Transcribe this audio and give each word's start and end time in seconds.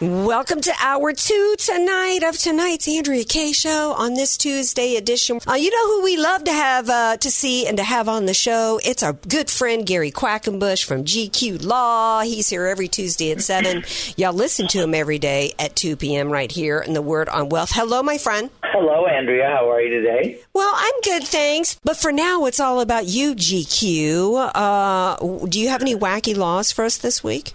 Welcome 0.00 0.62
to 0.62 0.72
hour 0.82 1.12
two 1.12 1.56
tonight 1.58 2.20
of 2.22 2.38
tonight's 2.38 2.88
Andrea 2.88 3.22
Kaye 3.22 3.52
show 3.52 3.92
on 3.92 4.14
this 4.14 4.38
Tuesday 4.38 4.96
edition. 4.96 5.40
Uh, 5.46 5.52
you 5.52 5.70
know 5.70 5.88
who 5.88 6.02
we 6.02 6.16
love 6.16 6.44
to 6.44 6.52
have 6.52 6.88
uh, 6.88 7.18
to 7.18 7.30
see 7.30 7.66
and 7.66 7.76
to 7.76 7.82
have 7.82 8.08
on 8.08 8.24
the 8.24 8.32
show? 8.32 8.80
It's 8.82 9.02
our 9.02 9.12
good 9.12 9.50
friend 9.50 9.84
Gary 9.84 10.10
Quackenbush 10.10 10.86
from 10.86 11.04
GQ 11.04 11.62
Law. 11.66 12.22
He's 12.22 12.48
here 12.48 12.64
every 12.64 12.88
Tuesday 12.88 13.30
at 13.30 13.42
seven. 13.42 13.84
Y'all 14.16 14.32
listen 14.32 14.68
to 14.68 14.78
him 14.78 14.94
every 14.94 15.18
day 15.18 15.52
at 15.58 15.76
two 15.76 15.96
p.m. 15.96 16.30
right 16.30 16.50
here 16.50 16.80
in 16.80 16.94
the 16.94 17.02
Word 17.02 17.28
on 17.28 17.50
Wealth. 17.50 17.72
Hello, 17.74 18.02
my 18.02 18.16
friend. 18.16 18.48
Hello, 18.64 19.06
Andrea. 19.06 19.50
How 19.50 19.70
are 19.70 19.82
you 19.82 20.00
today? 20.00 20.40
Well, 20.54 20.72
I'm 20.74 20.94
good, 21.02 21.24
thanks. 21.24 21.78
But 21.84 21.98
for 21.98 22.10
now, 22.10 22.46
it's 22.46 22.58
all 22.58 22.80
about 22.80 23.04
you, 23.04 23.34
GQ. 23.34 24.52
Uh, 24.54 25.46
do 25.46 25.60
you 25.60 25.68
have 25.68 25.82
any 25.82 25.94
wacky 25.94 26.34
laws 26.34 26.72
for 26.72 26.86
us 26.86 26.96
this 26.96 27.22
week? 27.22 27.52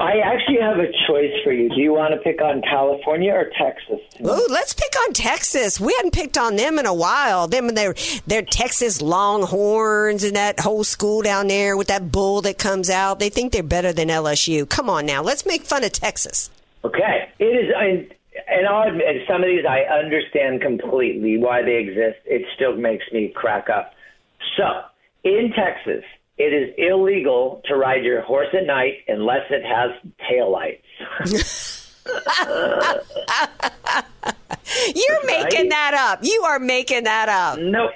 I 0.00 0.18
actually 0.24 0.58
have 0.60 0.78
a 0.78 0.90
choice 1.06 1.32
for 1.44 1.52
you. 1.52 1.68
Do 1.68 1.80
you 1.80 1.92
want 1.92 2.12
to 2.12 2.18
pick 2.18 2.42
on 2.42 2.62
California 2.62 3.32
or 3.32 3.50
Texas? 3.56 4.00
Ooh, 4.20 4.46
let's 4.50 4.72
pick 4.72 4.92
on 5.06 5.12
Texas. 5.12 5.78
We 5.78 5.94
hadn't 5.94 6.14
picked 6.14 6.36
on 6.36 6.56
them 6.56 6.80
in 6.80 6.86
a 6.86 6.94
while. 6.94 7.46
Them 7.46 7.68
and 7.68 7.76
their 7.76 7.94
their 8.26 8.42
Texas 8.42 9.00
Longhorns 9.00 10.24
and 10.24 10.34
that 10.34 10.58
whole 10.58 10.82
school 10.82 11.22
down 11.22 11.46
there 11.46 11.76
with 11.76 11.86
that 11.88 12.10
bull 12.10 12.42
that 12.42 12.58
comes 12.58 12.90
out. 12.90 13.20
They 13.20 13.28
think 13.28 13.52
they're 13.52 13.62
better 13.62 13.92
than 13.92 14.08
LSU. 14.08 14.68
Come 14.68 14.90
on 14.90 15.06
now, 15.06 15.22
let's 15.22 15.46
make 15.46 15.62
fun 15.62 15.84
of 15.84 15.92
Texas. 15.92 16.50
Okay. 16.84 17.28
It 17.38 17.44
is, 17.44 17.72
I, 17.76 18.08
and 18.48 18.66
I'll 18.66 18.88
admit, 18.88 19.06
some 19.28 19.42
of 19.42 19.46
these 19.46 19.64
I 19.64 19.82
understand 19.82 20.60
completely 20.60 21.38
why 21.38 21.62
they 21.62 21.76
exist. 21.76 22.18
It 22.24 22.42
still 22.56 22.76
makes 22.76 23.04
me 23.12 23.32
crack 23.34 23.68
up. 23.70 23.94
So, 24.56 24.64
in 25.22 25.52
Texas, 25.54 26.04
it 26.38 26.52
is 26.52 26.74
illegal 26.78 27.62
to 27.66 27.76
ride 27.76 28.04
your 28.04 28.20
horse 28.22 28.48
at 28.52 28.66
night 28.66 28.98
unless 29.08 29.46
it 29.50 29.62
has 29.64 29.90
taillights. 30.30 30.84
You're 34.94 35.26
making 35.26 35.60
Right? 35.62 35.70
that 35.70 35.94
up. 35.94 36.20
You 36.22 36.42
are 36.44 36.58
making 36.58 37.04
that 37.04 37.28
up. 37.28 37.58
Nope. 37.58 37.90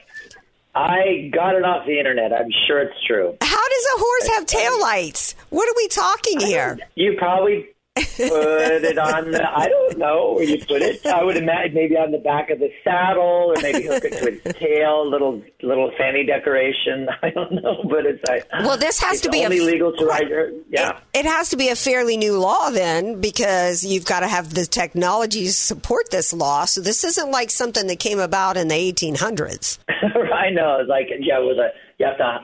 I 0.74 1.30
got 1.34 1.54
it 1.54 1.64
off 1.64 1.86
the 1.86 1.98
internet. 1.98 2.32
I'm 2.32 2.50
sure 2.66 2.81
it's 2.81 2.98
true. 3.06 3.36
How 3.42 3.69
does 3.69 3.86
a 3.94 3.98
horse 3.98 4.26
have 4.36 4.47
taillights? 4.47 5.34
What 5.50 5.69
are 5.69 5.75
we 5.76 5.88
talking 5.88 6.41
here? 6.41 6.78
You 6.94 7.14
probably 7.19 7.66
put 7.94 8.84
it 8.84 8.98
on 8.98 9.30
the, 9.30 9.42
I 9.58 9.69
don't 9.69 9.98
know 9.98 10.32
where 10.32 10.44
you 10.44 10.58
put 10.58 10.82
it. 10.82 11.04
I 11.06 11.22
would 11.22 11.36
imagine 11.36 11.75
maybe 11.75 11.97
on 11.97 12.10
the 12.10 12.19
back 12.19 12.50
of 12.50 12.58
the 12.58 12.70
saddle 12.82 13.53
or 13.53 13.62
maybe 13.62 13.86
hook 13.86 14.04
it 14.04 14.12
to 14.12 14.28
its 14.28 14.58
tail, 14.58 15.08
little 15.08 15.42
little 15.62 15.92
fanny 15.98 16.25
decoration. 16.25 17.08
I 17.22 17.31
don't 17.31 17.52
know, 17.52 17.84
but 17.88 18.06
it's 18.06 18.22
like 18.28 18.48
Well, 18.52 18.76
this 18.78 19.00
has 19.00 19.20
to 19.22 19.31
be 19.31 19.42
a- 19.42 19.48
legal 19.48 19.92
to 19.97 20.06
ride 20.06 20.28
your 20.28 20.50
yeah. 20.70 21.00
It 21.12 21.26
has 21.26 21.50
to 21.50 21.56
be 21.56 21.69
a 21.69 21.76
fairly 21.76 22.16
new 22.16 22.38
law 22.38 22.70
then, 22.70 23.20
because 23.20 23.84
you've 23.84 24.06
got 24.06 24.20
to 24.20 24.28
have 24.28 24.54
the 24.54 24.64
technology 24.66 25.44
to 25.44 25.52
support 25.52 26.10
this 26.10 26.32
law. 26.32 26.64
So 26.64 26.81
this 26.81 27.04
isn't 27.04 27.31
like 27.31 27.50
something 27.50 27.86
that 27.88 27.98
came 27.98 28.19
about 28.19 28.56
in 28.56 28.69
the 28.69 28.75
1800s. 28.75 29.78
I 29.88 30.50
know. 30.50 30.78
It's 30.81 30.88
like 30.88 31.08
yeah, 31.20 31.38
with 31.38 31.58
a 31.58 31.69
you 31.98 32.06
have 32.06 32.16
to 32.19 32.41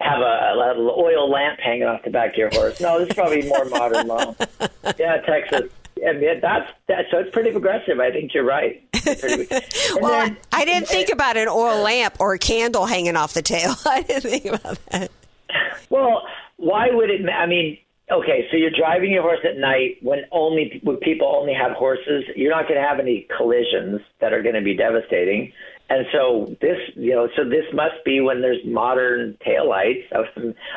have 0.00 0.20
a, 0.20 0.52
a 0.52 0.54
little 0.56 0.90
oil 0.96 1.28
lamp 1.30 1.58
hanging 1.60 1.84
off 1.84 2.02
the 2.04 2.10
back 2.10 2.30
of 2.32 2.36
your 2.36 2.50
horse. 2.50 2.80
No, 2.80 2.98
this 3.00 3.08
is 3.08 3.14
probably 3.14 3.42
more 3.48 3.64
modern 3.66 4.06
law. 4.06 4.34
Yeah, 4.98 5.18
Texas. 5.20 5.70
I 6.06 6.12
mean, 6.12 6.40
that's 6.40 6.70
that, 6.86 7.04
so 7.10 7.18
it's 7.18 7.30
pretty 7.30 7.50
progressive. 7.50 8.00
I 8.00 8.10
think 8.10 8.32
you're 8.34 8.44
right. 8.44 8.82
And 9.06 9.48
Well, 10.00 10.24
then- 10.26 10.36
I, 10.52 10.62
I 10.62 10.64
didn't 10.64 10.88
think 10.88 11.10
about 11.10 11.36
an 11.36 11.48
oil 11.48 11.82
lamp 11.82 12.16
or 12.20 12.32
a 12.34 12.38
candle 12.38 12.86
hanging 12.86 13.16
off 13.16 13.34
the 13.34 13.42
tail. 13.42 13.74
I 13.86 14.02
didn't 14.02 14.22
think 14.30 14.44
about 14.46 14.78
that. 14.90 15.10
Well, 15.90 16.22
why 16.56 16.88
would 16.90 17.10
it? 17.10 17.28
I 17.28 17.46
mean, 17.46 17.78
okay, 18.10 18.46
so 18.50 18.56
you're 18.56 18.70
driving 18.70 19.10
your 19.12 19.22
horse 19.22 19.40
at 19.44 19.56
night 19.58 19.98
when 20.02 20.20
only 20.32 20.80
when 20.82 20.96
people 20.96 21.26
only 21.28 21.54
have 21.54 21.72
horses. 21.72 22.24
You're 22.36 22.50
not 22.50 22.68
going 22.68 22.80
to 22.80 22.86
have 22.86 22.98
any 23.00 23.26
collisions 23.36 24.00
that 24.20 24.32
are 24.32 24.42
going 24.42 24.54
to 24.56 24.62
be 24.62 24.74
devastating. 24.74 25.52
And 25.90 26.06
so 26.12 26.54
this, 26.60 26.76
you 26.94 27.12
know, 27.12 27.28
so 27.36 27.44
this 27.44 27.64
must 27.72 28.04
be 28.04 28.20
when 28.20 28.42
there's 28.42 28.62
modern 28.64 29.38
taillights. 29.46 30.04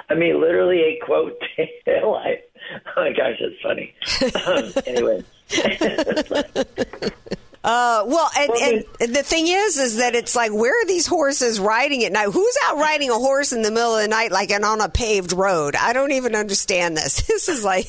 I 0.10 0.16
mean, 0.16 0.40
literally 0.40 0.82
a 0.82 1.00
quote 1.06 1.38
taillight. 1.88 2.42
Oh 2.96 3.02
my 3.02 3.12
gosh, 3.12 3.42
that's 3.42 3.60
funny. 3.62 3.94
Um, 4.46 4.72
anyway, 4.86 5.24
Uh, 7.64 8.04
well, 8.08 8.30
and, 8.36 8.50
Well, 8.50 8.84
and 9.00 9.16
the 9.16 9.22
thing 9.22 9.48
is, 9.48 9.78
is 9.78 9.98
that 9.98 10.16
it's 10.16 10.36
like, 10.36 10.52
where 10.52 10.82
are 10.82 10.86
these 10.86 11.06
horses 11.06 11.60
riding 11.60 12.04
at 12.04 12.12
night? 12.12 12.30
Who's 12.32 12.58
out 12.66 12.78
riding 12.78 13.12
a 13.12 13.16
horse 13.20 13.54
in 13.54 13.62
the 13.62 13.70
middle 13.70 13.96
of 13.96 14.02
the 14.02 14.08
night, 14.08 14.32
like 14.32 14.50
and 14.50 14.66
on 14.66 14.82
a 14.82 14.90
paved 14.90 15.32
road? 15.32 15.76
I 15.76 15.94
don't 15.94 16.12
even 16.12 16.36
understand 16.36 16.98
this. 16.98 17.22
This 17.32 17.48
is 17.48 17.64
like, 17.64 17.88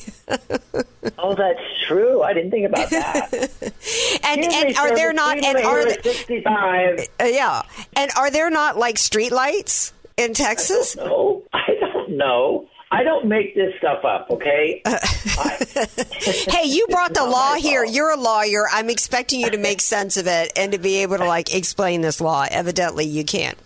oh, 1.17 1.35
that's 1.35 1.59
true. 1.87 2.21
I 2.23 2.33
didn't 2.33 2.51
think 2.51 2.65
about 2.65 2.89
that. 2.91 3.33
and, 4.23 4.43
and 4.43 4.77
are 4.77 4.95
there 4.95 5.11
not? 5.11 5.37
And 5.43 5.57
are 5.57 5.79
here 5.79 5.97
there, 6.01 6.13
65. 6.13 6.99
Uh, 7.19 7.23
yeah. 7.25 7.63
And 7.95 8.09
are 8.17 8.31
there 8.31 8.49
not 8.49 8.77
like 8.77 8.97
street 8.97 9.31
lights 9.31 9.91
in 10.17 10.33
Texas? 10.33 10.95
No, 10.95 11.43
I 11.51 11.75
don't 11.79 12.17
know. 12.17 12.67
I 12.93 13.01
don't 13.01 13.25
make 13.25 13.55
this 13.55 13.73
stuff 13.79 14.05
up, 14.05 14.27
okay? 14.29 14.83
I, 14.85 14.99
hey, 16.47 16.67
you 16.67 16.85
brought 16.91 17.15
the 17.15 17.25
law 17.25 17.55
here. 17.55 17.83
fault. 17.83 17.95
You're 17.95 18.11
a 18.11 18.17
lawyer. 18.17 18.67
I'm 18.71 18.91
expecting 18.91 19.39
you 19.39 19.49
to 19.49 19.57
make 19.57 19.81
sense 19.81 20.15
of 20.15 20.27
it 20.27 20.53
and 20.55 20.73
to 20.73 20.77
be 20.77 20.97
able 20.97 21.17
to 21.17 21.25
like 21.25 21.55
explain 21.55 22.01
this 22.01 22.21
law. 22.21 22.45
Evidently, 22.51 23.05
you 23.05 23.25
can't. 23.25 23.57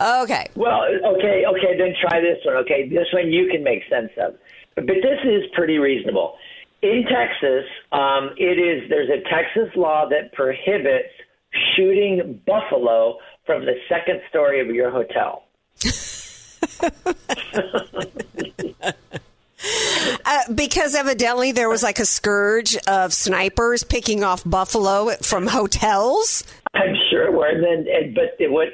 Okay. 0.00 0.46
well, 0.54 0.84
okay, 0.84 1.42
okay, 1.44 1.76
then 1.76 1.92
try 2.00 2.20
this 2.20 2.38
one, 2.44 2.54
okay? 2.58 2.88
This 2.88 3.08
one 3.12 3.32
you 3.32 3.48
can 3.50 3.64
make 3.64 3.82
sense 3.90 4.12
of. 4.16 4.36
But 4.76 4.86
this 4.86 5.18
is 5.24 5.42
pretty 5.54 5.78
reasonable. 5.78 6.36
In 6.80 7.02
Texas, 7.02 7.64
um, 7.90 8.30
it 8.36 8.60
is 8.60 8.88
there's 8.88 9.10
a 9.10 9.28
Texas 9.28 9.74
law 9.74 10.08
that 10.08 10.32
prohibits 10.34 11.08
shooting 11.74 12.40
buffalo 12.46 13.18
from 13.44 13.64
the 13.64 13.74
second 13.88 14.20
story 14.30 14.60
of 14.60 14.68
your 14.68 14.92
hotel. 14.92 15.42
Uh, 20.24 20.52
because 20.54 20.94
evidently 20.94 21.52
there 21.52 21.68
was 21.68 21.82
like 21.82 21.98
a 21.98 22.04
scourge 22.04 22.76
of 22.86 23.12
snipers 23.12 23.82
picking 23.82 24.22
off 24.22 24.42
buffalo 24.44 25.10
from 25.22 25.46
hotels. 25.46 26.44
I'm 26.74 26.94
sure 27.10 27.26
it 27.26 27.32
was, 27.32 27.54
and, 27.56 27.86
and 27.88 28.14
but 28.14 28.36
it 28.38 28.52
would, 28.52 28.68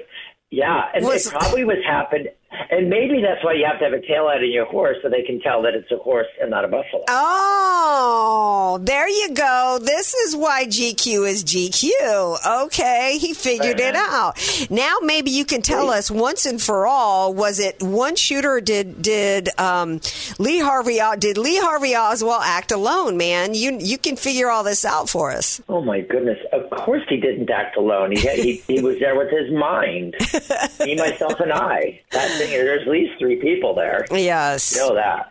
yeah, 0.51 0.89
and 0.95 1.05
Was- 1.05 1.27
it 1.27 1.33
probably 1.33 1.65
was 1.65 1.79
happened, 1.87 2.29
and 2.71 2.89
maybe 2.89 3.23
that's 3.23 3.45
why 3.45 3.53
you 3.55 3.65
have 3.69 3.79
to 3.79 3.85
have 3.85 3.93
a 3.93 4.01
tail 4.07 4.29
out 4.29 4.43
of 4.43 4.49
your 4.49 4.67
horse 4.67 4.97
so 5.03 5.09
they 5.09 5.23
can 5.23 5.41
tell 5.41 5.63
that 5.63 5.75
it's 5.75 5.91
a 5.91 5.97
horse 5.97 6.27
and 6.41 6.51
not 6.51 6.65
a 6.65 6.69
buffalo. 6.69 7.05
Oh, 7.09 8.79
there 8.83 9.09
you 9.09 9.35
go. 9.35 9.79
This 9.83 10.15
is 10.15 10.37
why 10.37 10.67
GQ 10.67 11.29
is 11.29 11.45
GQ. 11.45 12.65
Okay, 12.65 13.19
he 13.19 13.35
figured 13.35 13.81
it 13.81 13.95
out. 13.95 14.39
Now 14.71 14.99
maybe 15.03 15.31
you 15.31 15.45
can 15.45 15.63
tell 15.63 15.91
us 15.91 16.11
once 16.11 16.47
and 16.47 16.61
for 16.61 16.87
all: 16.87 17.35
was 17.35 17.61
it 17.61 17.83
one 17.83 18.17
shooter? 18.17 18.61
Did 18.61 19.03
did 19.03 19.49
um, 19.59 20.01
Lee 20.39 20.61
Harvey 20.61 21.01
did 21.19 21.39
Lee 21.39 21.59
Harvey 21.59 21.95
Oswald 21.95 22.43
act 22.45 22.73
alone? 22.73 23.17
Man, 23.17 23.55
you 23.55 23.79
you 23.81 23.99
can 23.99 24.17
figure 24.17 24.51
all 24.51 24.65
this 24.65 24.85
out 24.85 25.09
for 25.09 25.31
us. 25.31 25.61
Oh 25.69 25.81
my 25.81 26.01
goodness! 26.01 26.39
Of 26.85 26.87
course 26.87 27.03
he 27.09 27.17
didn't 27.17 27.49
act 27.49 27.79
alone. 27.79 28.13
He 28.13 28.19
he, 28.19 28.57
he 28.75 28.83
was 28.83 28.99
there 28.99 29.17
with 29.17 29.31
his 29.31 29.51
mind. 29.51 30.17
Me, 30.81 30.97
myself, 30.97 31.41
and 31.41 31.51
I. 31.51 31.99
That 32.11 32.31
thing. 32.33 32.51
There's 32.51 32.83
at 32.83 32.89
least 32.89 33.19
three 33.19 33.37
people 33.37 33.75
there. 33.75 34.05
Yes. 34.11 34.77
You 34.77 34.81
know 34.81 34.95
that. 34.95 35.31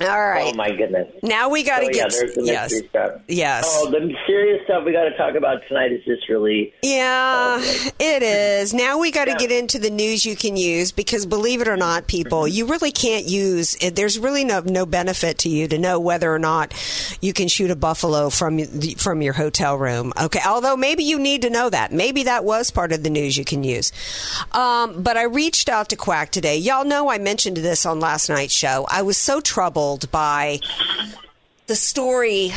All 0.00 0.06
right. 0.08 0.52
Oh 0.52 0.56
my 0.56 0.70
goodness. 0.74 1.12
Now 1.22 1.50
we 1.50 1.62
got 1.62 1.80
to 1.80 1.84
So, 1.84 1.90
yeah, 1.92 2.02
get 2.04 2.12
there's 2.12 2.34
the 2.34 2.42
yes, 2.44 2.72
mystery 2.72 2.88
stuff. 2.88 3.20
yes. 3.28 3.64
Oh, 3.68 3.90
the 3.90 4.12
serious 4.26 4.64
stuff 4.64 4.84
we 4.86 4.92
got 4.92 5.04
to 5.04 5.16
talk 5.18 5.34
about 5.36 5.60
tonight 5.68 5.92
is 5.92 6.02
just 6.04 6.28
really. 6.30 6.72
Yeah, 6.82 7.58
it 7.60 8.22
is. 8.22 8.72
Now 8.72 8.98
we 8.98 9.10
got 9.10 9.26
to 9.26 9.32
Yeah. 9.32 9.36
get 9.36 9.52
into 9.52 9.78
the 9.78 9.90
news 9.90 10.24
you 10.24 10.34
can 10.34 10.56
use 10.56 10.92
because 10.92 11.26
believe 11.26 11.60
it 11.60 11.68
or 11.68 11.76
not, 11.76 12.06
people, 12.06 12.40
Mm-hmm. 12.44 12.54
you 12.56 12.66
really 12.66 12.90
can't 12.90 13.26
use. 13.26 13.76
There's 13.92 14.18
really 14.18 14.44
no 14.44 14.60
no 14.60 14.86
benefit 14.86 15.38
to 15.40 15.50
you 15.50 15.68
to 15.68 15.78
know 15.78 16.00
whether 16.00 16.32
or 16.34 16.38
not 16.38 16.72
you 17.20 17.34
can 17.34 17.46
shoot 17.48 17.70
a 17.70 17.76
buffalo 17.76 18.30
from 18.30 18.56
the- 18.56 18.94
from 18.98 19.20
your 19.20 19.34
hotel 19.34 19.76
room. 19.76 20.12
Okay, 20.20 20.40
although 20.44 20.76
maybe 20.76 21.04
you 21.04 21.18
need 21.18 21.42
to 21.42 21.50
know 21.50 21.68
that. 21.68 21.92
Maybe 21.92 22.22
that 22.24 22.44
was 22.44 22.70
part 22.70 22.92
of 22.92 23.02
the 23.02 23.10
news 23.10 23.36
you 23.36 23.44
can 23.44 23.62
use. 23.62 23.92
Um, 24.52 25.02
but 25.02 25.18
I 25.18 25.24
reached 25.24 25.68
out 25.68 25.90
to 25.90 25.96
Quack 25.96 26.30
today. 26.30 26.56
Y'all 26.56 26.84
know 26.86 27.10
I 27.10 27.18
mentioned 27.18 27.58
this 27.58 27.84
on 27.84 28.00
last 28.00 28.30
night's 28.30 28.54
show. 28.54 28.86
I 28.90 29.02
was 29.02 29.18
so 29.18 29.40
troubled 29.42 29.81
by 30.10 30.60
the 31.66 31.76
story 31.76 32.52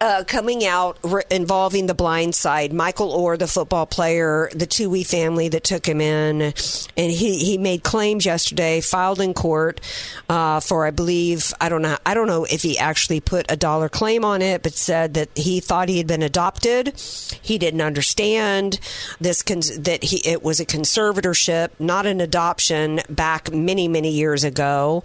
uh, 0.00 0.24
coming 0.26 0.64
out 0.64 0.98
re- 1.02 1.22
involving 1.30 1.86
the 1.86 1.94
blind 1.94 2.34
side. 2.34 2.72
Michael 2.72 3.12
Oher, 3.12 3.38
the 3.38 3.46
football 3.46 3.86
player, 3.86 4.48
the 4.52 4.66
Tuohy 4.66 5.06
family 5.06 5.48
that 5.48 5.64
took 5.64 5.86
him 5.86 6.00
in, 6.00 6.42
and 6.42 6.54
he, 6.96 7.38
he 7.38 7.58
made 7.58 7.82
claims 7.82 8.24
yesterday, 8.24 8.80
filed 8.80 9.20
in 9.20 9.34
court 9.34 9.80
uh, 10.28 10.60
for 10.60 10.86
I 10.86 10.90
believe 10.90 11.52
I 11.60 11.68
don't 11.68 11.82
know 11.82 11.96
I 12.06 12.14
don't 12.14 12.26
know 12.26 12.44
if 12.44 12.62
he 12.62 12.78
actually 12.78 13.20
put 13.20 13.46
a 13.48 13.56
dollar 13.56 13.88
claim 13.88 14.24
on 14.24 14.42
it, 14.42 14.62
but 14.62 14.72
said 14.74 15.14
that 15.14 15.30
he 15.36 15.60
thought 15.60 15.88
he 15.88 15.98
had 15.98 16.06
been 16.06 16.22
adopted. 16.22 16.98
He 17.42 17.58
didn't 17.58 17.80
understand 17.80 18.78
this 19.20 19.42
that 19.42 20.00
he 20.04 20.28
it 20.28 20.42
was 20.42 20.60
a 20.60 20.66
conservatorship, 20.66 21.70
not 21.78 22.06
an 22.06 22.20
adoption, 22.20 23.00
back 23.08 23.52
many 23.52 23.88
many 23.88 24.10
years 24.10 24.44
ago 24.44 25.02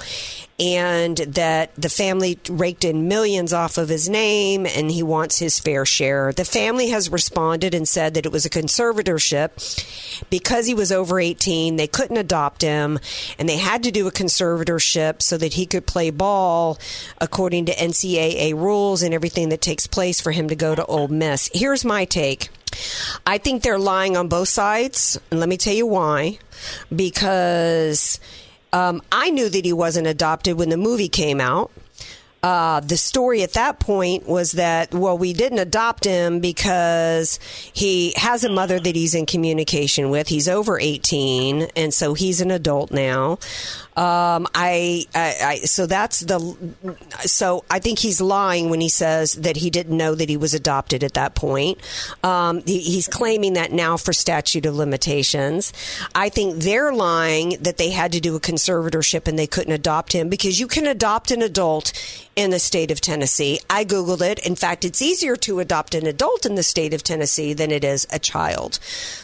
and 0.60 1.18
that 1.18 1.74
the 1.76 1.90
family 1.90 2.40
raked 2.48 2.84
in 2.84 3.08
millions 3.08 3.54
off 3.54 3.78
of 3.78 3.90
his 3.90 4.08
name 4.08 4.66
and 4.66 4.83
he 4.90 5.04
wants 5.04 5.40
his 5.40 5.60
fair 5.60 5.86
share. 5.86 6.32
The 6.32 6.46
family 6.46 6.90
has 6.90 7.10
responded 7.10 7.74
and 7.74 7.88
said 7.88 8.14
that 8.14 8.26
it 8.26 8.32
was 8.32 8.46
a 8.46 8.50
conservatorship 8.50 10.30
because 10.30 10.68
he 10.68 10.74
was 10.74 10.92
over 10.92 11.20
18. 11.20 11.76
They 11.76 11.88
couldn't 11.88 12.18
adopt 12.18 12.62
him 12.62 13.00
and 13.38 13.48
they 13.48 13.58
had 13.58 13.84
to 13.84 13.92
do 13.92 14.08
a 14.08 14.12
conservatorship 14.12 15.22
so 15.22 15.38
that 15.38 15.54
he 15.54 15.66
could 15.66 15.86
play 15.86 16.10
ball 16.10 16.78
according 17.20 17.66
to 17.66 17.76
NCAA 17.76 18.54
rules 18.54 19.02
and 19.02 19.14
everything 19.14 19.50
that 19.50 19.62
takes 19.62 19.88
place 19.88 20.22
for 20.22 20.32
him 20.32 20.48
to 20.50 20.56
go 20.56 20.76
to 20.76 20.86
Ole 20.86 21.08
Miss. 21.08 21.50
Here's 21.54 21.86
my 21.86 22.06
take. 22.06 22.50
I 23.26 23.38
think 23.38 23.64
they're 23.64 23.80
lying 23.80 24.18
on 24.18 24.28
both 24.28 24.50
sides, 24.50 25.20
and 25.30 25.40
let 25.40 25.50
me 25.50 25.58
tell 25.58 25.74
you 25.76 25.86
why. 25.86 26.40
Because 26.94 28.20
um, 28.72 29.02
I 29.12 29.30
knew 29.30 29.50
that 29.50 29.66
he 29.66 29.74
wasn't 29.74 30.08
adopted 30.08 30.58
when 30.58 30.70
the 30.70 30.78
movie 30.78 31.10
came 31.10 31.40
out. 31.40 31.72
Uh, 32.44 32.82
the 32.82 32.98
story 32.98 33.42
at 33.42 33.54
that 33.54 33.80
point 33.80 34.28
was 34.28 34.52
that, 34.52 34.94
well, 34.94 35.18
we 35.18 35.32
didn't 35.32 35.60
adopt 35.60 36.04
him 36.04 36.42
because 36.42 37.40
he 37.72 38.14
has 38.18 38.44
a 38.44 38.50
mother 38.50 38.82
that 38.82 38.96
he's 38.98 39.16
in 39.16 39.26
communication 39.26 40.10
with. 40.10 40.28
He's 40.28 40.50
over 40.50 40.78
18, 40.78 41.70
and 41.78 41.94
so 41.94 42.14
he's 42.14 42.42
an 42.42 42.52
adult 42.52 42.92
now. 42.92 43.40
Um, 43.96 44.48
I, 44.56 45.06
I, 45.14 45.36
I, 45.44 45.56
so 45.60 45.86
that's 45.86 46.22
the, 46.22 46.58
so 47.22 47.64
I 47.70 47.80
think 47.80 48.00
he's 48.00 48.20
lying 48.20 48.70
when 48.70 48.82
he 48.82 48.90
says 48.90 49.34
that 49.34 49.58
he 49.58 49.70
didn't 49.70 49.96
know 49.96 50.16
that 50.16 50.30
he 50.30 50.38
was 50.38 50.54
adopted 50.54 51.04
at 51.04 51.14
that 51.14 51.36
point. 51.36 51.80
Um, 52.24 52.64
he, 52.66 52.80
he's 52.80 53.08
claiming 53.08 53.54
that 53.54 53.72
now 53.72 53.98
for 53.98 54.12
statute 54.12 54.66
of 54.66 54.76
limitations. 54.76 55.74
I 56.16 56.30
think 56.30 56.64
they're 56.64 56.94
lying 56.94 57.58
that 57.62 57.78
they 57.78 57.92
had 57.92 58.12
to 58.14 58.20
do 58.20 58.36
a 58.36 58.40
conservatorship 58.40 59.28
and 59.28 59.38
they 59.38 59.48
couldn't 59.48 59.74
adopt 59.74 60.14
him 60.14 60.30
because 60.30 60.60
you 60.60 60.68
can 60.68 60.88
adopt 60.88 61.30
an 61.30 61.42
adult 61.42 61.94
in 62.36 62.50
the 62.50 62.60
state 62.60 62.90
of 62.90 63.00
Tennessee. 63.00 63.60
I 63.70 63.86
Googled 63.86 64.22
it. 64.22 64.46
In 64.46 64.56
fact, 64.56 64.86
it's 64.86 65.02
easier 65.02 65.36
to 65.38 65.60
adopt 65.60 65.94
an 65.94 66.08
adult 66.08 66.46
in 66.46 66.56
the 66.56 66.64
state 66.64 66.94
of 66.94 67.04
Tennessee 67.04 67.54
than 67.54 67.72
it 67.72 67.84
is 67.84 68.08
a 68.12 68.20
child. 68.20 68.80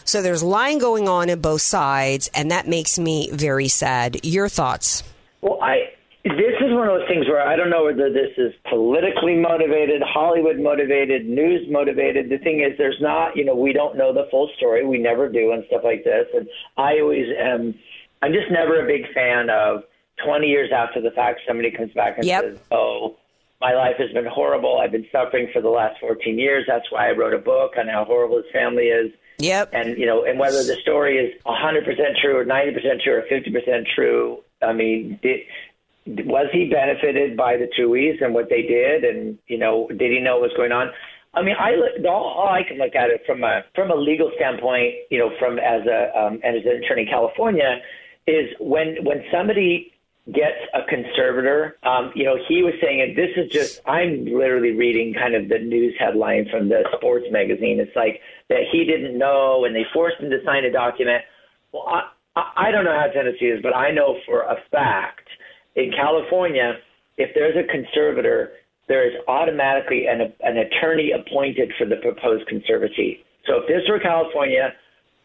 So 0.06 0.21
there's 0.21 0.44
lying 0.44 0.77
going 0.77 1.07
on 1.07 1.30
in 1.30 1.42
both 1.42 1.62
sides, 1.62 2.30
and 2.33 2.51
that 2.51 2.68
makes 2.68 3.00
me 3.00 3.30
very 3.31 3.68
sad. 3.68 4.24
Your 4.24 4.50
thoughts? 4.59 5.03
Well, 5.41 5.57
I 5.61 5.95
this 6.25 6.56
is 6.59 6.73
one 6.73 6.89
of 6.89 7.00
those 7.00 7.07
things 7.07 7.27
where 7.29 7.41
I 7.41 7.56
don't 7.56 7.69
know 7.69 7.85
whether 7.85 8.11
this 8.11 8.35
is 8.38 8.51
politically 8.69 9.35
motivated, 9.38 10.01
Hollywood 10.06 10.59
motivated, 10.59 11.25
news 11.25 11.65
motivated. 11.71 12.29
The 12.29 12.39
thing 12.39 12.59
is, 12.59 12.77
there's 12.77 13.00
not, 13.00 13.38
you 13.38 13.45
know, 13.45 13.56
we 13.56 13.71
don't 13.71 13.95
know 13.97 14.13
the 14.13 14.27
full 14.29 14.50
story. 14.57 14.85
We 14.85 14.97
never 14.97 15.29
do, 15.29 15.53
and 15.53 15.63
stuff 15.67 15.83
like 15.85 16.03
this. 16.03 16.27
And 16.35 16.45
I 16.77 17.00
always 17.00 17.27
am. 17.39 17.73
I'm 18.21 18.33
just 18.33 18.51
never 18.51 18.83
a 18.83 18.85
big 18.85 19.03
fan 19.13 19.50
of 19.50 19.83
20 20.25 20.45
years 20.47 20.71
after 20.75 21.00
the 21.00 21.11
fact, 21.11 21.39
somebody 21.47 21.71
comes 21.71 21.94
back 21.94 22.17
and 22.17 22.25
Yep. 22.27 22.44
says, 22.44 22.59
"Oh, 22.69 23.15
my 23.61 23.73
life 23.73 23.95
has 23.97 24.11
been 24.11 24.25
horrible. 24.25 24.79
I've 24.79 24.91
been 24.91 25.07
suffering 25.13 25.47
for 25.53 25.61
the 25.61 25.69
last 25.69 26.01
14 26.01 26.38
years. 26.38 26.65
That's 26.67 26.91
why 26.91 27.07
I 27.07 27.11
wrote 27.11 27.33
a 27.33 27.38
book 27.38 27.77
on 27.77 27.88
how 27.88 28.03
horrible 28.03 28.44
his 28.44 28.51
family 28.51 28.89
is." 28.89 29.13
Yep. 29.39 29.69
and 29.71 29.97
you 29.97 30.06
know, 30.06 30.25
and 30.25 30.38
whether 30.38 30.61
the 30.63 30.75
story 30.81 31.17
is 31.17 31.33
100% 31.45 32.17
true 32.21 32.35
or 32.38 32.44
90% 32.44 33.01
true 33.01 33.15
or 33.15 33.21
50% 33.21 33.88
true, 33.95 34.44
I 34.61 34.73
mean, 34.73 35.19
did, 35.21 35.39
was 36.25 36.47
he 36.51 36.69
benefited 36.69 37.38
by 37.38 37.57
the 37.57 37.67
Tuohys 37.77 38.23
and 38.23 38.33
what 38.33 38.50
they 38.50 38.63
did, 38.63 39.03
and 39.03 39.38
you 39.47 39.57
know, 39.57 39.88
did 39.89 40.11
he 40.11 40.19
know 40.19 40.39
what 40.39 40.50
was 40.50 40.57
going 40.57 40.71
on? 40.71 40.89
I 41.33 41.44
mean, 41.44 41.56
I 41.59 41.73
all, 42.07 42.23
all 42.23 42.50
I 42.50 42.63
can 42.67 42.77
look 42.77 42.95
at 42.95 43.09
it 43.09 43.21
from 43.25 43.44
a 43.44 43.61
from 43.75 43.91
a 43.91 43.95
legal 43.95 44.31
standpoint, 44.35 44.95
you 45.11 45.19
know, 45.19 45.31
from 45.39 45.59
as 45.59 45.85
a 45.85 46.17
um, 46.17 46.39
and 46.44 46.57
as 46.57 46.65
an 46.65 46.83
attorney 46.83 47.03
in 47.03 47.07
California, 47.07 47.77
is 48.25 48.50
when 48.59 48.97
when 49.03 49.23
somebody 49.31 49.94
gets 50.33 50.57
a 50.73 50.81
conservator. 50.88 51.77
Um, 51.83 52.11
you 52.15 52.23
know, 52.23 52.38
he 52.47 52.63
was 52.63 52.73
saying, 52.81 53.01
and 53.01 53.17
this 53.17 53.31
is 53.35 53.51
just, 53.51 53.81
I'm 53.88 54.25
literally 54.25 54.71
reading 54.71 55.13
kind 55.13 55.35
of 55.35 55.50
the 55.50 55.59
news 55.59 55.95
headline 56.00 56.47
from 56.51 56.69
the 56.69 56.83
sports 56.97 57.25
magazine. 57.31 57.79
It's 57.79 57.95
like 57.95 58.21
that 58.50 58.61
he 58.71 58.85
didn't 58.85 59.17
know 59.17 59.65
and 59.65 59.75
they 59.75 59.85
forced 59.94 60.19
him 60.19 60.29
to 60.29 60.38
sign 60.45 60.65
a 60.65 60.71
document. 60.71 61.23
Well, 61.71 61.85
I, 61.88 62.09
I 62.56 62.71
don't 62.71 62.86
know 62.86 62.97
how 62.97 63.07
Tennessee 63.07 63.45
is, 63.45 63.62
but 63.62 63.75
I 63.75 63.91
know 63.91 64.18
for 64.25 64.41
a 64.41 64.56
fact 64.71 65.27
in 65.75 65.91
California, 65.91 66.74
if 67.18 67.31
there's 67.36 67.56
a 67.56 67.68
conservator, 67.71 68.51
there 68.88 69.07
is 69.07 69.13
automatically 69.27 70.07
an, 70.07 70.33
an 70.41 70.57
attorney 70.57 71.12
appointed 71.12 71.71
for 71.77 71.86
the 71.86 71.97
proposed 71.97 72.47
conservancy. 72.47 73.24
So 73.45 73.62
if 73.62 73.68
this 73.68 73.88
were 73.89 74.00
California, 74.00 74.74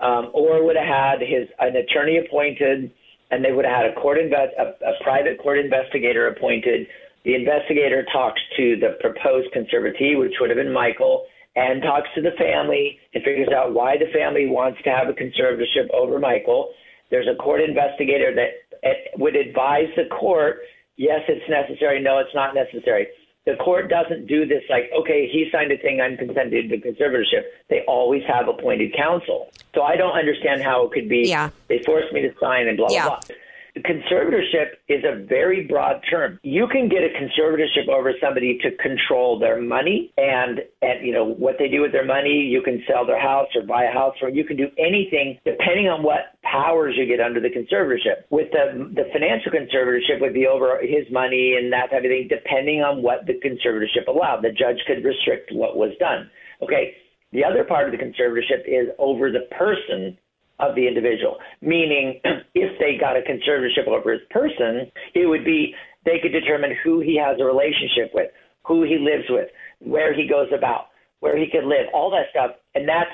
um, 0.01 0.31
or 0.35 0.65
would 0.65 0.77
have 0.77 0.87
had 0.87 1.21
his 1.21 1.49
an 1.61 1.77
attorney 1.77 2.19
appointed, 2.19 2.91
and 3.31 3.45
they 3.45 3.53
would 3.53 3.65
have 3.65 3.85
had 3.85 3.87
a 3.87 3.95
court 3.95 4.19
invest 4.19 4.53
a, 4.59 4.75
a 4.85 5.03
private 5.03 5.39
court 5.41 5.59
investigator 5.59 6.29
appointed. 6.29 6.87
The 7.25 7.35
investigator 7.35 8.05
talks 8.13 8.41
to 8.57 8.77
the 8.77 8.99
proposed 9.01 9.49
conservatee, 9.55 10.19
which 10.19 10.35
would 10.41 10.51
have 10.51 10.59
been 10.59 10.73
Michael, 10.73 11.25
and 11.57 11.83
talks 11.83 12.09
to 12.17 12.21
the 12.21 12.33
family 12.37 12.99
and 13.15 13.25
figures 13.25 13.49
out 13.55 13.73
why 13.73 13.97
the 13.97 14.13
family 14.13 14.47
wants 14.47 14.79
to 14.85 14.91
have 14.91 15.09
a 15.09 15.13
conservatorship 15.13 15.89
over 15.95 16.19
Michael. 16.19 16.71
There's 17.15 17.29
a 17.29 17.37
court 17.37 17.61
investigator 17.61 18.35
that 18.35 18.77
eh, 18.83 18.95
would 19.19 19.37
advise 19.37 19.87
the 19.95 20.07
court, 20.07 20.63
yes, 20.97 21.21
it's 21.29 21.49
necessary, 21.49 22.03
no, 22.03 22.19
it's 22.19 22.35
not 22.35 22.57
necessary. 22.57 23.07
The 23.47 23.55
court 23.55 23.89
doesn't 23.89 24.27
do 24.27 24.45
this 24.47 24.65
like, 24.69 24.91
okay, 24.99 25.29
he 25.31 25.49
signed 25.53 25.71
a 25.71 25.79
thing, 25.79 26.01
I'm 26.01 26.17
consented 26.17 26.71
to 26.71 26.77
conservatorship. 26.79 27.45
They 27.71 27.83
always 27.87 28.25
have 28.27 28.49
appointed 28.49 28.97
counsel. 28.97 29.53
So 29.77 29.83
I 29.83 29.95
don't 29.95 30.19
understand 30.19 30.65
how 30.65 30.87
it 30.87 30.91
could 30.93 31.09
be, 31.09 31.29
Yeah. 31.29 31.51
they 31.69 31.79
forced 31.87 32.13
me 32.13 32.21
to 32.23 32.35
sign 32.41 32.67
and 32.67 32.77
blah, 32.77 32.89
Yeah. 32.91 33.05
blah, 33.07 33.21
blah. 33.21 33.37
Conservatorship 33.79 34.79
is 34.89 35.03
a 35.03 35.25
very 35.27 35.67
broad 35.67 36.01
term. 36.09 36.39
You 36.45 36.69
can 36.71 36.89
get 36.89 37.03
a 37.03 37.09
conservatorship 37.11 37.89
over 37.89 38.13
somebody 38.23 38.57
to 38.63 38.71
control 38.77 39.37
their 39.39 39.61
money 39.61 40.13
and, 40.17 40.61
and 40.81 41.05
you 41.05 41.13
know 41.13 41.25
what 41.25 41.57
they 41.59 41.67
do 41.67 41.81
with 41.81 41.91
their 41.91 42.05
money. 42.05 42.47
You 42.47 42.63
can 42.63 42.85
sell 42.87 43.05
their 43.05 43.21
house 43.21 43.49
or 43.57 43.63
buy 43.67 43.85
a 43.85 43.93
house, 43.93 44.15
or 44.23 44.29
you 44.29 44.45
can 44.45 44.57
do 44.57 44.69
anything 44.79 45.39
depending 45.45 45.89
on 45.89 46.05
what 46.05 46.39
powers 46.43 46.95
you 46.97 47.05
get 47.05 47.19
under 47.19 47.41
the 47.41 47.51
conservatorship. 47.51 48.31
With 48.31 48.53
the 48.53 48.95
the 48.95 49.11
financial 49.13 49.51
conservatorship 49.51 50.21
would 50.21 50.35
be 50.35 50.47
over 50.47 50.79
his 50.81 51.11
money 51.11 51.57
and 51.59 51.73
that 51.73 51.91
type 51.91 52.05
of 52.05 52.11
thing, 52.11 52.29
depending 52.29 52.81
on 52.83 53.03
what 53.03 53.27
the 53.27 53.35
conservatorship 53.43 54.07
allowed. 54.07 54.43
The 54.43 54.53
judge 54.53 54.79
could 54.87 55.05
restrict 55.05 55.51
what 55.53 55.77
was 55.77 55.91
done. 55.99 56.31
Okay. 56.63 56.95
The 57.33 57.45
other 57.45 57.65
part 57.65 57.93
of 57.93 57.99
the 57.99 57.99
conservatorship 57.99 58.63
is 58.69 58.95
over 59.01 59.33
the 59.33 59.49
person 59.59 60.17
of 60.61 60.75
the 60.75 60.87
individual, 60.87 61.39
meaning 61.61 62.21
if 62.55 62.79
they 62.79 62.97
got 62.99 63.17
a 63.17 63.21
conservatorship 63.21 63.89
over 63.89 64.13
his 64.13 64.23
person, 64.31 64.91
it 65.15 65.27
would 65.27 65.45
be 65.45 65.75
they 66.05 66.19
could 66.21 66.33
determine 66.33 66.77
who 66.83 67.01
he 67.01 67.17
has 67.17 67.39
a 67.41 67.45
relationship 67.45 68.13
with, 68.15 68.31
who 68.65 68.83
he 68.83 68.99
lives 68.99 69.25
with, 69.29 69.49
where 69.81 70.15
he 70.15 70.29
goes 70.29 70.49
about, 70.57 70.89
where 71.21 71.37
he 71.37 71.47
could 71.51 71.65
live, 71.65 71.87
all 71.93 72.11
that 72.11 72.27
stuff, 72.31 72.53
and 72.75 72.89
that's 72.89 73.11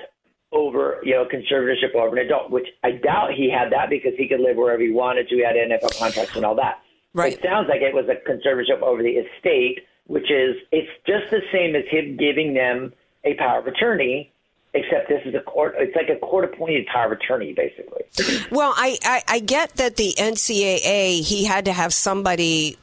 over, 0.53 1.01
you 1.05 1.15
know, 1.15 1.25
conservatorship 1.25 1.95
over 1.95 2.17
an 2.17 2.27
adult, 2.27 2.51
which 2.51 2.67
I 2.83 2.93
doubt 2.93 3.35
he 3.37 3.51
had 3.51 3.71
that 3.73 3.89
because 3.89 4.13
he 4.19 4.29
could 4.29 4.41
live 4.41 4.57
wherever 4.57 4.83
he 4.83 4.91
wanted 4.91 5.29
to. 5.29 5.37
He 5.37 5.45
had 5.45 5.55
NFL 5.55 5.99
contracts 5.99 6.35
and 6.37 6.45
all 6.45 6.57
that. 6.57 6.81
Right. 7.15 7.33
It 7.33 7.41
sounds 7.43 7.69
like 7.69 7.83
it 7.83 7.95
was 7.95 8.07
a 8.09 8.17
conservatorship 8.29 8.83
over 8.83 9.03
the 9.03 9.11
estate, 9.11 9.81
which 10.07 10.31
is 10.31 10.57
it's 10.73 10.91
just 11.07 11.31
the 11.31 11.41
same 11.53 11.77
as 11.77 11.85
him 11.89 12.17
giving 12.17 12.55
them 12.55 12.93
a 13.25 13.35
power 13.35 13.61
of 13.61 13.67
attorney, 13.67 14.30
except 14.75 15.09
this 15.09 15.21
is 15.25 15.35
a 15.35 15.41
court. 15.41 15.75
It's 15.79 15.95
like 15.97 16.09
a 16.09 16.19
court-appointed 16.19 16.87
power 16.87 17.07
of 17.07 17.19
attorney, 17.19 17.53
basically. 17.53 18.03
Well, 18.51 18.73
I, 18.77 18.99
I, 19.03 19.23
I 19.29 19.39
get 19.41 19.77
that 19.77 19.97
the 19.97 20.15
NCAA, 20.19 21.23
he 21.23 21.45
had 21.45 21.65
to 21.65 21.73
have 21.73 21.93
somebody 21.93 22.77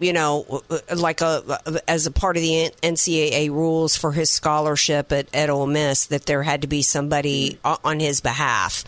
you 0.00 0.14
know, 0.14 0.62
like 0.96 1.20
a 1.20 1.60
as 1.86 2.06
a 2.06 2.10
part 2.10 2.36
of 2.36 2.42
the 2.42 2.72
NCAA 2.82 3.50
rules 3.50 3.96
for 3.96 4.12
his 4.12 4.30
scholarship 4.30 5.12
at, 5.12 5.28
at 5.34 5.50
Ole 5.50 5.66
Miss 5.66 6.06
that 6.06 6.24
there 6.24 6.42
had 6.42 6.62
to 6.62 6.66
be 6.68 6.80
somebody 6.80 7.58
on 7.62 8.00
his 8.00 8.22
behalf, 8.22 8.84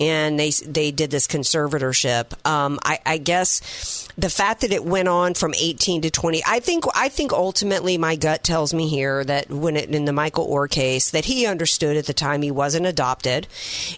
and 0.00 0.38
they 0.38 0.50
they 0.50 0.90
did 0.90 1.12
this 1.12 1.28
conservatorship. 1.28 2.34
Um, 2.46 2.80
I, 2.82 2.98
I 3.06 3.18
guess 3.18 4.08
the 4.18 4.28
fact 4.28 4.62
that 4.62 4.72
it 4.72 4.84
went 4.84 5.06
on 5.06 5.34
from 5.34 5.54
18 5.54 6.02
to 6.02 6.10
20, 6.10 6.42
I 6.44 6.58
think 6.58 6.84
I 6.92 7.08
think 7.08 7.32
ultimately 7.32 7.96
my 7.96 8.16
gut 8.16 8.42
tells 8.42 8.74
me 8.74 8.88
here 8.88 9.22
that 9.24 9.48
when 9.48 9.76
it 9.76 9.94
in 9.94 10.06
the 10.06 10.12
Michael 10.12 10.48
Oher 10.48 10.68
case 10.68 11.12
that 11.12 11.24
he 11.24 11.46
understood 11.46 11.96
at 11.96 12.06
the 12.06 12.12
time 12.12 12.42
he 12.42 12.50
wasn't 12.50 12.86
adopted, 12.86 13.46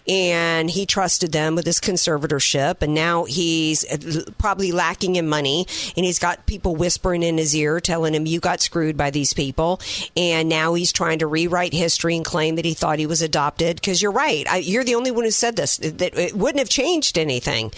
and 0.07 0.69
he 0.69 0.85
trusted 0.85 1.31
them 1.31 1.55
with 1.55 1.65
his 1.65 1.79
conservatorship, 1.79 2.83
and 2.83 2.93
now 2.93 3.23
he's 3.23 3.83
probably 4.37 4.71
lacking 4.71 5.15
in 5.15 5.27
money, 5.27 5.65
and 5.97 6.05
he's 6.11 6.19
got 6.19 6.45
people 6.45 6.75
whispering 6.75 7.23
in 7.23 7.37
his 7.37 7.55
ear 7.55 7.79
telling 7.79 8.13
him 8.13 8.25
you 8.25 8.41
got 8.41 8.59
screwed 8.59 8.97
by 8.97 9.11
these 9.11 9.33
people, 9.33 9.79
and 10.17 10.49
now 10.49 10.73
he's 10.73 10.91
trying 10.91 11.19
to 11.19 11.27
rewrite 11.27 11.71
history 11.71 12.17
and 12.17 12.25
claim 12.25 12.57
that 12.57 12.65
he 12.65 12.73
thought 12.73 12.99
he 12.99 13.05
was 13.05 13.21
adopted. 13.21 13.77
Because 13.77 14.01
you're 14.01 14.11
right, 14.11 14.45
I, 14.49 14.57
you're 14.57 14.83
the 14.83 14.95
only 14.95 15.09
one 15.09 15.23
who 15.23 15.31
said 15.31 15.55
this 15.55 15.77
that 15.77 16.17
it 16.17 16.35
wouldn't 16.35 16.59
have 16.59 16.67
changed 16.67 17.17
anything. 17.17 17.71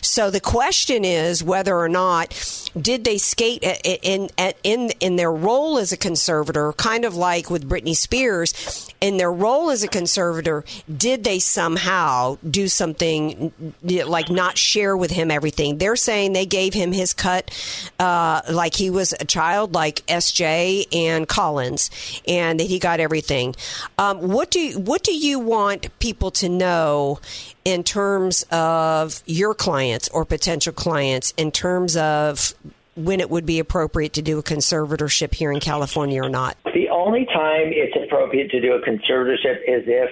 So 0.00 0.30
the 0.30 0.40
question 0.40 1.04
is 1.04 1.44
whether 1.44 1.76
or 1.76 1.90
not 1.90 2.32
did 2.80 3.04
they 3.04 3.18
skate 3.18 3.62
in 3.62 4.30
in 4.62 4.90
in 5.00 5.16
their 5.16 5.32
role 5.32 5.76
as 5.76 5.92
a 5.92 5.96
conservator, 5.98 6.72
kind 6.72 7.04
of 7.04 7.14
like 7.14 7.50
with 7.50 7.68
Britney 7.68 7.94
Spears, 7.94 8.94
in 9.00 9.18
their 9.18 9.32
role 9.32 9.70
as 9.70 9.82
a 9.82 9.88
conservator, 9.88 10.64
did 10.94 11.24
they 11.24 11.38
somehow 11.38 12.38
do 12.48 12.68
something 12.68 13.52
like 13.82 14.30
not 14.30 14.56
share 14.56 14.96
with 14.96 15.10
him 15.10 15.30
everything? 15.30 15.78
They're 15.78 15.96
saying 15.96 16.32
they 16.32 16.46
gave 16.46 16.72
him 16.72 16.92
his 16.92 17.12
cut 17.12 17.50
uh, 17.98 18.42
like 18.50 18.74
he 18.74 18.90
was 18.90 19.14
a 19.18 19.24
child, 19.24 19.74
like 19.74 20.06
SJ 20.06 20.86
and 20.94 21.28
Collins, 21.28 21.90
and 22.26 22.60
that 22.60 22.66
he 22.66 22.78
got 22.78 23.00
everything. 23.00 23.54
Um, 23.98 24.28
what 24.28 24.50
do 24.50 24.60
you, 24.60 24.78
what 24.78 25.02
do 25.02 25.14
you 25.14 25.38
want 25.38 25.98
people 25.98 26.30
to 26.32 26.48
know 26.48 27.20
in 27.64 27.82
terms 27.82 28.44
of 28.50 29.22
your 29.26 29.54
clients 29.54 30.08
or 30.08 30.24
potential 30.24 30.72
clients 30.72 31.34
in 31.36 31.50
terms 31.50 31.96
of 31.96 32.54
when 32.96 33.20
it 33.20 33.28
would 33.28 33.44
be 33.44 33.58
appropriate 33.58 34.14
to 34.14 34.22
do 34.22 34.38
a 34.38 34.42
conservatorship 34.42 35.34
here 35.34 35.52
in 35.52 35.60
California 35.60 36.22
or 36.22 36.28
not? 36.28 36.56
The 36.64 36.88
only 36.88 37.26
time 37.26 37.70
it's 37.72 37.96
appropriate 37.96 38.50
to 38.50 38.60
do 38.60 38.72
a 38.72 38.80
conservatorship 38.80 39.62
is 39.66 39.84
if 39.86 40.10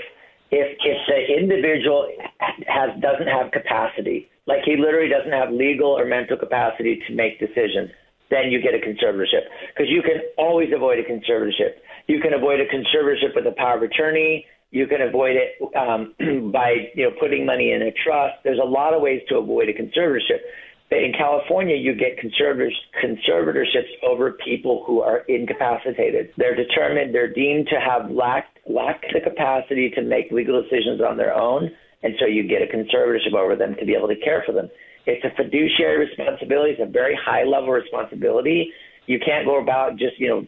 if 0.51 0.79
if 0.85 0.99
the 1.09 1.39
individual 1.39 2.09
has 2.67 2.91
doesn't 3.01 3.27
have 3.27 3.51
capacity, 3.51 4.31
like 4.47 4.61
he 4.65 4.77
literally 4.77 5.09
doesn't 5.09 5.33
have 5.33 5.51
legal 5.53 5.89
or 5.89 6.05
mental 6.05 6.37
capacity 6.37 7.01
to 7.09 7.15
make 7.15 7.41
decisions, 7.41 7.91
then 8.31 8.51
you 8.51 8.61
get 8.61 8.75
a 8.75 8.79
conservatorship 8.79 9.49
because 9.73 9.89
you 9.89 10.03
can 10.03 10.21
always 10.37 10.69
avoid 10.75 10.99
a 10.99 11.05
conservatorship. 11.05 11.81
You 12.07 12.21
can 12.21 12.35
avoid 12.35 12.61
a 12.61 12.67
conservatorship 12.67 13.35
with 13.35 13.47
a 13.47 13.55
power 13.57 13.77
of 13.77 13.83
attorney. 13.83 14.47
You 14.71 14.87
can 14.87 15.01
avoid 15.03 15.37
it 15.37 15.61
um, 15.77 16.15
by 16.53 16.91
you 16.95 17.05
know 17.05 17.17
putting 17.21 17.47
money 17.47 17.73
in 17.73 17.83
a 17.83 17.93
trust. 18.05 18.35
There's 18.45 18.61
a 18.63 18.67
lot 18.67 18.93
of 18.93 19.03
ways 19.03 19.23
to 19.29 19.37
avoid 19.37 19.69
a 19.69 19.73
conservatorship. 19.73 20.41
But 20.91 20.99
in 20.99 21.13
California, 21.13 21.77
you 21.77 21.95
get 21.95 22.19
conservatorships 22.21 23.93
over 24.07 24.33
people 24.45 24.85
who 24.87 25.01
are 25.01 25.21
incapacitated. 25.29 26.31
They're 26.37 26.55
determined, 26.55 27.15
they're 27.15 27.33
deemed 27.33 27.69
to 27.69 27.81
have 27.81 28.11
lacked, 28.11 28.59
lacked 28.69 29.07
the 29.13 29.21
capacity 29.21 29.91
to 29.97 30.03
make 30.03 30.31
legal 30.31 30.63
decisions 30.63 31.01
on 31.01 31.17
their 31.17 31.35
own, 31.35 31.71
and 32.05 32.15
so 32.21 32.27
you 32.27 32.47
get 32.47 32.61
a 32.63 32.67
conservatorship 32.67 33.35
over 33.35 33.57
them 33.57 33.75
to 33.81 33.87
be 33.87 33.95
able 33.97 34.09
to 34.09 34.17
care 34.17 34.45
for 34.47 34.53
them. 34.53 34.69
It's 35.07 35.25
a 35.25 35.35
fiduciary 35.37 36.07
responsibility. 36.07 36.73
It's 36.73 36.83
a 36.87 36.91
very 36.91 37.19
high 37.19 37.45
level 37.45 37.71
responsibility. 37.71 38.71
You 39.07 39.19
can't 39.19 39.45
go 39.45 39.61
about 39.61 39.97
just 39.97 40.21
you 40.21 40.29
know 40.29 40.47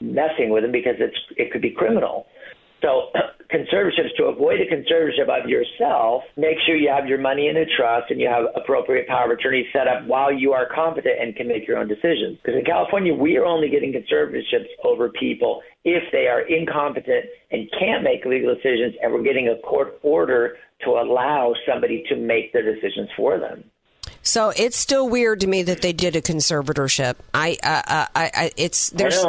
messing 0.00 0.50
with 0.50 0.62
them 0.62 0.72
because 0.72 0.96
it's 1.00 1.16
it 1.36 1.50
could 1.50 1.62
be 1.62 1.70
criminal. 1.70 2.26
So 2.82 3.12
conservatorships 3.52 4.16
to 4.16 4.24
avoid 4.24 4.60
a 4.60 4.66
conservatorship 4.68 5.28
of 5.28 5.48
yourself, 5.48 6.22
make 6.36 6.56
sure 6.64 6.76
you 6.76 6.88
have 6.88 7.06
your 7.06 7.18
money 7.18 7.48
in 7.48 7.56
a 7.56 7.64
trust 7.76 8.10
and 8.10 8.20
you 8.20 8.28
have 8.28 8.44
appropriate 8.56 9.06
power 9.08 9.32
of 9.32 9.38
attorney 9.38 9.66
set 9.72 9.88
up 9.88 10.06
while 10.06 10.32
you 10.32 10.52
are 10.52 10.66
competent 10.74 11.14
and 11.20 11.36
can 11.36 11.48
make 11.48 11.68
your 11.68 11.76
own 11.76 11.88
decisions. 11.88 12.38
Because 12.40 12.58
in 12.58 12.64
California, 12.64 13.12
we 13.12 13.36
are 13.36 13.44
only 13.44 13.68
getting 13.68 13.92
conservatorships 13.92 14.68
over 14.84 15.10
people 15.10 15.60
if 15.84 16.02
they 16.12 16.26
are 16.26 16.40
incompetent 16.40 17.24
and 17.50 17.68
can't 17.78 18.02
make 18.02 18.24
legal 18.24 18.54
decisions, 18.54 18.94
and 19.02 19.12
we're 19.12 19.22
getting 19.22 19.48
a 19.48 19.60
court 19.66 19.98
order 20.02 20.56
to 20.84 20.90
allow 20.90 21.54
somebody 21.66 22.04
to 22.08 22.16
make 22.16 22.52
their 22.52 22.74
decisions 22.74 23.08
for 23.16 23.38
them. 23.38 23.64
So 24.22 24.52
it's 24.54 24.76
still 24.76 25.08
weird 25.08 25.40
to 25.40 25.46
me 25.46 25.62
that 25.62 25.80
they 25.80 25.94
did 25.94 26.14
a 26.14 26.20
conservatorship. 26.20 27.14
I, 27.32 27.56
uh, 27.62 27.82
uh 27.86 28.06
I, 28.14 28.30
I, 28.34 28.50
it's 28.56 28.90
there's 28.90 29.24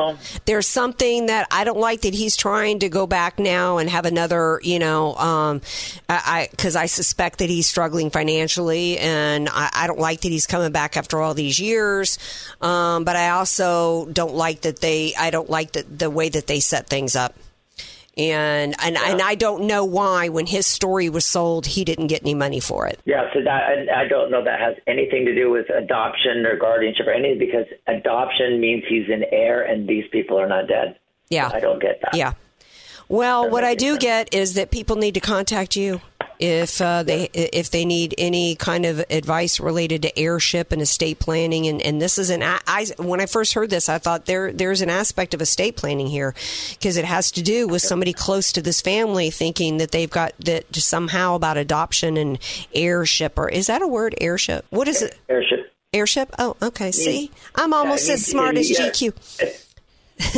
there's 0.45 0.67
something 0.67 1.27
that 1.27 1.47
I 1.49 1.63
don't 1.63 1.79
like 1.79 2.01
that 2.01 2.13
he's 2.13 2.35
trying 2.35 2.79
to 2.79 2.89
go 2.89 3.07
back 3.07 3.39
now 3.39 3.77
and 3.77 3.89
have 3.89 4.05
another, 4.05 4.59
you 4.63 4.79
know, 4.79 5.15
um, 5.15 5.61
I 6.09 6.49
because 6.51 6.75
I, 6.75 6.83
I, 6.83 6.85
suspect 6.87 7.39
that 7.39 7.49
he's 7.49 7.67
struggling 7.67 8.09
financially, 8.09 8.97
and 8.97 9.47
I, 9.49 9.69
I, 9.73 9.87
don't 9.87 9.99
like 9.99 10.21
that 10.21 10.29
he's 10.29 10.45
coming 10.45 10.73
back 10.73 10.97
after 10.97 11.21
all 11.21 11.33
these 11.33 11.59
years. 11.59 12.19
Um, 12.59 13.05
but 13.05 13.15
I 13.15 13.29
also 13.29 14.07
don't 14.07 14.35
like 14.35 14.61
that 14.61 14.81
they, 14.81 15.13
I 15.17 15.29
don't 15.29 15.49
like 15.49 15.71
the 15.71 15.83
the 15.83 16.09
way 16.09 16.27
that 16.27 16.47
they 16.47 16.59
set 16.59 16.87
things 16.87 17.15
up 17.15 17.33
and 18.17 18.75
and, 18.79 18.95
yeah. 18.95 19.11
and 19.11 19.21
I 19.21 19.35
don't 19.35 19.63
know 19.63 19.85
why 19.85 20.29
when 20.29 20.45
his 20.45 20.67
story 20.67 21.09
was 21.09 21.25
sold 21.25 21.65
he 21.65 21.85
didn't 21.85 22.07
get 22.07 22.21
any 22.21 22.33
money 22.33 22.59
for 22.59 22.87
it. 22.87 22.99
Yeah, 23.05 23.31
so 23.33 23.41
that 23.43 23.89
I 23.95 24.07
don't 24.07 24.31
know 24.31 24.43
that 24.43 24.59
has 24.59 24.75
anything 24.87 25.25
to 25.25 25.35
do 25.35 25.49
with 25.49 25.69
adoption 25.69 26.45
or 26.45 26.57
guardianship 26.57 27.07
or 27.07 27.13
anything 27.13 27.39
because 27.39 27.65
adoption 27.87 28.59
means 28.59 28.83
he's 28.87 29.07
an 29.09 29.23
heir 29.31 29.63
and 29.63 29.87
these 29.87 30.05
people 30.11 30.39
are 30.39 30.47
not 30.47 30.67
dead. 30.67 30.97
Yeah, 31.29 31.49
I 31.53 31.59
don't 31.59 31.81
get 31.81 32.01
that. 32.01 32.13
Yeah. 32.13 32.33
Well, 33.07 33.49
what 33.49 33.65
I 33.65 33.75
do 33.75 33.97
get 33.97 34.33
is 34.33 34.53
that 34.53 34.71
people 34.71 34.95
need 34.95 35.15
to 35.15 35.19
contact 35.19 35.75
you 35.75 35.99
if 36.41 36.81
uh, 36.81 37.03
they 37.03 37.29
if 37.33 37.69
they 37.69 37.85
need 37.85 38.15
any 38.17 38.55
kind 38.55 38.85
of 38.85 38.99
advice 39.11 39.59
related 39.59 40.01
to 40.01 40.19
heirship 40.19 40.71
and 40.71 40.81
estate 40.81 41.19
planning. 41.19 41.67
And, 41.67 41.81
and 41.81 42.01
this 42.01 42.17
is 42.17 42.31
an 42.31 42.41
I, 42.43 42.87
when 42.97 43.21
I 43.21 43.27
first 43.27 43.53
heard 43.53 43.69
this, 43.69 43.87
I 43.87 43.99
thought 43.99 44.25
there 44.25 44.51
there's 44.51 44.81
an 44.81 44.89
aspect 44.89 45.35
of 45.35 45.41
estate 45.41 45.77
planning 45.77 46.07
here 46.07 46.33
because 46.71 46.97
it 46.97 47.05
has 47.05 47.31
to 47.33 47.43
do 47.43 47.67
with 47.67 47.83
somebody 47.83 48.11
close 48.11 48.51
to 48.53 48.61
this 48.61 48.81
family 48.81 49.29
thinking 49.29 49.77
that 49.77 49.91
they've 49.91 50.09
got 50.09 50.33
that 50.39 50.75
somehow 50.75 51.35
about 51.35 51.57
adoption 51.57 52.17
and 52.17 52.39
heirship 52.73 53.37
Or 53.37 53.47
is 53.47 53.67
that 53.67 53.83
a 53.83 53.87
word? 53.87 54.15
airship? 54.19 54.65
What 54.71 54.87
is 54.87 55.03
it? 55.03 55.17
Airship. 55.29 55.71
Airship. 55.93 56.33
Oh, 56.39 56.57
okay. 56.61 56.91
See, 56.91 57.29
I'm 57.53 57.73
almost 57.73 58.07
yeah, 58.07 58.15
as 58.15 58.25
smart 58.25 58.57
as 58.57 58.69
GQ. 58.69 59.13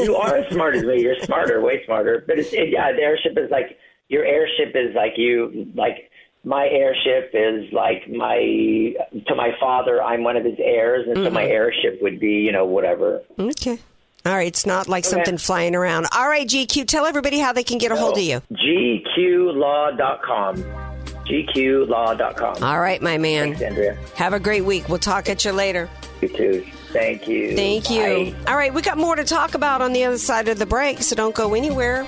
you 0.04 0.16
are 0.16 0.36
as 0.36 0.52
smart 0.54 0.76
as 0.76 0.84
me. 0.84 1.02
You're 1.02 1.16
smarter, 1.22 1.62
way 1.62 1.86
smarter. 1.86 2.24
But 2.28 2.40
it's 2.40 2.52
it, 2.52 2.70
yeah, 2.70 2.92
the 2.92 3.02
heirship 3.02 3.38
is 3.38 3.50
like 3.50 3.78
your 4.10 4.26
heirship 4.26 4.76
is 4.76 4.96
like 4.96 5.14
you 5.18 5.72
like 5.76 6.10
my 6.44 6.68
heirship 6.68 7.32
is 7.34 7.72
like 7.72 8.10
my 8.10 8.94
to 9.28 9.36
my 9.36 9.52
father 9.60 10.04
i'm 10.04 10.24
one 10.24 10.36
of 10.36 10.44
his 10.44 10.60
heirs 10.60 11.06
and 11.08 11.16
mm-hmm. 11.16 11.26
so 11.26 11.32
my 11.32 11.46
mm-hmm. 11.46 12.04
would 12.04 12.20
be 12.20 12.32
you 12.32 12.52
know 12.52 12.66
whatever. 12.66 13.22
Okay. 13.40 13.80
All 14.26 14.34
right 14.34 14.48
it's 14.48 14.66
not 14.66 14.88
like 14.88 15.06
okay. 15.06 15.12
something 15.12 15.38
flying 15.38 15.76
around. 15.76 16.08
All 16.16 16.28
right 16.28 16.48
gq 16.48 16.88
tell 16.88 17.06
everybody 17.06 17.40
how 17.40 17.54
they 17.54 17.64
can 17.64 17.78
get 17.78 17.92
a 17.92 17.96
hold 17.96 18.18
of 18.18 18.24
you. 18.24 18.42
Gqlaw.com 19.06 20.64
gqlaw.com 21.24 22.64
all 22.64 22.80
right 22.82 23.02
my 23.02 23.18
man. 23.18 23.50
Thanks, 23.50 23.62
andrea. 23.62 23.98
Have 24.16 24.34
a 24.34 24.40
great 24.40 24.66
week. 24.66 24.90
We'll 24.90 25.00
talk 25.00 25.30
at 25.30 25.46
you 25.46 25.54
later. 25.54 25.90
You 26.22 26.28
too. 26.28 26.66
Thank 26.92 27.28
you. 27.28 27.56
Thank 27.56 27.90
you. 27.90 28.34
Bye. 28.34 28.52
all 28.52 28.58
right 28.58 28.74
we 28.74 28.82
got 28.82 28.98
more 28.98 29.16
to 29.16 29.24
talk 29.24 29.56
about 29.56 29.82
on 29.82 29.94
the 29.94 30.04
other 30.04 30.18
side 30.18 30.50
of 30.50 30.60
the 30.60 30.66
break 30.66 31.02
so 31.02 31.16
don't 31.16 31.36
go 31.36 31.54
anywhere 31.54 32.06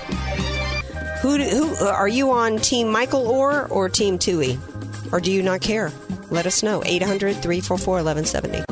who, 1.26 1.42
who 1.42 1.86
uh, 1.86 1.90
are 1.90 2.08
you 2.08 2.30
on 2.30 2.58
Team 2.58 2.88
Michael 2.88 3.24
Oher 3.24 3.68
or 3.70 3.88
Team 3.88 4.18
Tuohy? 4.18 4.58
Or 5.12 5.20
do 5.20 5.32
you 5.32 5.42
not 5.42 5.60
care? 5.60 5.92
Let 6.30 6.46
us 6.46 6.62
know. 6.62 6.82
800 6.84 7.36
344 7.36 8.02
1170. 8.04 8.64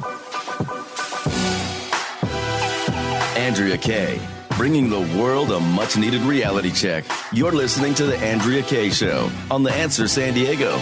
Andrea 3.41 3.77
Kaye, 3.77 4.21
bringing 4.57 4.89
the 4.89 5.01
world 5.19 5.51
a 5.51 5.61
much 5.61 5.97
needed 5.97 6.23
reality 6.23 6.71
check. 6.71 7.05
You're 7.33 7.53
listening 7.53 7.95
to 7.95 8.07
The 8.07 8.17
Andrea 8.19 8.63
Kaye 8.63 8.91
Show 8.91 9.31
on 9.51 9.63
The 9.63 9.73
Answer 9.73 10.09
San 10.09 10.35
Diego. 10.35 10.77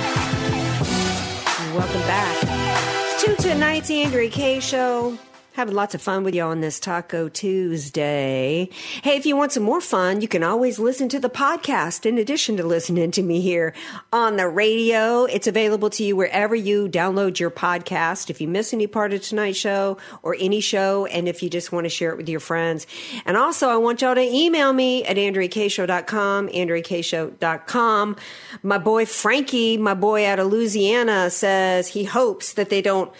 Welcome 1.75 2.03
back 2.03 3.19
to 3.21 3.35
tonight's 3.37 3.91
Andrea 3.91 4.31
Kaye 4.31 4.61
Show. 4.61 5.19
Having 5.55 5.75
lots 5.75 5.95
of 5.95 6.01
fun 6.01 6.25
with 6.25 6.35
you 6.35 6.41
on 6.45 6.63
this 6.63 6.81
Taco 6.81 7.29
Tuesday. 7.29 8.71
Hey, 9.03 9.17
if 9.19 9.27
you 9.27 9.37
want 9.37 9.53
some 9.53 9.63
more 9.63 9.83
fun, 9.83 10.23
you 10.23 10.27
can 10.27 10.43
always 10.43 10.79
listen 10.79 11.11
to 11.11 11.21
the 11.21 11.29
podcast 11.29 12.07
in 12.07 12.17
addition 12.17 12.57
to 12.57 12.63
listening 12.63 13.11
to 13.11 13.23
me 13.23 13.43
here 13.43 13.75
on 14.15 14.37
the 14.37 14.49
radio. 14.49 15.25
It's 15.25 15.47
available 15.47 15.91
to 15.91 16.05
you 16.05 16.17
wherever 16.17 16.55
you 16.55 16.89
download 16.89 17.39
your 17.39 17.51
podcast. 17.51 18.31
If 18.31 18.41
you 18.41 18.49
miss 18.49 18.73
any 18.73 18.87
part 18.87 19.13
of 19.13 19.21
tonight's 19.21 19.59
show 19.59 19.99
or 20.23 20.35
any 20.41 20.63
show, 20.63 21.05
and 21.05 21.29
if 21.29 21.43
you 21.43 21.51
just 21.51 21.71
want 21.71 21.85
to 21.85 21.91
share 21.91 22.13
it 22.13 22.17
with 22.17 22.31
your 22.31 22.41
friends. 22.41 22.87
And 23.27 23.37
also, 23.37 23.69
I 23.69 23.77
want 23.77 24.01
y'all 24.01 24.15
to 24.15 24.23
email 24.23 24.73
me 24.73 25.05
at 25.05 25.19
AndreaKayeShow.com, 25.19 26.49
AndreaKayeShow.com. 26.49 28.17
My 28.63 28.79
boy 28.79 29.05
Frankie, 29.05 29.77
my 29.77 29.93
boy 29.93 30.27
out 30.27 30.39
of 30.39 30.47
Louisiana, 30.47 31.29
says 31.29 31.89
he 31.89 32.05
hopes 32.05 32.55
that 32.55 32.71
they 32.71 32.81
don't 32.81 33.13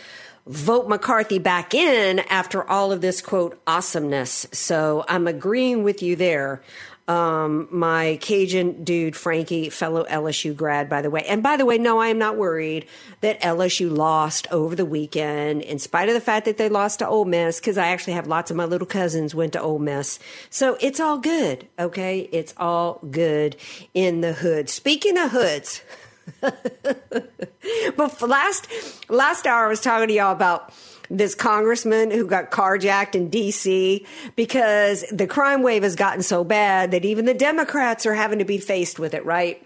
vote 0.47 0.89
McCarthy 0.89 1.39
back 1.39 1.75
in 1.75 2.21
after 2.21 2.69
all 2.69 2.93
of 2.93 3.01
this 3.01 3.21
quote 3.21 3.61
awesomeness. 3.67 4.47
So 4.53 5.05
I'm 5.09 5.27
agreeing 5.27 5.85
with 5.85 6.03
you 6.03 6.17
there. 6.17 6.63
Um, 7.09 7.67
my 7.73 8.17
Cajun 8.21 8.85
dude, 8.85 9.17
Frankie, 9.17 9.71
fellow 9.71 10.05
LSU 10.05 10.55
grad, 10.55 10.89
by 10.89 11.03
the 11.03 11.11
way. 11.11 11.25
And 11.29 11.43
by 11.43 11.57
the 11.57 11.67
way, 11.67 11.77
no, 11.77 11.99
I 11.99 12.09
am 12.09 12.19
not 12.19 12.37
worried 12.37 12.87
that 13.23 13.41
LSU 13.41 13.95
lost 13.95 14.47
over 14.53 14.77
the 14.77 14.87
weekend, 14.87 15.63
in 15.63 15.81
spite 15.81 16.09
of 16.09 16.15
the 16.15 16.21
fact 16.21 16.47
that 16.47 16.59
they 16.59 16.69
lost 16.69 17.01
to 17.01 17.09
Ole 17.09 17.25
Miss, 17.25 17.59
because 17.59 17.77
I 17.77 17.89
actually 17.89 18.13
have 18.13 18.29
lots 18.29 18.53
of 18.53 18.57
my 18.57 18.67
little 18.67 18.87
cousins 18.87 19.35
went 19.35 19.53
to 19.55 19.61
Ole 19.61 19.81
Miss. 19.81 20.21
So 20.49 20.79
it's 20.81 21.01
all 21.01 21.19
good, 21.19 21.67
okay? 21.77 22.29
It's 22.31 22.55
all 22.57 23.01
good 23.11 23.57
in 23.95 24.21
the 24.21 24.33
hood. 24.33 24.69
Speaking 24.69 25.19
of 25.19 25.33
hoods, 25.33 25.83
but 27.97 28.23
last 28.23 28.69
last 29.11 29.47
hour 29.47 29.67
I 29.67 29.69
was 29.69 29.81
talking 29.81 30.09
to 30.09 30.15
y'all 30.15 30.33
about 30.33 30.73
this 31.11 31.35
congressman 31.35 32.11
who 32.11 32.27
got 32.27 32.51
carjacked 32.51 33.15
in 33.15 33.29
D.C. 33.29 34.07
because 34.35 35.05
the 35.13 35.27
crime 35.27 35.63
wave 35.63 35.83
has 35.83 35.95
gotten 35.95 36.23
so 36.23 36.43
bad 36.43 36.91
that 36.93 37.05
even 37.05 37.27
the 37.27 37.35
Democrats 37.35 38.07
are 38.07 38.15
having 38.15 38.39
to 38.39 38.45
be 38.45 38.59
faced 38.59 38.99
with 38.99 39.13
it, 39.13 39.25
right? 39.25 39.65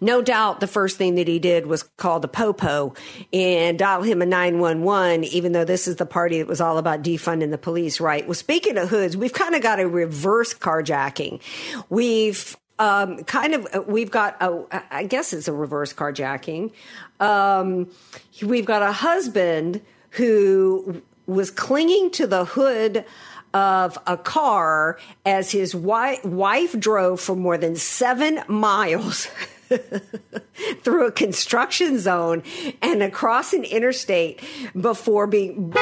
No 0.00 0.20
doubt 0.20 0.60
the 0.60 0.66
first 0.66 0.98
thing 0.98 1.14
that 1.14 1.26
he 1.26 1.38
did 1.38 1.66
was 1.66 1.84
call 1.96 2.20
the 2.20 2.28
Popo 2.28 2.94
and 3.32 3.78
dial 3.78 4.02
him 4.02 4.20
a 4.20 4.26
911, 4.26 5.24
even 5.24 5.52
though 5.52 5.64
this 5.64 5.88
is 5.88 5.96
the 5.96 6.06
party 6.06 6.38
that 6.38 6.46
was 6.46 6.60
all 6.60 6.76
about 6.78 7.02
defunding 7.02 7.50
the 7.50 7.58
police, 7.58 7.98
right? 8.00 8.26
Well, 8.26 8.34
speaking 8.34 8.76
of 8.76 8.90
hoods, 8.90 9.16
we've 9.16 9.32
kind 9.32 9.54
of 9.54 9.62
got 9.62 9.80
a 9.80 9.88
reverse 9.88 10.52
carjacking. 10.52 11.40
We've 11.88 12.56
um, 12.78 13.24
kind 13.24 13.54
of, 13.54 13.86
we've 13.86 14.10
got 14.10 14.36
a, 14.40 14.64
I 14.90 15.04
guess 15.04 15.32
it's 15.32 15.48
a 15.48 15.52
reverse 15.52 15.92
carjacking. 15.92 16.72
Um, 17.20 17.90
we've 18.42 18.66
got 18.66 18.82
a 18.82 18.92
husband 18.92 19.80
who 20.10 21.02
was 21.26 21.50
clinging 21.50 22.10
to 22.12 22.26
the 22.26 22.44
hood 22.44 23.04
of 23.54 23.96
a 24.06 24.16
car 24.16 24.98
as 25.24 25.52
his 25.52 25.74
wife, 25.74 26.24
wife 26.24 26.78
drove 26.78 27.20
for 27.20 27.36
more 27.36 27.56
than 27.56 27.76
seven 27.76 28.40
miles 28.48 29.28
through 30.82 31.06
a 31.06 31.12
construction 31.12 31.98
zone 31.98 32.42
and 32.82 33.02
across 33.02 33.52
an 33.52 33.62
interstate 33.64 34.42
before 34.78 35.28
being, 35.28 35.72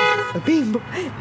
being 0.45 0.73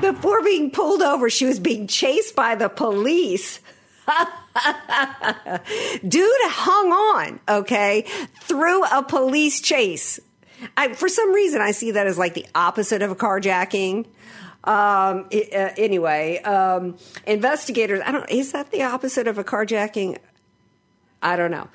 before 0.02 0.44
being 0.44 0.70
pulled 0.72 1.02
over. 1.02 1.30
She 1.30 1.46
was 1.46 1.60
being 1.60 1.88
chased 1.88 2.36
by 2.36 2.56
the 2.56 2.70
police. 2.70 3.62
Dude 6.08 6.30
hung 6.44 6.92
on, 6.92 7.40
okay, 7.48 8.06
through 8.42 8.84
a 8.86 9.04
police 9.04 9.62
chase. 9.62 10.20
I, 10.78 10.94
for 10.94 11.08
some 11.08 11.34
reason, 11.34 11.62
I 11.62 11.72
see 11.72 11.92
that 11.92 12.08
as 12.08 12.18
like 12.18 12.34
the 12.34 12.46
opposite 12.54 13.02
of 13.02 13.12
a 13.12 13.16
carjacking. 13.16 14.06
Um, 14.64 15.26
it, 15.32 15.54
uh, 15.54 15.74
anyway, 15.78 16.42
um, 16.44 16.98
investigators, 17.26 18.02
I 18.06 18.12
don't, 18.12 18.30
is 18.30 18.52
that 18.52 18.72
the 18.72 18.84
opposite 18.84 19.28
of 19.28 19.38
a 19.38 19.44
carjacking? 19.44 20.18
I 21.24 21.36
don't 21.36 21.52
know. 21.52 21.68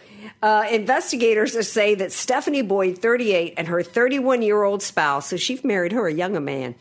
Uh, 0.42 0.66
investigators 0.70 1.68
say 1.68 1.94
that 1.94 2.12
Stephanie 2.12 2.62
Boyd, 2.62 2.98
38, 2.98 3.54
and 3.56 3.68
her 3.68 3.82
31 3.82 4.42
year 4.42 4.64
old 4.64 4.82
spouse, 4.82 5.30
so 5.30 5.36
she 5.36 5.60
married 5.62 5.92
her, 5.92 6.08
a 6.08 6.12
younger 6.12 6.40
man, 6.40 6.74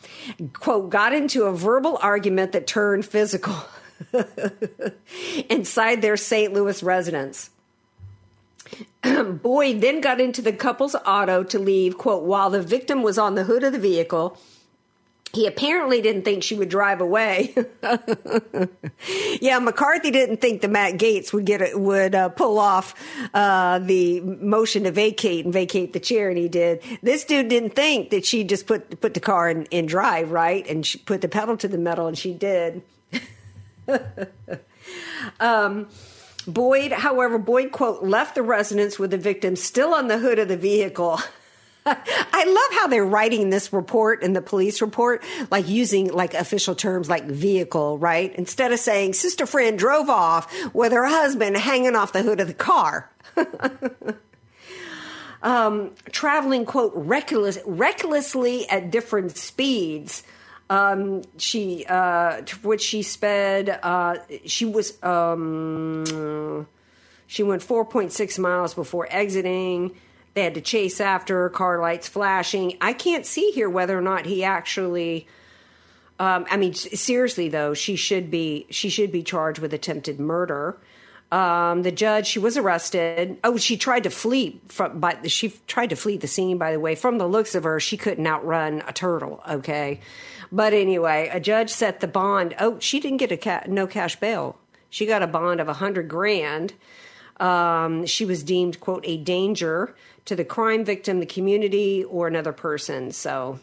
quote, 0.52 0.90
got 0.90 1.12
into 1.12 1.44
a 1.44 1.52
verbal 1.52 1.98
argument 2.02 2.52
that 2.52 2.66
turned 2.66 3.06
physical 3.06 3.54
inside 5.48 6.02
their 6.02 6.16
St. 6.16 6.52
Louis 6.52 6.82
residence. 6.82 7.50
Boyd 9.02 9.80
then 9.80 10.00
got 10.00 10.20
into 10.20 10.42
the 10.42 10.52
couple's 10.52 10.96
auto 11.06 11.42
to 11.44 11.58
leave, 11.58 11.98
quote, 11.98 12.24
while 12.24 12.50
the 12.50 12.62
victim 12.62 13.02
was 13.02 13.18
on 13.18 13.34
the 13.34 13.44
hood 13.44 13.64
of 13.64 13.72
the 13.72 13.78
vehicle. 13.78 14.38
He 15.32 15.46
apparently 15.46 16.00
didn't 16.00 16.22
think 16.22 16.42
she 16.42 16.54
would 16.54 16.70
drive 16.70 17.02
away. 17.02 17.54
yeah, 19.40 19.58
McCarthy 19.58 20.10
didn't 20.10 20.40
think 20.40 20.62
the 20.62 20.68
Matt 20.68 20.94
Gaetz 20.94 21.32
would 21.32 21.44
get 21.44 21.60
it, 21.60 21.78
would 21.78 22.14
uh, 22.14 22.30
pull 22.30 22.58
off 22.58 22.94
uh, 23.34 23.78
the 23.80 24.20
motion 24.20 24.84
to 24.84 24.92
vacate 24.92 25.44
and 25.44 25.52
vacate 25.52 25.92
the 25.92 26.00
chair, 26.00 26.30
and 26.30 26.38
he 26.38 26.48
did. 26.48 26.82
This 27.02 27.24
dude 27.24 27.48
didn't 27.48 27.74
think 27.74 28.10
that 28.10 28.24
she 28.24 28.44
just 28.44 28.66
put 28.66 29.00
put 29.00 29.12
the 29.12 29.20
car 29.20 29.50
in, 29.50 29.64
in 29.66 29.84
drive, 29.84 30.30
right, 30.30 30.66
and 30.68 30.86
she 30.86 30.98
put 30.98 31.20
the 31.20 31.28
pedal 31.28 31.56
to 31.58 31.68
the 31.68 31.76
metal, 31.76 32.06
and 32.06 32.16
she 32.16 32.32
did. 32.32 32.82
Um, 35.40 35.88
Boyd, 36.46 36.92
however, 36.92 37.38
Boyd, 37.38 37.72
quote, 37.72 38.02
left 38.02 38.34
the 38.34 38.42
residence 38.42 38.98
with 38.98 39.10
the 39.10 39.18
victim 39.18 39.56
still 39.56 39.94
on 39.94 40.08
the 40.08 40.18
hood 40.18 40.38
of 40.38 40.48
the 40.48 40.56
vehicle. 40.56 41.20
I 41.86 42.44
love 42.44 42.80
how 42.80 42.88
they're 42.88 43.04
writing 43.04 43.50
this 43.50 43.72
report 43.72 44.22
in 44.22 44.32
the 44.32 44.42
police 44.42 44.80
report, 44.80 45.22
like 45.50 45.68
using 45.68 46.12
like 46.12 46.34
official 46.34 46.74
terms 46.74 47.08
like 47.08 47.26
vehicle, 47.26 47.98
right? 47.98 48.34
Instead 48.34 48.72
of 48.72 48.80
saying 48.80 49.12
sister 49.12 49.46
friend 49.46 49.78
drove 49.78 50.08
off 50.08 50.52
with 50.74 50.92
her 50.92 51.06
husband 51.06 51.56
hanging 51.56 51.94
off 51.94 52.12
the 52.12 52.22
hood 52.22 52.40
of 52.40 52.48
the 52.48 52.54
car. 52.54 53.10
um, 55.42 55.94
traveling, 56.10 56.64
quote, 56.64 56.92
reckless, 56.94 57.58
recklessly 57.64 58.68
at 58.68 58.90
different 58.90 59.36
speeds 59.36 60.24
um, 60.68 61.22
she, 61.38 61.84
uh, 61.88 62.42
which 62.62 62.82
she 62.82 63.02
sped, 63.02 63.78
uh, 63.82 64.16
she 64.44 64.64
was, 64.64 65.02
um, 65.02 66.66
she 67.26 67.42
went 67.42 67.62
4.6 67.62 68.38
miles 68.38 68.74
before 68.74 69.06
exiting. 69.10 69.96
They 70.34 70.44
had 70.44 70.54
to 70.54 70.60
chase 70.60 71.00
after 71.00 71.42
her, 71.42 71.48
car 71.50 71.80
lights 71.80 72.08
flashing. 72.08 72.76
I 72.80 72.92
can't 72.92 73.24
see 73.24 73.52
here 73.52 73.70
whether 73.70 73.96
or 73.96 74.02
not 74.02 74.26
he 74.26 74.44
actually. 74.44 75.26
Um, 76.18 76.46
I 76.50 76.56
mean, 76.56 76.74
seriously 76.74 77.48
though, 77.48 77.74
she 77.74 77.96
should 77.96 78.30
be 78.30 78.66
she 78.70 78.88
should 78.88 79.12
be 79.12 79.22
charged 79.22 79.60
with 79.60 79.72
attempted 79.72 80.20
murder. 80.20 80.76
Um, 81.32 81.82
the 81.82 81.90
judge, 81.90 82.28
she 82.28 82.38
was 82.38 82.56
arrested. 82.56 83.38
Oh, 83.42 83.56
she 83.56 83.76
tried 83.76 84.04
to 84.04 84.10
flee 84.10 84.60
from, 84.68 85.00
but 85.00 85.30
she 85.30 85.52
tried 85.66 85.90
to 85.90 85.96
flee 85.96 86.16
the 86.16 86.28
scene. 86.28 86.56
By 86.56 86.72
the 86.72 86.80
way, 86.80 86.94
from 86.94 87.18
the 87.18 87.26
looks 87.26 87.54
of 87.54 87.64
her, 87.64 87.80
she 87.80 87.96
couldn't 87.96 88.26
outrun 88.26 88.82
a 88.86 88.92
turtle. 88.92 89.42
Okay, 89.48 90.00
but 90.52 90.72
anyway, 90.72 91.28
a 91.32 91.40
judge 91.40 91.70
set 91.70 92.00
the 92.00 92.06
bond. 92.08 92.54
Oh, 92.60 92.78
she 92.78 93.00
didn't 93.00 93.18
get 93.18 93.32
a 93.32 93.36
ca- 93.36 93.64
no 93.66 93.86
cash 93.86 94.16
bail. 94.16 94.56
She 94.88 95.04
got 95.04 95.22
a 95.22 95.26
bond 95.26 95.60
of 95.60 95.68
a 95.68 95.74
hundred 95.74 96.08
grand. 96.08 96.74
Um, 97.38 98.06
she 98.06 98.24
was 98.24 98.42
deemed 98.42 98.80
quote 98.80 99.04
a 99.06 99.16
danger 99.16 99.94
to 100.26 100.36
the 100.36 100.44
crime 100.44 100.84
victim, 100.84 101.20
the 101.20 101.26
community, 101.26 102.04
or 102.04 102.28
another 102.28 102.52
person. 102.52 103.10
So, 103.10 103.58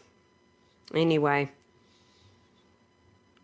anyway, 0.94 1.50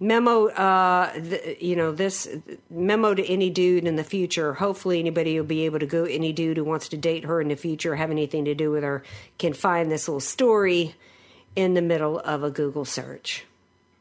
memo. 0.01 0.49
Uh, 0.49 1.13
you 1.61 1.77
know 1.77 1.93
this 1.93 2.29
memo 2.71 3.15
to 3.15 3.25
any 3.25 3.51
dude 3.51 3.87
in 3.87 3.97
the 3.97 4.05
future. 4.05 4.55
Hopefully, 4.55 4.99
anybody 4.99 5.39
will 5.39 5.47
be 5.47 5.67
able 5.67 5.79
to 5.79 5.87
go. 5.87 6.05
Any 6.05 6.33
dude 6.33 6.57
who 6.57 6.65
wants 6.65 6.89
to 6.89 6.97
date 6.97 7.25
her 7.25 7.41
in 7.41 7.49
the 7.49 7.57
future, 7.57 7.95
have 7.95 8.11
anything 8.11 8.47
to 8.47 8.55
do 8.55 8.71
with 8.71 8.83
her, 8.83 9.05
can 9.39 9.53
find 9.53 9.91
this 9.91 10.09
little 10.09 10.21
story 10.21 10.95
in 11.55 11.75
the 11.75 11.83
middle 11.83 12.19
of 12.19 12.43
a 12.43 12.51
Google 12.51 12.85
search. 12.85 13.45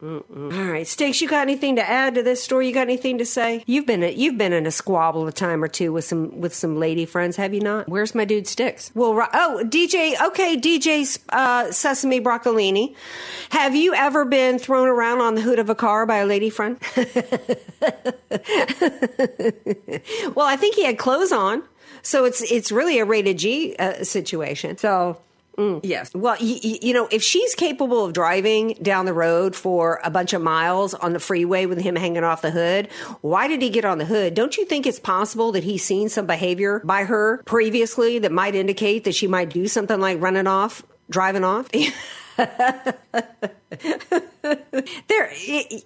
All 0.01 0.23
right, 0.31 0.87
Sticks, 0.87 1.19
you 1.19 1.27
got 1.27 1.41
anything 1.41 1.75
to 1.75 1.87
add 1.87 2.15
to 2.15 2.23
this 2.23 2.41
story? 2.41 2.67
You 2.67 2.73
got 2.73 2.83
anything 2.83 3.17
to 3.17 3.25
say? 3.25 3.65
You've 3.67 3.85
been 3.85 4.01
a, 4.01 4.09
you've 4.09 4.37
been 4.37 4.53
in 4.53 4.65
a 4.65 4.71
squabble 4.71 5.27
a 5.27 5.33
time 5.33 5.61
or 5.61 5.67
two 5.67 5.91
with 5.91 6.05
some 6.05 6.39
with 6.39 6.53
some 6.53 6.77
lady 6.77 7.05
friends, 7.05 7.35
have 7.35 7.53
you 7.53 7.59
not? 7.59 7.89
Where's 7.89 8.15
my 8.15 8.23
dude 8.23 8.47
Sticks? 8.47 8.91
Well, 8.95 9.27
oh 9.33 9.61
DJ, 9.65 10.15
okay, 10.27 10.55
DJ 10.55 11.19
uh, 11.29 11.73
Sesame 11.73 12.21
Broccolini, 12.21 12.95
have 13.49 13.75
you 13.75 13.93
ever 13.93 14.23
been 14.23 14.57
thrown 14.57 14.87
around 14.87 15.19
on 15.19 15.35
the 15.35 15.41
hood 15.41 15.59
of 15.59 15.69
a 15.69 15.75
car 15.75 16.05
by 16.05 16.17
a 16.17 16.25
lady 16.25 16.49
friend? 16.49 16.79
well, 20.33 20.45
I 20.45 20.55
think 20.55 20.75
he 20.75 20.85
had 20.85 20.97
clothes 20.97 21.33
on, 21.33 21.61
so 22.03 22.23
it's 22.23 22.41
it's 22.49 22.71
really 22.71 22.99
a 22.99 23.05
rated 23.05 23.37
G 23.37 23.75
uh, 23.77 24.05
situation. 24.05 24.77
So 24.77 25.19
Mm. 25.59 25.81
Yes. 25.83 26.13
Well, 26.13 26.37
you 26.39 26.93
know, 26.93 27.09
if 27.11 27.21
she's 27.21 27.53
capable 27.53 28.05
of 28.05 28.13
driving 28.13 28.75
down 28.81 29.05
the 29.05 29.13
road 29.13 29.57
for 29.57 29.99
a 30.05 30.09
bunch 30.09 30.31
of 30.31 30.41
miles 30.41 30.93
on 30.93 31.11
the 31.11 31.19
freeway 31.19 31.65
with 31.65 31.81
him 31.81 31.97
hanging 31.97 32.23
off 32.23 32.41
the 32.41 32.51
hood, 32.51 32.87
why 33.19 33.49
did 33.49 33.61
he 33.61 33.69
get 33.69 33.83
on 33.83 33.97
the 33.97 34.05
hood? 34.05 34.35
Don't 34.35 34.55
you 34.55 34.63
think 34.63 34.87
it's 34.87 35.01
possible 35.01 35.51
that 35.51 35.65
he's 35.65 35.83
seen 35.83 36.07
some 36.07 36.25
behavior 36.25 36.81
by 36.85 37.03
her 37.03 37.43
previously 37.43 38.19
that 38.19 38.31
might 38.31 38.55
indicate 38.55 39.03
that 39.03 39.15
she 39.15 39.27
might 39.27 39.49
do 39.49 39.67
something 39.67 39.99
like 39.99 40.21
running 40.21 40.47
off, 40.47 40.81
driving 41.09 41.43
off? 41.43 41.69
there, 44.41 45.31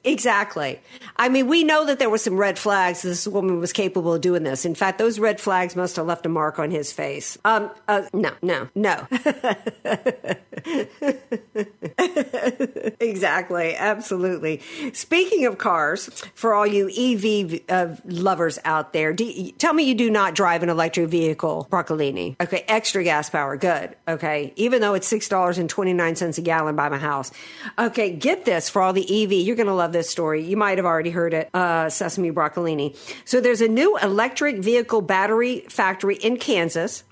exactly. 0.04 0.80
I 1.18 1.28
mean, 1.28 1.48
we 1.48 1.66
know 1.66 1.86
that 1.86 2.00
there 2.00 2.10
were 2.10 2.18
some 2.18 2.38
red 2.38 2.58
flags. 2.58 3.02
This 3.02 3.28
woman 3.28 3.60
was 3.60 3.74
capable 3.74 4.14
of 4.14 4.22
doing 4.22 4.44
this. 4.44 4.64
In 4.64 4.74
fact, 4.74 5.00
those 5.00 5.20
red 5.20 5.42
flags 5.42 5.76
must 5.76 5.98
have 5.98 6.06
left 6.06 6.26
a 6.26 6.30
mark 6.30 6.60
on 6.60 6.72
his 6.72 6.94
face. 6.94 7.38
Um, 7.44 7.70
uh, 7.90 8.04
no, 8.14 8.32
no, 8.42 8.70
no. 8.74 9.06
exactly, 13.02 13.76
absolutely. 13.76 14.62
Speaking 14.94 15.46
of 15.46 15.58
cars, 15.58 16.08
for 16.36 16.54
all 16.54 16.66
you 16.66 16.90
EV 16.90 17.64
uh, 17.68 17.96
lovers 18.06 18.60
out 18.64 18.94
there, 18.94 19.12
you, 19.12 19.52
tell 19.52 19.74
me 19.74 19.84
you 19.84 19.96
do 19.96 20.10
not 20.10 20.36
drive 20.36 20.64
an 20.64 20.70
electric 20.70 21.10
vehicle, 21.10 21.68
broccolini. 21.70 22.38
Okay, 22.42 22.64
extra 22.70 23.04
gas 23.04 23.30
power, 23.30 23.58
good. 23.58 23.94
Okay, 24.08 24.54
even 24.56 24.80
though 24.80 24.94
it's 24.94 25.08
six 25.08 25.28
dollars 25.28 25.58
and 25.58 25.70
twenty 25.70 25.92
nine 25.92 26.16
cents 26.16 26.38
a 26.38 26.42
gallon 26.42 26.78
by 26.78 26.88
my 26.88 26.98
house. 26.98 27.30
Okay, 27.78 28.12
get 28.12 28.46
this 28.46 28.70
for 28.70 28.82
all 28.82 28.94
the 28.94 29.24
EV. 29.24 29.34
You're 29.34 29.56
going 29.56 29.68
to 29.68 29.74
love 29.74 29.94
this 29.94 30.10
story. 30.10 30.44
You 30.44 30.56
might 30.58 30.78
have 30.78 30.86
already 30.86 31.10
heard 31.10 31.34
it, 31.34 31.50
uh, 31.56 31.90
Sesame 31.90 32.32
Broccolini. 32.32 32.96
So 33.26 33.42
there's 33.42 33.62
a 33.62 33.68
new 33.68 33.98
electric 33.98 34.58
vehicle 34.58 35.02
battery 35.02 35.62
factory 35.70 36.16
in 36.16 36.38
Kansas 36.38 37.04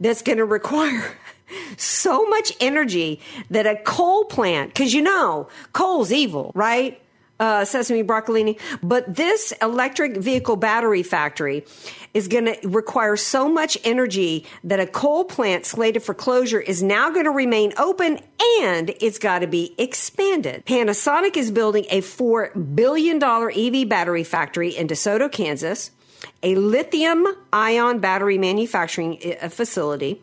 that's 0.00 0.22
going 0.22 0.38
to 0.38 0.44
require 0.44 1.16
so 1.76 2.26
much 2.26 2.52
energy 2.60 3.20
that 3.50 3.66
a 3.66 3.76
coal 3.76 4.24
plant, 4.24 4.70
because 4.70 4.92
you 4.92 5.02
know, 5.02 5.48
coal's 5.72 6.10
evil, 6.10 6.50
right? 6.54 7.00
Uh, 7.40 7.64
sesame 7.64 8.04
broccolini. 8.04 8.58
But 8.82 9.16
this 9.16 9.52
electric 9.60 10.18
vehicle 10.18 10.56
battery 10.56 11.02
factory 11.02 11.64
is 12.14 12.28
going 12.28 12.44
to 12.44 12.68
require 12.68 13.16
so 13.16 13.48
much 13.48 13.78
energy 13.82 14.46
that 14.62 14.78
a 14.78 14.86
coal 14.86 15.24
plant 15.24 15.64
slated 15.64 16.02
for 16.02 16.14
closure 16.14 16.60
is 16.60 16.82
now 16.82 17.10
going 17.10 17.24
to 17.24 17.30
remain 17.30 17.72
open 17.78 18.20
and 18.60 18.90
it's 19.00 19.18
got 19.18 19.40
to 19.40 19.46
be 19.46 19.74
expanded. 19.78 20.64
Panasonic 20.66 21.36
is 21.36 21.50
building 21.50 21.86
a 21.90 22.00
$4 22.00 22.74
billion 22.76 23.22
EV 23.22 23.88
battery 23.88 24.24
factory 24.24 24.70
in 24.70 24.86
DeSoto, 24.86 25.30
Kansas, 25.32 25.90
a 26.42 26.54
lithium 26.56 27.26
ion 27.52 27.98
battery 28.00 28.38
manufacturing 28.38 29.18
uh, 29.40 29.48
facility. 29.48 30.22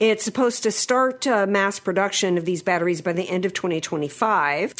It's 0.00 0.24
supposed 0.24 0.62
to 0.62 0.70
start 0.70 1.26
uh, 1.26 1.46
mass 1.46 1.80
production 1.80 2.38
of 2.38 2.44
these 2.44 2.62
batteries 2.62 3.02
by 3.02 3.12
the 3.12 3.28
end 3.28 3.44
of 3.44 3.52
2025. 3.52 4.74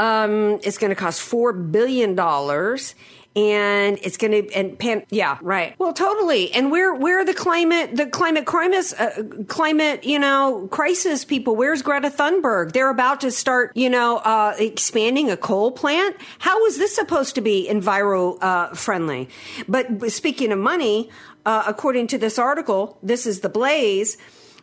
Um, 0.00 0.60
it's 0.62 0.78
going 0.78 0.88
to 0.88 0.96
cost 0.96 1.20
four 1.20 1.52
billion 1.52 2.14
dollars 2.14 2.94
and 3.36 3.98
it's 4.02 4.16
going 4.16 4.32
to 4.32 4.52
and 4.54 4.78
pan, 4.78 5.04
yeah 5.10 5.38
right. 5.40 5.74
Well 5.78 5.92
totally 5.92 6.50
and 6.52 6.72
where 6.72 6.94
where 6.94 7.20
are 7.20 7.24
the 7.24 7.34
climate 7.34 7.96
the 7.96 8.06
climate 8.06 8.44
crisis 8.44 8.92
uh, 8.98 9.22
climate 9.46 10.04
you 10.04 10.18
know 10.18 10.68
crisis 10.70 11.24
people? 11.24 11.54
Where's 11.54 11.82
greta 11.82 12.10
thunberg? 12.10 12.72
They're 12.72 12.90
about 12.90 13.20
to 13.20 13.30
start 13.30 13.72
you 13.76 13.90
know 13.90 14.16
uh, 14.18 14.54
expanding 14.58 15.30
a 15.30 15.36
coal 15.36 15.70
plant? 15.70 16.16
How 16.38 16.64
is 16.64 16.78
this 16.78 16.94
supposed 16.94 17.34
to 17.36 17.40
be 17.40 17.68
enviro 17.70 18.42
uh, 18.42 18.74
friendly? 18.74 19.28
But 19.68 20.10
speaking 20.10 20.50
of 20.50 20.58
money 20.58 21.10
uh, 21.46 21.64
according 21.66 22.06
to 22.08 22.18
this 22.18 22.38
article 22.38 22.98
this 23.02 23.26
is 23.26 23.40
the 23.40 23.48
blaze 23.50 24.16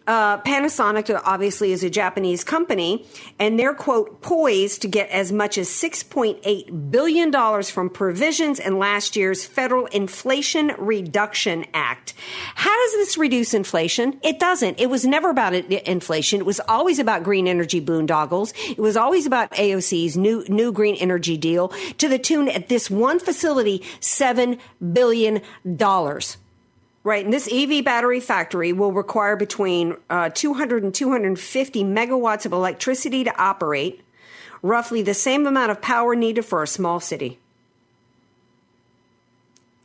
uh, 0.07 0.39
Panasonic 0.41 1.21
obviously 1.25 1.73
is 1.73 1.83
a 1.83 1.89
Japanese 1.89 2.43
company, 2.43 3.05
and 3.37 3.59
they're 3.59 3.73
quote 3.73 4.21
poised 4.21 4.81
to 4.81 4.87
get 4.87 5.09
as 5.09 5.31
much 5.31 5.57
as 5.57 5.67
6.8 5.69 6.91
billion 6.91 7.29
dollars 7.29 7.69
from 7.69 7.89
provisions 7.89 8.59
in 8.59 8.79
last 8.79 9.15
year's 9.15 9.45
federal 9.45 9.85
Inflation 9.87 10.73
Reduction 10.77 11.65
Act. 11.73 12.13
How 12.55 12.73
does 12.73 12.93
this 12.93 13.17
reduce 13.17 13.53
inflation? 13.53 14.19
It 14.23 14.39
doesn't. 14.39 14.79
It 14.79 14.89
was 14.89 15.05
never 15.05 15.29
about 15.29 15.53
inflation. 15.53 16.39
It 16.39 16.45
was 16.45 16.61
always 16.67 16.99
about 16.99 17.23
green 17.23 17.47
energy 17.47 17.81
boondoggles. 17.81 18.53
It 18.71 18.79
was 18.79 18.95
always 18.95 19.25
about 19.25 19.51
AOC's 19.51 20.15
new 20.15 20.45
new 20.47 20.71
green 20.71 20.95
energy 20.95 21.37
deal 21.37 21.69
to 21.97 22.07
the 22.07 22.17
tune 22.17 22.47
at 22.47 22.69
this 22.69 22.89
one 22.89 23.19
facility 23.19 23.83
seven 23.99 24.57
billion 24.93 25.41
dollars. 25.75 26.37
Right, 27.07 27.23
and 27.23 27.33
this 27.33 27.47
EV 27.49 27.85
battery 27.85 28.19
factory 28.19 28.73
will 28.73 28.91
require 28.91 29.37
between 29.37 29.95
uh, 30.09 30.29
200 30.29 30.83
and 30.83 30.93
250 30.93 31.85
megawatts 31.85 32.45
of 32.45 32.51
electricity 32.51 33.23
to 33.23 33.33
operate, 33.41 34.01
roughly 34.61 35.01
the 35.01 35.13
same 35.13 35.47
amount 35.47 35.71
of 35.71 35.81
power 35.81 36.17
needed 36.17 36.43
for 36.43 36.61
a 36.61 36.67
small 36.67 36.99
city. 36.99 37.39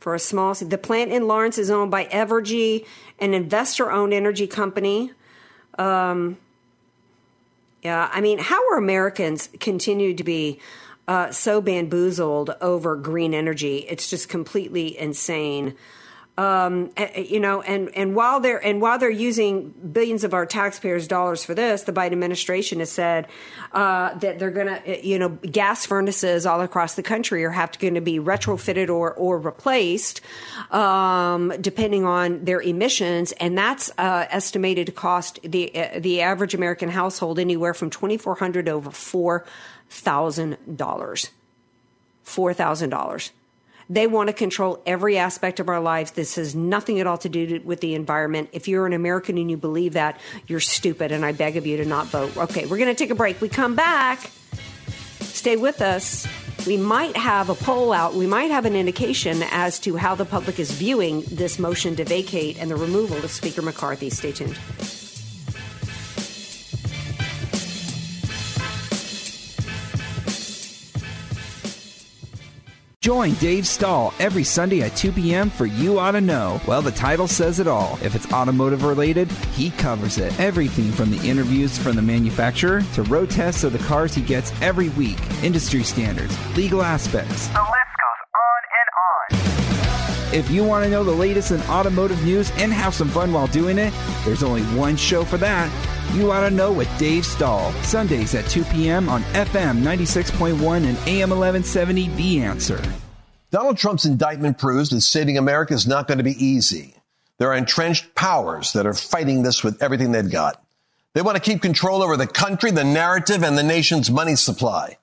For 0.01 0.13
a 0.13 0.19
small 0.19 0.53
city. 0.53 0.67
The 0.67 0.77
plant 0.77 1.13
in 1.13 1.25
Lawrence 1.25 1.57
is 1.57 1.71
owned 1.71 1.91
by 1.91 2.07
Evergy, 2.07 2.85
an 3.19 3.33
investor 3.33 3.89
owned 3.89 4.13
energy 4.13 4.45
company. 4.45 5.13
Um, 5.79 6.35
yeah, 7.83 8.09
I 8.11 8.19
mean, 8.19 8.37
how 8.37 8.69
are 8.71 8.77
Americans 8.77 9.47
continued 9.61 10.17
to 10.17 10.25
be 10.25 10.59
uh, 11.07 11.31
so 11.31 11.61
bamboozled 11.61 12.53
over 12.59 12.97
green 12.97 13.33
energy? 13.33 13.77
It's 13.87 14.09
just 14.09 14.27
completely 14.27 14.99
insane. 14.99 15.77
Um, 16.35 16.89
you 17.15 17.39
know, 17.39 17.61
and, 17.61 17.95
and 17.95 18.15
while 18.15 18.39
they're 18.39 18.57
and 18.57 18.81
while 18.81 18.97
they're 18.97 19.11
using 19.11 19.69
billions 19.69 20.23
of 20.23 20.33
our 20.33 20.47
taxpayers' 20.47 21.07
dollars 21.07 21.43
for 21.43 21.53
this, 21.53 21.83
the 21.83 21.93
Biden 21.93 22.13
administration 22.13 22.79
has 22.79 22.91
said 22.91 23.27
uh, 23.71 24.15
that 24.15 24.39
they're 24.39 24.49
going 24.49 24.65
to, 24.65 24.89
eh, 24.89 25.01
you 25.03 25.19
know, 25.19 25.29
gas 25.29 25.85
furnaces 25.85 26.47
all 26.47 26.61
across 26.61 26.95
the 26.95 27.03
country 27.03 27.45
are 27.45 27.51
have 27.51 27.77
going 27.77 27.93
to 27.93 28.01
be 28.01 28.17
retrofitted 28.17 28.89
or 28.89 29.13
or 29.13 29.37
replaced, 29.37 30.21
um, 30.71 31.53
depending 31.61 32.03
on 32.03 32.43
their 32.45 32.61
emissions, 32.61 33.31
and 33.33 33.55
that's 33.55 33.91
uh, 33.99 34.25
estimated 34.31 34.87
to 34.87 34.91
cost 34.91 35.39
the 35.43 35.71
uh, 35.75 35.99
the 35.99 36.21
average 36.21 36.55
American 36.55 36.89
household 36.89 37.37
anywhere 37.37 37.75
from 37.75 37.91
twenty 37.91 38.17
four 38.17 38.33
hundred 38.33 38.67
over 38.67 38.89
four 38.89 39.45
thousand 39.87 40.57
dollars, 40.77 41.29
four 42.23 42.55
thousand 42.55 42.89
dollars. 42.89 43.31
They 43.93 44.07
want 44.07 44.27
to 44.29 44.33
control 44.33 44.81
every 44.87 45.19
aspect 45.19 45.59
of 45.59 45.69
our 45.69 45.79
lives. 45.79 46.11
This 46.11 46.33
has 46.33 46.55
nothing 46.55 46.99
at 46.99 47.05
all 47.05 47.19
to 47.19 47.29
do 47.29 47.61
with 47.63 47.79
the 47.79 47.93
environment. 47.93 48.49
If 48.51 48.67
you're 48.67 48.87
an 48.87 48.93
American 48.93 49.37
and 49.37 49.51
you 49.51 49.57
believe 49.57 49.93
that, 49.93 50.19
you're 50.47 50.59
stupid, 50.59 51.11
and 51.11 51.23
I 51.23 51.31
beg 51.31 51.57
of 51.57 51.67
you 51.67 51.77
to 51.77 51.85
not 51.85 52.07
vote. 52.07 52.35
Okay, 52.35 52.65
we're 52.65 52.79
going 52.79 52.89
to 52.89 52.95
take 52.95 53.11
a 53.11 53.15
break. 53.15 53.39
We 53.39 53.49
come 53.49 53.75
back. 53.75 54.31
Stay 55.19 55.57
with 55.57 55.79
us. 55.79 56.27
We 56.65 56.75
might 56.75 57.15
have 57.15 57.51
a 57.51 57.55
poll 57.55 57.93
out. 57.93 58.15
We 58.15 58.25
might 58.25 58.49
have 58.49 58.65
an 58.65 58.75
indication 58.75 59.43
as 59.51 59.79
to 59.81 59.95
how 59.95 60.15
the 60.15 60.25
public 60.25 60.59
is 60.59 60.71
viewing 60.71 61.21
this 61.29 61.59
motion 61.59 61.95
to 61.97 62.03
vacate 62.03 62.59
and 62.59 62.71
the 62.71 62.75
removal 62.75 63.17
of 63.17 63.29
Speaker 63.29 63.61
McCarthy. 63.61 64.09
Stay 64.09 64.31
tuned. 64.31 64.57
Join 73.03 73.33
Dave 73.33 73.67
Stahl 73.67 74.13
every 74.17 74.45
Sunday 74.45 74.81
at 74.81 74.95
2 74.95 75.11
p.m. 75.11 75.49
for 75.49 75.65
You 75.65 75.99
Ought 75.99 76.11
to 76.11 76.21
Know. 76.21 76.61
Well, 76.65 76.81
the 76.81 76.89
title 76.89 77.27
says 77.27 77.59
it 77.59 77.67
all. 77.67 77.99
If 78.01 78.15
it's 78.15 78.31
automotive 78.31 78.85
related, 78.85 79.29
he 79.55 79.71
covers 79.71 80.17
it. 80.17 80.39
Everything 80.39 80.89
from 80.89 81.11
the 81.11 81.17
interviews 81.27 81.77
from 81.77 81.97
the 81.97 82.01
manufacturer 82.01 82.81
to 82.93 83.03
road 83.03 83.29
tests 83.29 83.65
of 83.65 83.73
the 83.73 83.79
cars 83.79 84.15
he 84.15 84.21
gets 84.21 84.53
every 84.61 84.87
week, 84.91 85.19
industry 85.43 85.83
standards, 85.83 86.33
legal 86.55 86.81
aspects. 86.81 87.47
The 87.47 87.59
list 87.59 87.91
goes 87.99 88.21
on 88.35 88.61
and 88.79 89.41
on. 90.31 90.33
If 90.33 90.49
you 90.49 90.63
want 90.63 90.85
to 90.85 90.89
know 90.89 91.03
the 91.03 91.11
latest 91.11 91.51
in 91.51 91.59
automotive 91.63 92.23
news 92.23 92.51
and 92.51 92.71
have 92.71 92.93
some 92.93 93.09
fun 93.09 93.33
while 93.33 93.47
doing 93.47 93.79
it, 93.79 93.93
there's 94.23 94.43
only 94.43 94.63
one 94.77 94.95
show 94.95 95.25
for 95.25 95.35
that. 95.39 95.69
You 96.13 96.31
Ought 96.31 96.47
to 96.47 96.51
Know 96.51 96.71
with 96.71 96.95
Dave 96.99 97.25
Stahl, 97.25 97.71
Sundays 97.81 98.35
at 98.35 98.45
2 98.45 98.65
p.m. 98.65 99.09
on 99.09 99.23
FM 99.33 99.81
96.1 99.81 100.51
and 100.85 100.95
AM 101.07 101.31
1170 101.31 102.09
The 102.09 102.41
Answer. 102.41 102.79
Donald 103.49 103.79
Trump's 103.79 104.05
indictment 104.05 104.59
proves 104.59 104.91
that 104.91 105.01
saving 105.01 105.39
America 105.39 105.73
is 105.73 105.87
not 105.87 106.07
going 106.07 106.19
to 106.19 106.23
be 106.23 106.45
easy. 106.45 106.93
There 107.39 107.49
are 107.49 107.55
entrenched 107.55 108.13
powers 108.13 108.73
that 108.73 108.85
are 108.85 108.93
fighting 108.93 109.41
this 109.41 109.63
with 109.63 109.81
everything 109.81 110.11
they've 110.11 110.29
got. 110.29 110.63
They 111.15 111.23
want 111.23 111.35
to 111.35 111.41
keep 111.41 111.63
control 111.63 112.03
over 112.03 112.15
the 112.15 112.27
country, 112.27 112.69
the 112.69 112.83
narrative, 112.83 113.41
and 113.41 113.57
the 113.57 113.63
nation's 113.63 114.11
money 114.11 114.35
supply. 114.35 114.99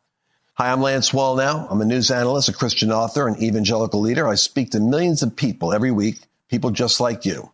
Hi, 0.54 0.70
I'm 0.70 0.80
Lance 0.80 1.10
Wallnau. 1.10 1.66
I'm 1.68 1.80
a 1.80 1.84
news 1.84 2.12
analyst, 2.12 2.50
a 2.50 2.52
Christian 2.52 2.92
author, 2.92 3.26
an 3.26 3.42
evangelical 3.42 4.00
leader. 4.00 4.28
I 4.28 4.36
speak 4.36 4.70
to 4.70 4.80
millions 4.80 5.24
of 5.24 5.34
people 5.34 5.72
every 5.72 5.90
week, 5.90 6.20
people 6.48 6.70
just 6.70 7.00
like 7.00 7.24
you. 7.24 7.50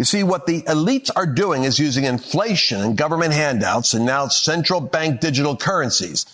You 0.00 0.04
see, 0.04 0.22
what 0.22 0.46
the 0.46 0.62
elites 0.62 1.10
are 1.14 1.26
doing 1.26 1.64
is 1.64 1.78
using 1.78 2.04
inflation 2.04 2.80
and 2.80 2.96
government 2.96 3.34
handouts 3.34 3.92
and 3.92 4.06
now 4.06 4.28
central 4.28 4.80
bank 4.80 5.20
digital 5.20 5.58
currencies 5.58 6.24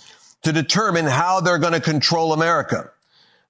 to 0.42 0.52
determine 0.52 1.04
how 1.04 1.40
they're 1.40 1.58
going 1.58 1.72
to 1.72 1.80
control 1.80 2.32
America. 2.32 2.88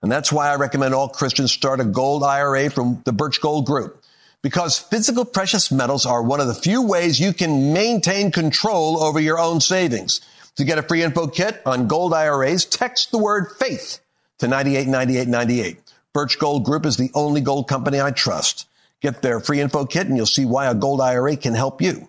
And 0.01 0.11
that's 0.11 0.33
why 0.33 0.49
I 0.49 0.57
recommend 0.57 0.95
all 0.95 1.11
Christians 1.11 1.53
start 1.53 1.81
a 1.81 1.85
gold 1.85 2.25
IRA 2.25 2.71
from 2.71 3.03
the 3.05 3.13
Birch 3.13 3.43
Gold 3.43 3.67
Group. 3.67 4.03
Because 4.41 4.79
physical 4.79 5.27
precious 5.27 5.71
metals 5.71 6.07
are 6.07 6.23
one 6.23 6.41
of 6.41 6.47
the 6.47 6.55
few 6.55 6.81
ways 6.81 7.21
you 7.21 7.35
can 7.35 7.75
maintain 7.75 8.33
control 8.33 9.03
over 9.03 9.21
your 9.21 9.39
own 9.39 9.61
savings. 9.61 10.23
To 10.55 10.65
get 10.65 10.79
a 10.79 10.83
free 10.83 11.03
info 11.03 11.27
kit 11.27 11.61
on 11.67 11.89
gold 11.89 12.15
IRAs, 12.15 12.65
text 12.65 13.11
the 13.11 13.19
word 13.19 13.49
faith 13.59 14.01
to 14.39 14.49
989898. 14.49 15.79
Birch 16.15 16.39
Gold 16.39 16.65
Group 16.65 16.87
is 16.87 16.97
the 16.97 17.11
only 17.13 17.43
gold 17.43 17.69
company 17.69 18.01
I 18.01 18.13
trust. 18.13 18.67
Get 19.03 19.23
their 19.23 19.41
free 19.41 19.61
info 19.61 19.85
kit 19.85 20.07
and 20.07 20.17
you'll 20.17 20.27
see 20.27 20.45
why 20.45 20.67
a 20.67 20.75
gold 20.75 21.01
IRA 21.01 21.37
can 21.37 21.55
help 21.55 21.83
you. 21.83 22.09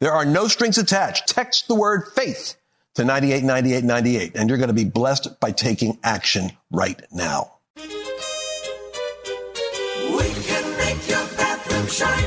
There 0.00 0.12
are 0.12 0.24
no 0.24 0.46
strings 0.48 0.78
attached. 0.78 1.28
Text 1.28 1.68
the 1.68 1.74
word 1.74 2.08
faith 2.14 2.56
to 2.94 3.04
98 3.04 3.44
98 3.44 3.84
98, 3.84 4.36
and 4.36 4.48
you're 4.48 4.58
going 4.58 4.68
to 4.68 4.74
be 4.74 4.84
blessed 4.84 5.40
by 5.40 5.52
taking 5.52 5.98
action 6.02 6.52
right 6.70 7.00
now. 7.12 7.52
We 7.76 7.82
can 10.44 10.76
make 10.78 11.08
your 11.08 11.26
bathroom 11.36 11.86
shine 11.86 12.25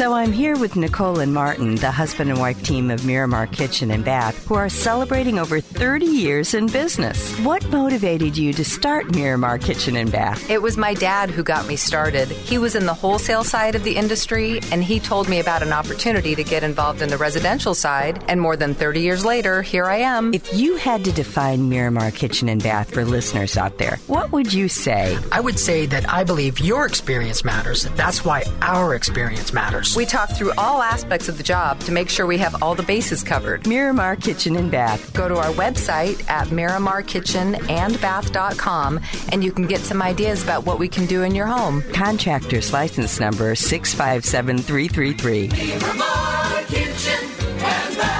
So 0.00 0.14
I'm 0.14 0.32
here 0.32 0.56
with 0.56 0.76
Nicole 0.76 1.18
and 1.18 1.34
Martin, 1.34 1.74
the 1.74 1.90
husband 1.90 2.30
and 2.30 2.40
wife 2.40 2.62
team 2.62 2.90
of 2.90 3.04
Miramar 3.04 3.46
Kitchen 3.46 3.90
and 3.90 4.02
Bath, 4.02 4.46
who 4.46 4.54
are 4.54 4.70
celebrating 4.70 5.38
over 5.38 5.60
30 5.60 6.06
years 6.06 6.54
in 6.54 6.68
business. 6.68 7.38
What 7.40 7.68
motivated 7.68 8.34
you 8.34 8.54
to 8.54 8.64
start 8.64 9.14
Miramar 9.14 9.58
Kitchen 9.58 9.96
and 9.96 10.10
Bath? 10.10 10.48
It 10.48 10.62
was 10.62 10.78
my 10.78 10.94
dad 10.94 11.28
who 11.28 11.42
got 11.42 11.66
me 11.66 11.76
started. 11.76 12.28
He 12.28 12.56
was 12.56 12.76
in 12.76 12.86
the 12.86 12.94
wholesale 12.94 13.44
side 13.44 13.74
of 13.74 13.84
the 13.84 13.94
industry, 13.94 14.60
and 14.72 14.82
he 14.82 15.00
told 15.00 15.28
me 15.28 15.38
about 15.38 15.62
an 15.62 15.74
opportunity 15.74 16.34
to 16.34 16.44
get 16.44 16.62
involved 16.62 17.02
in 17.02 17.10
the 17.10 17.18
residential 17.18 17.74
side. 17.74 18.24
And 18.26 18.40
more 18.40 18.56
than 18.56 18.72
30 18.72 19.00
years 19.00 19.22
later, 19.22 19.60
here 19.60 19.84
I 19.84 19.96
am. 19.96 20.32
If 20.32 20.54
you 20.54 20.76
had 20.76 21.04
to 21.04 21.12
define 21.12 21.68
Miramar 21.68 22.10
Kitchen 22.10 22.48
and 22.48 22.62
Bath 22.62 22.90
for 22.90 23.04
listeners 23.04 23.58
out 23.58 23.76
there, 23.76 23.98
what 24.06 24.32
would 24.32 24.50
you 24.50 24.66
say? 24.66 25.18
I 25.30 25.40
would 25.40 25.58
say 25.58 25.84
that 25.84 26.08
I 26.08 26.24
believe 26.24 26.58
your 26.58 26.86
experience 26.86 27.44
matters. 27.44 27.82
That's 27.96 28.24
why 28.24 28.44
our 28.62 28.94
experience 28.94 29.52
matters. 29.52 29.89
We 29.96 30.06
talk 30.06 30.30
through 30.30 30.52
all 30.56 30.80
aspects 30.82 31.28
of 31.28 31.36
the 31.36 31.42
job 31.42 31.80
to 31.80 31.92
make 31.92 32.08
sure 32.08 32.24
we 32.26 32.38
have 32.38 32.62
all 32.62 32.74
the 32.74 32.82
bases 32.82 33.22
covered. 33.22 33.66
Miramar 33.66 34.16
Kitchen 34.16 34.56
and 34.56 34.70
Bath. 34.70 35.12
Go 35.12 35.28
to 35.28 35.36
our 35.36 35.52
website 35.52 36.26
at 36.30 36.48
miramarkitchenandbath.com 36.48 39.00
and 39.32 39.44
you 39.44 39.52
can 39.52 39.66
get 39.66 39.80
some 39.80 40.00
ideas 40.02 40.42
about 40.42 40.64
what 40.64 40.78
we 40.78 40.88
can 40.88 41.04
do 41.06 41.22
in 41.22 41.34
your 41.34 41.46
home. 41.46 41.82
Contractor's 41.92 42.72
license 42.72 43.20
number 43.20 43.54
657333. 43.54 45.48
Miramar 45.48 46.62
Kitchen 46.64 47.28
and 47.62 47.96
Bath. 47.96 48.19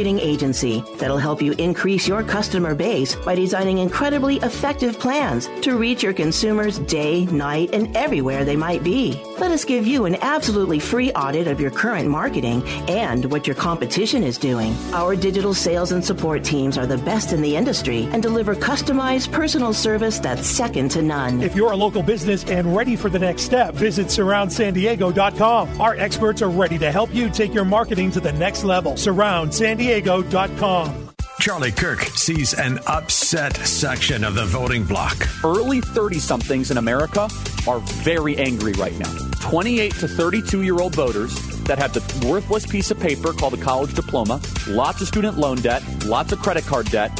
agency 0.00 0.82
that'll 0.96 1.18
help 1.18 1.40
you 1.40 1.52
increase 1.52 2.08
your 2.08 2.22
customer 2.22 2.74
base 2.74 3.14
by 3.14 3.34
designing 3.34 3.78
incredibly 3.78 4.36
effective 4.38 4.98
plans 4.98 5.48
to 5.62 5.76
reach 5.76 6.02
your 6.02 6.12
consumers 6.12 6.80
day, 6.80 7.24
night, 7.26 7.70
and 7.72 7.96
everywhere 7.96 8.44
they 8.44 8.56
might 8.56 8.82
be. 8.82 9.20
Let 9.38 9.52
us 9.52 9.64
give 9.64 9.86
you 9.86 10.04
an 10.04 10.16
absolutely 10.20 10.80
free 10.80 11.12
audit 11.12 11.46
of 11.46 11.60
your 11.60 11.70
current 11.70 12.08
marketing 12.08 12.66
and 12.88 13.30
what 13.30 13.46
your 13.46 13.56
competition 13.56 14.24
is 14.24 14.36
doing. 14.36 14.74
Our 14.92 15.14
digital 15.14 15.54
sales 15.54 15.92
and 15.92 16.04
support 16.04 16.42
teams 16.42 16.76
are 16.76 16.86
the 16.86 16.98
best 16.98 17.32
in 17.32 17.40
the 17.40 17.56
industry 17.56 18.08
and 18.10 18.22
deliver 18.22 18.56
customized 18.56 19.30
personal 19.30 19.72
service 19.72 20.18
that's 20.18 20.46
second 20.46 20.90
to 20.92 21.02
none. 21.02 21.40
If 21.40 21.54
you're 21.54 21.72
a 21.72 21.76
local 21.76 22.02
business 22.02 22.44
and 22.44 22.74
ready 22.74 22.96
for 22.96 23.08
the 23.08 23.18
next 23.18 23.42
step, 23.42 23.74
visit 23.74 24.08
surroundsandiego.com. 24.08 25.80
Our 25.80 25.94
experts 25.96 26.42
are 26.42 26.50
ready 26.50 26.78
to 26.78 26.90
help 26.90 27.14
you 27.14 27.30
take 27.30 27.54
your 27.54 27.64
marketing 27.64 28.10
to 28.12 28.20
the 28.20 28.32
next 28.32 28.64
level. 28.64 28.96
Surroundsandiego.com. 29.84 31.10
Charlie 31.40 31.72
Kirk 31.72 32.00
sees 32.00 32.54
an 32.54 32.78
upset 32.86 33.54
section 33.56 34.24
of 34.24 34.34
the 34.34 34.46
voting 34.46 34.84
bloc. 34.84 35.14
Early 35.44 35.80
30 35.82 36.18
somethings 36.20 36.70
in 36.70 36.78
America 36.78 37.28
are 37.68 37.80
very 37.80 38.36
angry 38.38 38.72
right 38.72 38.96
now. 38.98 39.12
28 39.40 39.92
to 39.96 40.08
32 40.08 40.62
year 40.62 40.80
old 40.80 40.94
voters 40.94 41.34
that 41.64 41.78
have 41.78 41.92
the 41.92 42.26
worthless 42.26 42.64
piece 42.66 42.90
of 42.90 42.98
paper 42.98 43.32
called 43.32 43.54
a 43.54 43.58
college 43.58 43.94
diploma, 43.94 44.40
lots 44.68 45.02
of 45.02 45.08
student 45.08 45.36
loan 45.36 45.58
debt, 45.58 45.82
lots 46.06 46.32
of 46.32 46.38
credit 46.38 46.64
card 46.64 46.86
debt. 46.86 47.14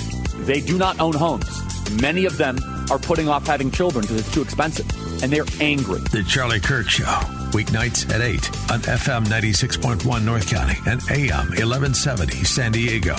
They 0.47 0.61
do 0.61 0.79
not 0.79 0.99
own 1.01 1.15
homes. 1.15 1.61
Many 2.01 2.25
of 2.25 2.39
them 2.39 2.59
are 2.91 2.99
putting 2.99 3.29
off 3.29 3.47
having 3.47 3.71
children 3.71 4.03
because 4.03 4.21
it's 4.21 4.33
too 4.33 4.43
expensive, 4.43 4.89
and 5.23 5.31
they're 5.31 5.45
angry. 5.61 6.01
The 6.13 6.25
Charlie 6.27 6.61
Kirk 6.61 6.89
Show, 6.89 7.21
weeknights 7.55 8.13
at 8.13 8.21
8 8.21 8.35
on 8.73 8.81
FM 8.81 9.25
96.1 9.27 10.25
North 10.25 10.49
County 10.51 10.77
and 10.91 11.01
AM 11.11 11.47
1170 11.51 12.43
San 12.45 12.73
Diego. 12.73 13.15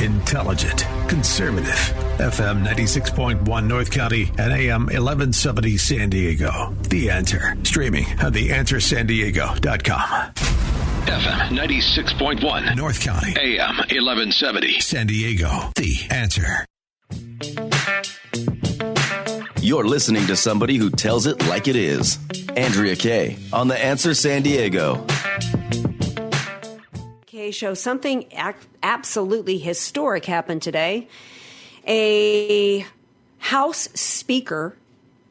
Intelligent, 0.00 0.86
conservative, 1.08 1.74
FM 2.18 2.64
96.1 2.64 3.66
North 3.66 3.90
County 3.90 4.30
and 4.38 4.52
AM 4.52 4.82
1170 4.86 5.76
San 5.76 6.10
Diego. 6.10 6.74
The 6.88 7.10
Answer, 7.10 7.56
streaming 7.64 8.04
at 8.04 8.32
theanswersandiego.com. 8.32 10.32
FM 11.06 11.58
96.1 11.58 12.76
North 12.76 13.00
County, 13.00 13.34
AM 13.38 13.76
1170 13.76 14.80
San 14.80 15.06
Diego. 15.08 15.70
The 15.76 15.96
Answer. 16.10 16.64
You're 19.62 19.84
listening 19.84 20.26
to 20.26 20.34
somebody 20.34 20.76
who 20.76 20.90
tells 20.90 21.24
it 21.24 21.46
like 21.46 21.68
it 21.68 21.76
is. 21.76 22.18
Andrea 22.56 22.96
Kaye 22.96 23.38
on 23.52 23.68
The 23.68 23.78
Answer 23.78 24.12
San 24.12 24.42
Diego. 24.42 25.06
Kaye 27.26 27.52
show 27.52 27.72
something 27.72 28.24
absolutely 28.82 29.58
historic 29.58 30.24
happened 30.24 30.62
today. 30.62 31.06
A 31.86 32.84
House 33.38 33.88
Speaker, 33.94 34.76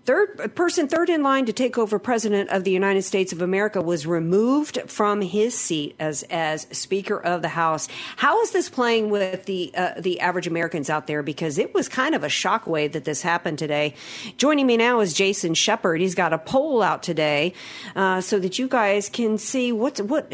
third 0.05 0.55
person 0.55 0.87
third 0.87 1.09
in 1.09 1.23
line 1.23 1.45
to 1.45 1.53
take 1.53 1.77
over 1.77 1.99
President 1.99 2.49
of 2.49 2.63
the 2.63 2.71
United 2.71 3.03
States 3.03 3.31
of 3.31 3.41
America, 3.41 3.81
was 3.81 4.07
removed 4.07 4.79
from 4.87 5.21
his 5.21 5.57
seat 5.57 5.95
as 5.99 6.23
as 6.29 6.67
Speaker 6.71 7.21
of 7.21 7.41
the 7.41 7.49
House. 7.49 7.87
How 8.17 8.41
is 8.41 8.51
this 8.51 8.69
playing 8.69 9.09
with 9.09 9.45
the 9.45 9.71
uh, 9.75 9.93
the 9.99 10.19
average 10.19 10.47
Americans 10.47 10.89
out 10.89 11.07
there? 11.07 11.23
Because 11.23 11.57
it 11.57 11.73
was 11.73 11.87
kind 11.87 12.15
of 12.15 12.23
a 12.23 12.27
shockwave 12.27 12.93
that 12.93 13.05
this 13.05 13.21
happened 13.21 13.59
today. 13.59 13.93
Joining 14.37 14.67
me 14.67 14.77
now 14.77 14.99
is 14.99 15.13
Jason 15.13 15.53
Shepard. 15.53 16.01
He's 16.01 16.15
got 16.15 16.33
a 16.33 16.37
poll 16.37 16.81
out 16.81 17.03
today 17.03 17.53
uh, 17.95 18.21
so 18.21 18.39
that 18.39 18.59
you 18.59 18.67
guys 18.67 19.09
can 19.09 19.37
see 19.37 19.71
what's 19.71 20.01
what 20.01 20.31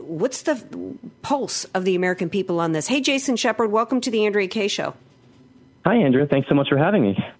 what's 0.00 0.42
the 0.42 0.62
pulse 1.22 1.64
of 1.66 1.84
the 1.84 1.94
American 1.94 2.30
people 2.30 2.60
on 2.60 2.72
this. 2.72 2.86
Hey, 2.86 3.00
Jason 3.00 3.36
Shepard, 3.36 3.70
welcome 3.70 4.00
to 4.00 4.10
the 4.10 4.26
Andrea 4.26 4.48
Kaye 4.48 4.68
Show. 4.68 4.94
Hi, 5.84 5.96
Andrea. 5.96 6.26
Thanks 6.26 6.48
so 6.48 6.54
much 6.54 6.68
for 6.70 6.78
having 6.78 7.02
me. 7.02 7.33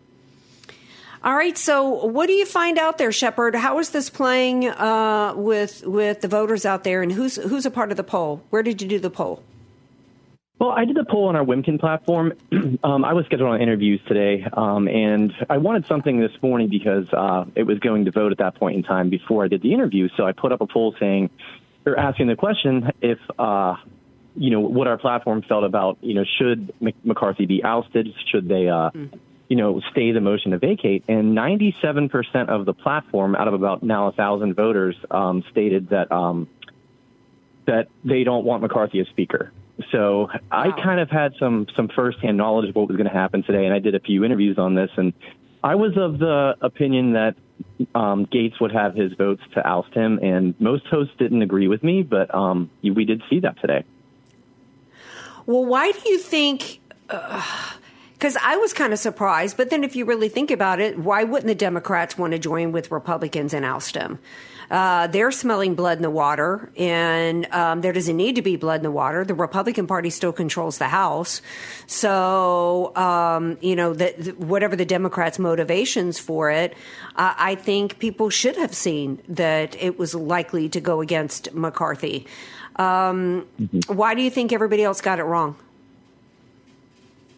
All 1.25 1.35
right. 1.35 1.57
So, 1.57 2.05
what 2.05 2.27
do 2.27 2.35
you 2.35 2.45
find 2.45 2.79
out 2.79 2.99
there, 2.99 3.11
Shepard? 3.11 3.55
How 3.55 3.79
is 3.79 3.89
this 3.89 4.11
playing 4.11 4.69
uh, 4.69 5.33
with 5.35 5.83
with 5.87 6.21
the 6.21 6.29
voters 6.29 6.67
out 6.67 6.85
there, 6.85 7.01
and 7.01 7.11
who's 7.11 7.37
who's 7.37 7.65
a 7.65 7.71
part 7.71 7.91
of 7.91 7.97
the 7.97 8.05
poll? 8.05 8.43
Where 8.51 8.63
did 8.63 8.83
you 8.83 8.89
do 8.89 8.99
the 8.99 9.09
poll? 9.09 9.43
Well, 10.59 10.69
I 10.69 10.85
did 10.85 10.97
the 10.97 11.05
poll 11.05 11.29
on 11.29 11.37
our 11.37 11.45
Wimkin 11.45 11.81
platform. 11.81 12.35
um, 12.85 13.07
I 13.07 13.15
was 13.15 13.25
scheduled 13.25 13.49
on 13.49 13.61
interviews 13.63 14.01
today, 14.07 14.47
um, 14.53 14.87
and 14.87 15.33
I 15.49 15.57
wanted 15.57 15.87
something 15.87 16.21
this 16.21 16.31
morning 16.43 16.69
because 16.69 17.07
uh, 17.13 17.47
it 17.57 17.63
was 17.63 17.79
going 17.79 18.05
to 18.05 18.11
vote 18.11 18.31
at 18.31 18.39
that 18.39 18.57
point 18.57 18.77
in 18.77 18.83
time 18.83 19.09
before 19.09 19.45
I 19.45 19.49
did 19.49 19.63
the 19.63 19.73
interview. 19.73 20.11
So 20.19 20.27
I 20.27 20.33
put 20.33 20.53
up 20.53 20.61
a 20.61 20.67
poll 20.67 20.95
saying, 21.01 21.31
or 21.87 21.99
asking 21.99 22.27
the 22.27 22.37
question 22.37 22.93
if, 23.01 23.19
uh, 23.39 23.77
you 24.37 24.51
know, 24.51 24.61
what 24.61 24.87
our 24.87 24.99
platform 24.99 25.43
felt 25.43 25.65
about, 25.65 25.99
you 26.03 26.15
know, 26.15 26.25
should 26.39 26.73
McCarthy 27.03 27.47
be 27.47 27.65
ousted? 27.65 28.09
Should 28.31 28.47
they, 28.47 28.69
uh, 28.69 28.91
mm. 28.91 29.19
You 29.55 29.61
know, 29.61 29.81
stay 29.93 30.11
the 30.11 30.21
motion 30.21 30.51
to 30.51 30.59
vacate? 30.59 31.05
And 31.07 31.37
97% 31.39 32.49
of 32.49 32.67
the 32.67 32.75
platform, 32.75 33.37
out 33.37 33.47
of 33.47 33.55
about 33.55 33.85
now 33.85 34.09
a 34.09 34.13
thousand 34.13 34.55
voters, 34.55 34.97
um, 35.13 35.45
stated 35.53 35.91
that 35.91 36.11
um, 36.11 36.49
that 37.65 37.87
they 38.03 38.25
don't 38.25 38.45
want 38.45 38.63
McCarthy 38.63 38.99
as 38.99 39.07
speaker. 39.07 39.53
So 39.93 40.23
wow. 40.23 40.41
I 40.51 40.73
kind 40.83 40.99
of 40.99 41.09
had 41.09 41.35
some 41.39 41.69
some 41.77 41.87
firsthand 41.87 42.37
knowledge 42.37 42.69
of 42.69 42.75
what 42.75 42.89
was 42.89 42.97
going 42.97 43.09
to 43.09 43.15
happen 43.15 43.45
today, 43.45 43.65
and 43.65 43.73
I 43.73 43.79
did 43.79 43.95
a 43.95 44.01
few 44.01 44.25
interviews 44.25 44.59
on 44.59 44.75
this, 44.75 44.91
and 44.97 45.13
I 45.63 45.77
was 45.77 45.97
of 45.97 46.19
the 46.19 46.57
opinion 46.61 47.13
that 47.13 47.37
um, 47.95 48.27
Gaetz 48.27 48.61
would 48.61 48.73
have 48.73 48.97
his 48.97 49.13
votes 49.13 49.43
to 49.55 49.65
oust 49.65 49.95
him, 49.95 50.19
and 50.21 50.61
most 50.61 50.85
hosts 50.87 51.15
didn't 51.17 51.43
agree 51.43 51.69
with 51.69 51.85
me, 51.85 52.03
but 52.03 52.35
um, 52.35 52.73
we 52.83 53.05
did 53.05 53.23
see 53.31 53.39
that 53.39 53.61
today. 53.61 53.85
Well, 55.47 55.65
why 55.65 55.93
do 55.93 56.01
you 56.07 56.19
think? 56.19 56.81
Because 57.07 57.79
Because 58.25 58.39
I 58.43 58.57
was 58.57 58.73
kind 58.73 58.95
of 58.95 58.99
surprised, 58.99 59.59
but 59.59 59.69
then 59.69 59.85
if 59.85 59.95
you 59.95 60.07
really 60.07 60.31
think 60.31 60.51
about 60.51 60.81
it, 60.81 60.99
why 60.99 61.25
wouldn't 61.25 61.47
the 61.47 61.55
Democrats 61.55 62.17
want 62.17 62.33
to 62.33 62.39
join 62.39 62.73
with 62.73 62.91
Republicans 62.91 63.53
and 63.53 63.67
oust 63.67 63.97
him? 63.97 64.19
Uh, 64.71 65.09
they're 65.09 65.31
smelling 65.31 65.75
blood 65.75 65.99
in 65.99 66.03
the 66.03 66.09
water, 66.09 66.73
and 66.79 67.45
um, 67.53 67.83
there 67.83 67.93
doesn't 67.93 68.17
need 68.17 68.37
to 68.37 68.41
be 68.41 68.57
blood 68.57 68.77
in 68.77 68.83
the 68.83 68.91
water. 68.91 69.27
The 69.27 69.35
Republican 69.35 69.87
Party 69.87 70.09
still 70.09 70.33
controls 70.33 70.79
the 70.79 70.89
House, 70.89 71.43
so 71.87 72.97
um, 72.97 73.59
you 73.61 73.77
know 73.77 73.93
the, 73.93 74.15
the, 74.17 74.31
whatever 74.31 74.75
the 74.75 74.87
Democrats' 74.87 75.39
motivations 75.39 76.19
for 76.19 76.51
it, 76.51 76.73
uh, 77.17 77.35
I 77.37 77.57
think 77.57 77.99
people 77.99 78.31
should 78.31 78.57
have 78.57 78.75
seen 78.75 79.21
that 79.29 79.77
it 79.79 79.99
was 79.99 80.15
likely 80.15 80.71
to 80.71 80.81
go 80.81 81.03
against 81.03 81.53
McCarthy. 81.53 82.27
Um, 82.77 83.47
Mm-hmm. 83.61 83.95
Why 83.95 84.15
do 84.15 84.23
you 84.23 84.31
think 84.31 84.53
everybody 84.53 84.83
else 84.83 85.01
got 85.01 85.19
it 85.19 85.25
wrong? 85.25 85.57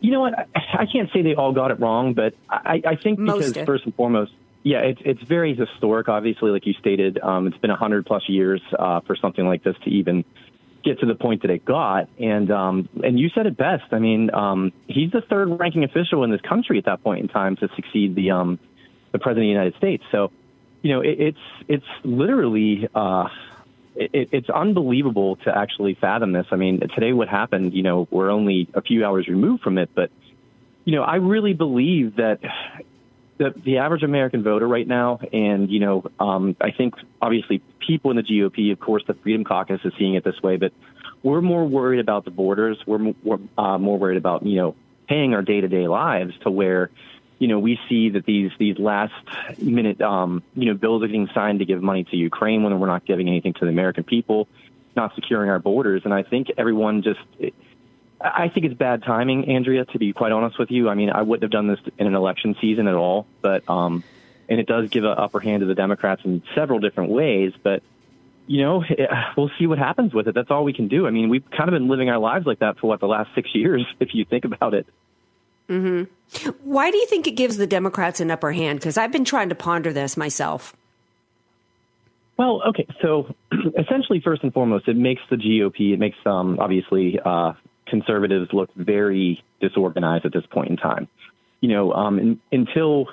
You 0.00 0.12
know 0.12 0.20
what? 0.20 0.38
I, 0.38 0.46
I 0.80 0.86
can't 0.86 1.10
say 1.12 1.22
they 1.22 1.34
all 1.34 1.52
got 1.52 1.70
it 1.70 1.80
wrong, 1.80 2.14
but 2.14 2.34
I, 2.48 2.82
I 2.86 2.96
think 2.96 3.18
because 3.18 3.56
first 3.64 3.84
and 3.84 3.94
foremost, 3.94 4.32
yeah, 4.62 4.80
it's 4.80 5.00
it's 5.04 5.22
very 5.22 5.54
historic. 5.54 6.08
Obviously, 6.08 6.50
like 6.50 6.66
you 6.66 6.74
stated, 6.74 7.18
um, 7.22 7.46
it's 7.46 7.56
been 7.58 7.70
a 7.70 7.76
hundred 7.76 8.06
plus 8.06 8.28
years 8.28 8.60
uh, 8.78 9.00
for 9.00 9.16
something 9.16 9.46
like 9.46 9.62
this 9.62 9.76
to 9.84 9.90
even 9.90 10.24
get 10.84 11.00
to 11.00 11.06
the 11.06 11.14
point 11.14 11.42
that 11.42 11.50
it 11.50 11.64
got. 11.64 12.08
And 12.18 12.50
um, 12.50 12.88
and 13.02 13.18
you 13.18 13.30
said 13.30 13.46
it 13.46 13.56
best. 13.56 13.84
I 13.92 13.98
mean, 13.98 14.32
um, 14.34 14.72
he's 14.86 15.10
the 15.12 15.22
third 15.22 15.58
ranking 15.58 15.84
official 15.84 16.24
in 16.24 16.30
this 16.30 16.40
country 16.40 16.78
at 16.78 16.84
that 16.84 17.02
point 17.02 17.22
in 17.22 17.28
time 17.28 17.56
to 17.56 17.68
succeed 17.74 18.14
the 18.14 18.32
um, 18.32 18.58
the 19.12 19.18
president 19.18 19.44
of 19.44 19.48
the 19.48 19.48
United 19.48 19.76
States. 19.76 20.04
So, 20.12 20.30
you 20.82 20.92
know, 20.92 21.00
it, 21.00 21.20
it's 21.20 21.64
it's 21.68 21.86
literally. 22.04 22.88
Uh, 22.94 23.28
it, 23.96 24.28
it's 24.32 24.50
unbelievable 24.50 25.36
to 25.36 25.56
actually 25.56 25.94
fathom 25.94 26.32
this. 26.32 26.46
I 26.50 26.56
mean, 26.56 26.80
today 26.80 27.12
what 27.12 27.28
happened, 27.28 27.74
you 27.74 27.82
know, 27.82 28.06
we're 28.10 28.30
only 28.30 28.68
a 28.74 28.82
few 28.82 29.04
hours 29.04 29.26
removed 29.28 29.62
from 29.62 29.78
it, 29.78 29.90
but, 29.94 30.10
you 30.84 30.94
know, 30.94 31.02
I 31.02 31.16
really 31.16 31.54
believe 31.54 32.16
that 32.16 32.40
the, 33.38 33.54
the 33.64 33.78
average 33.78 34.02
American 34.02 34.42
voter 34.42 34.66
right 34.66 34.86
now, 34.86 35.18
and, 35.32 35.70
you 35.70 35.80
know, 35.80 36.04
um, 36.20 36.56
I 36.60 36.70
think 36.70 36.94
obviously 37.20 37.60
people 37.86 38.10
in 38.10 38.16
the 38.16 38.22
GOP, 38.22 38.72
of 38.72 38.80
course, 38.80 39.02
the 39.06 39.14
Freedom 39.14 39.44
Caucus 39.44 39.80
is 39.84 39.92
seeing 39.98 40.14
it 40.14 40.24
this 40.24 40.40
way, 40.42 40.56
but 40.56 40.72
we're 41.22 41.42
more 41.42 41.64
worried 41.64 42.00
about 42.00 42.24
the 42.24 42.30
borders. 42.30 42.78
We're 42.86 42.98
more, 42.98 43.40
uh, 43.58 43.78
more 43.78 43.98
worried 43.98 44.18
about, 44.18 44.46
you 44.46 44.56
know, 44.56 44.76
paying 45.08 45.34
our 45.34 45.42
day 45.42 45.60
to 45.60 45.68
day 45.68 45.86
lives 45.88 46.34
to 46.42 46.50
where, 46.50 46.90
you 47.38 47.48
know, 47.48 47.58
we 47.58 47.78
see 47.88 48.10
that 48.10 48.24
these 48.24 48.50
these 48.58 48.78
last 48.78 49.12
minute, 49.58 50.00
um, 50.00 50.42
you 50.54 50.66
know, 50.66 50.74
bills 50.74 51.02
are 51.02 51.06
getting 51.06 51.28
signed 51.34 51.58
to 51.58 51.64
give 51.64 51.82
money 51.82 52.04
to 52.04 52.16
Ukraine 52.16 52.62
when 52.62 52.78
we're 52.80 52.86
not 52.86 53.04
giving 53.04 53.28
anything 53.28 53.52
to 53.54 53.64
the 53.64 53.70
American 53.70 54.04
people, 54.04 54.48
not 54.94 55.14
securing 55.14 55.50
our 55.50 55.58
borders. 55.58 56.02
And 56.04 56.14
I 56.14 56.22
think 56.22 56.48
everyone 56.56 57.02
just, 57.02 57.20
I 58.20 58.48
think 58.48 58.66
it's 58.66 58.74
bad 58.74 59.02
timing, 59.02 59.50
Andrea. 59.50 59.84
To 59.84 59.98
be 59.98 60.12
quite 60.12 60.32
honest 60.32 60.58
with 60.58 60.70
you, 60.70 60.88
I 60.88 60.94
mean, 60.94 61.10
I 61.10 61.22
wouldn't 61.22 61.42
have 61.42 61.50
done 61.50 61.66
this 61.66 61.80
in 61.98 62.06
an 62.06 62.14
election 62.14 62.56
season 62.60 62.88
at 62.88 62.94
all. 62.94 63.26
But 63.42 63.68
um, 63.68 64.02
and 64.48 64.58
it 64.58 64.66
does 64.66 64.88
give 64.88 65.04
an 65.04 65.14
upper 65.16 65.40
hand 65.40 65.60
to 65.60 65.66
the 65.66 65.74
Democrats 65.74 66.22
in 66.24 66.42
several 66.54 66.78
different 66.78 67.10
ways. 67.10 67.52
But 67.62 67.82
you 68.46 68.62
know, 68.62 68.84
we'll 69.36 69.50
see 69.58 69.66
what 69.66 69.78
happens 69.78 70.14
with 70.14 70.28
it. 70.28 70.34
That's 70.34 70.50
all 70.50 70.64
we 70.64 70.72
can 70.72 70.88
do. 70.88 71.06
I 71.06 71.10
mean, 71.10 71.28
we've 71.28 71.48
kind 71.50 71.68
of 71.68 71.72
been 71.72 71.88
living 71.88 72.08
our 72.08 72.18
lives 72.18 72.46
like 72.46 72.60
that 72.60 72.78
for 72.78 72.86
what 72.86 73.00
the 73.00 73.08
last 73.08 73.30
six 73.34 73.54
years, 73.54 73.86
if 74.00 74.14
you 74.14 74.24
think 74.24 74.44
about 74.44 74.74
it. 74.74 74.86
Hmm 75.68 76.04
Why 76.62 76.90
do 76.90 76.96
you 76.96 77.06
think 77.06 77.26
it 77.26 77.32
gives 77.32 77.56
the 77.56 77.66
Democrats 77.66 78.20
an 78.20 78.30
upper 78.30 78.52
hand? 78.52 78.80
Because 78.80 78.96
I've 78.96 79.12
been 79.12 79.24
trying 79.24 79.48
to 79.48 79.54
ponder 79.54 79.92
this 79.92 80.16
myself. 80.16 80.74
Well, 82.36 82.62
okay. 82.68 82.86
So 83.02 83.34
essentially, 83.78 84.20
first 84.20 84.42
and 84.42 84.52
foremost, 84.52 84.88
it 84.88 84.96
makes 84.96 85.22
the 85.30 85.36
GOP, 85.36 85.92
it 85.94 85.98
makes 85.98 86.18
um, 86.26 86.58
obviously 86.60 87.18
uh, 87.24 87.52
conservatives 87.86 88.50
look 88.52 88.72
very 88.74 89.42
disorganized 89.60 90.26
at 90.26 90.32
this 90.32 90.44
point 90.50 90.70
in 90.70 90.76
time. 90.76 91.08
You 91.60 91.70
know, 91.70 91.92
um, 91.92 92.18
in, 92.18 92.40
until 92.52 93.06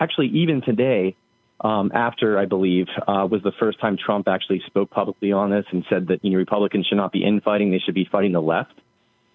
actually 0.00 0.28
even 0.28 0.62
today, 0.62 1.16
um, 1.60 1.92
after 1.94 2.38
I 2.38 2.46
believe 2.46 2.86
uh, 3.06 3.26
was 3.30 3.42
the 3.42 3.52
first 3.58 3.80
time 3.80 3.96
Trump 3.96 4.28
actually 4.28 4.62
spoke 4.66 4.90
publicly 4.90 5.32
on 5.32 5.50
this 5.50 5.64
and 5.70 5.84
said 5.88 6.08
that 6.08 6.24
you 6.24 6.30
know 6.30 6.36
Republicans 6.38 6.86
should 6.86 6.96
not 6.96 7.12
be 7.12 7.24
infighting; 7.24 7.70
they 7.70 7.78
should 7.78 7.94
be 7.94 8.08
fighting 8.10 8.32
the 8.32 8.42
left. 8.42 8.74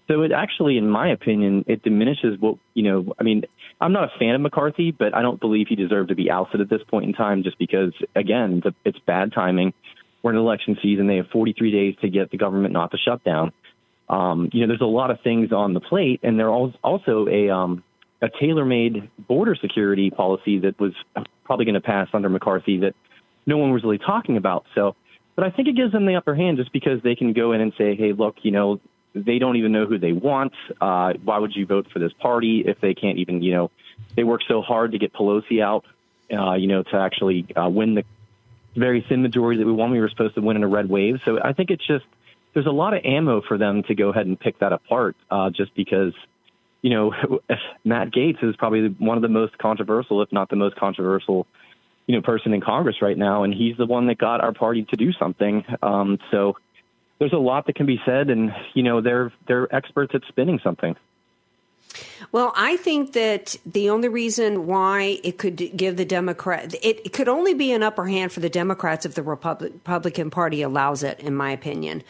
So 0.10 0.24
it 0.24 0.32
actually, 0.32 0.78
in 0.78 0.90
my 0.90 1.12
opinion, 1.12 1.66
it 1.68 1.84
diminishes 1.84 2.40
what 2.40 2.56
you 2.74 2.84
know. 2.84 3.14
I 3.20 3.24
mean, 3.24 3.44
I'm 3.80 3.94
not 3.94 4.06
a 4.06 4.20
fan 4.20 4.34
of 4.34 4.42
McCarthy, 4.42 4.92
but 4.92 5.14
I 5.14 5.22
don't 5.22 5.40
believe 5.40 5.68
he 5.70 5.76
deserved 5.76 6.10
to 6.10 6.16
be 6.16 6.32
ousted 6.32 6.62
at 6.62 6.70
this 6.70 6.82
point 6.90 7.06
in 7.06 7.14
time, 7.14 7.44
just 7.44 7.60
because 7.60 7.94
again, 8.16 8.62
the, 8.64 8.74
it's 8.84 8.98
bad 9.06 9.32
timing. 9.34 9.74
We're 10.24 10.32
in 10.32 10.38
election 10.38 10.78
season; 10.82 11.06
they 11.06 11.18
have 11.18 11.28
43 11.28 11.72
days 11.72 11.96
to 12.02 12.10
get 12.10 12.32
the 12.32 12.38
government 12.38 12.74
not 12.74 12.90
to 12.92 12.98
shut 12.98 13.24
down. 13.24 13.52
Um, 14.10 14.50
you 14.52 14.62
know, 14.62 14.68
there's 14.68 14.82
a 14.82 14.86
lot 14.86 15.12
of 15.12 15.22
things 15.22 15.52
on 15.52 15.76
the 15.76 15.80
plate, 15.80 16.22
and 16.24 16.40
there 16.40 16.50
al- 16.50 16.74
also 16.84 17.28
a 17.28 17.52
um, 17.52 17.84
a 18.20 18.30
tailor-made 18.40 19.12
border 19.28 19.56
security 19.62 20.10
policy 20.10 20.58
that 20.60 20.80
was 20.80 20.94
probably 21.44 21.66
going 21.66 21.76
to 21.76 21.82
pass 21.82 22.08
under 22.14 22.30
McCarthy 22.30 22.80
that 22.80 22.96
no 23.46 23.58
one 23.58 23.72
was 23.72 23.84
really 23.84 24.00
talking 24.00 24.38
about. 24.38 24.66
So, 24.74 24.96
but 25.36 25.46
I 25.46 25.52
think 25.52 25.68
it 25.68 25.76
gives 25.76 25.92
them 25.92 26.08
the 26.08 26.16
upper 26.16 26.34
hand 26.34 26.58
just 26.58 26.74
because 26.74 27.00
they 27.04 27.14
can 27.14 27.34
go 27.34 27.52
in 27.54 27.62
and 27.62 27.74
say, 27.78 27.96
hey, 27.96 28.12
look, 28.12 28.38
you 28.42 28.50
know, 28.52 28.82
they 29.14 29.40
don't 29.40 29.56
even 29.56 29.72
know 29.72 29.86
who 29.86 29.98
they 29.98 30.12
want. 30.12 30.54
Uh, 30.80 31.14
why 31.24 31.38
would 31.38 31.56
you 31.56 31.66
vote 31.66 31.88
for 31.92 32.00
this 32.00 32.14
party 32.14 32.64
if 32.66 32.80
they 32.82 32.94
can't 32.94 33.18
even, 33.18 33.42
you 33.42 33.54
know, 33.54 33.72
they 34.16 34.24
work 34.24 34.42
so 34.48 34.62
hard 34.62 34.92
to 34.92 35.00
get 35.00 35.14
Pelosi 35.14 35.62
out, 35.62 35.86
uh, 36.32 36.54
you 36.54 36.68
know, 36.68 36.84
to 36.84 36.96
actually 36.96 37.46
uh, 37.56 37.70
win 37.70 37.96
the 37.96 38.04
very 38.76 39.06
thin 39.08 39.22
majority 39.22 39.60
that 39.60 39.66
we 39.66 39.74
won. 39.74 39.92
We 39.92 40.00
were 40.00 40.10
supposed 40.10 40.36
to 40.36 40.42
win 40.42 40.58
in 40.58 40.64
a 40.64 40.68
red 40.68 40.90
wave. 40.90 41.20
So 41.26 41.40
I 41.44 41.54
think 41.54 41.72
it's 41.72 41.86
just 41.86 42.06
there's 42.54 42.66
a 42.66 42.72
lot 42.72 42.94
of 42.94 43.04
ammo 43.04 43.42
for 43.42 43.58
them 43.58 43.84
to 43.84 43.96
go 43.96 44.10
ahead 44.10 44.26
and 44.26 44.40
pick 44.40 44.60
that 44.60 44.74
apart, 44.74 45.16
uh, 45.30 45.50
just 45.50 45.74
because 45.76 46.14
you 46.82 46.92
know 46.92 47.14
Matt 47.84 48.12
Gaetz 48.12 48.44
is 48.44 48.56
probably 48.56 48.88
one 49.00 49.18
of 49.18 49.22
the 49.22 49.30
most 49.30 49.58
controversial, 49.58 50.22
if 50.22 50.32
not 50.32 50.50
the 50.50 50.56
most 50.56 50.76
controversial, 50.76 51.48
you 52.08 52.16
know, 52.16 52.22
person 52.22 52.54
in 52.54 52.62
Congress 52.62 53.02
right 53.02 53.18
now, 53.18 53.44
and 53.44 53.54
he's 53.54 53.78
the 53.78 53.86
one 53.86 54.08
that 54.08 54.18
got 54.18 54.42
our 54.42 54.54
party 54.54 54.86
to 54.90 54.96
do 54.96 55.12
something. 55.14 55.64
Um, 55.82 56.20
so 56.32 56.58
there's 57.20 57.34
a 57.34 57.38
lot 57.38 57.68
that 57.68 57.76
can 57.76 57.86
be 57.86 58.00
said, 58.06 58.30
and 58.30 58.52
you 58.74 58.84
know 58.84 59.02
they're 59.02 59.32
they're 59.48 59.74
experts 59.74 60.14
at 60.16 60.22
spinning 60.28 60.60
something. 60.64 60.96
Well, 62.32 62.54
I 62.56 62.78
think 62.78 63.14
that 63.14 63.56
the 63.66 63.90
only 63.90 64.10
reason 64.10 64.68
why 64.68 65.20
it 65.24 65.38
could 65.38 65.76
give 65.76 65.98
the 65.98 66.06
Democrat 66.06 66.74
it, 66.76 67.02
it 67.06 67.14
could 67.14 67.28
only 67.28 67.54
be 67.54 67.72
an 67.72 67.84
upper 67.84 68.06
hand 68.06 68.32
for 68.32 68.40
the 68.40 68.50
Democrats 68.50 69.06
if 69.06 69.16
the 69.16 69.24
Republic, 69.24 69.74
Republican 69.74 70.30
Party 70.30 70.62
allows 70.62 71.04
it, 71.04 71.20
in 71.20 71.36
my 71.36 71.52
opinion. 71.52 72.04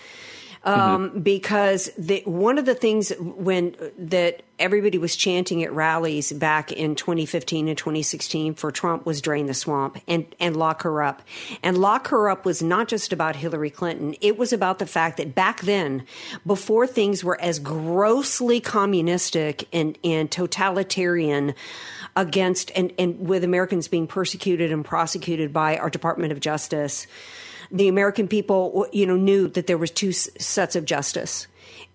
Um, 0.64 1.22
Because 1.22 1.90
the, 1.98 2.22
one 2.26 2.58
of 2.58 2.66
the 2.66 2.76
things 2.76 3.12
when 3.20 3.76
that 3.98 4.44
everybody 4.60 4.98
was 4.98 5.16
chanting 5.16 5.64
at 5.64 5.72
rallies 5.72 6.34
back 6.34 6.72
in 6.72 6.96
2015 6.96 7.70
and 7.70 7.78
2016 7.78 8.56
for 8.56 8.72
Trump 8.72 9.06
was 9.06 9.22
drain 9.22 9.46
the 9.46 9.54
swamp 9.54 9.98
and, 10.08 10.36
and 10.40 10.58
lock 10.58 10.82
her 10.84 11.02
up. 11.02 11.22
And 11.64 11.78
lock 11.78 12.10
her 12.10 12.30
up 12.30 12.46
was 12.46 12.62
not 12.62 12.90
just 12.90 13.14
about 13.14 13.38
Hillary 13.38 13.70
Clinton. 13.70 14.16
It 14.20 14.38
was 14.38 14.52
about 14.52 14.80
the 14.80 14.86
fact 14.86 15.18
that 15.18 15.34
back 15.34 15.62
then, 15.62 16.06
before 16.46 16.86
things 16.86 17.24
were 17.24 17.40
as 17.40 17.60
grossly 17.60 18.60
communistic 18.60 19.68
and, 19.72 19.98
and 20.04 20.30
totalitarian 20.30 21.54
against 22.16 22.72
and, 22.76 22.92
and 23.00 23.28
with 23.28 23.44
Americans 23.44 23.88
being 23.88 24.08
persecuted 24.08 24.72
and 24.72 24.84
prosecuted 24.84 25.54
by 25.54 25.78
our 25.78 25.90
Department 25.90 26.34
of 26.34 26.40
Justice, 26.42 27.08
the 27.72 27.88
American 27.88 28.28
people, 28.28 28.88
you 28.92 29.06
know, 29.06 29.16
knew 29.16 29.48
that 29.50 29.68
there 29.68 29.78
was 29.78 29.92
two 29.92 30.12
sets 30.12 30.76
of 30.76 30.86
justice. 30.86 31.48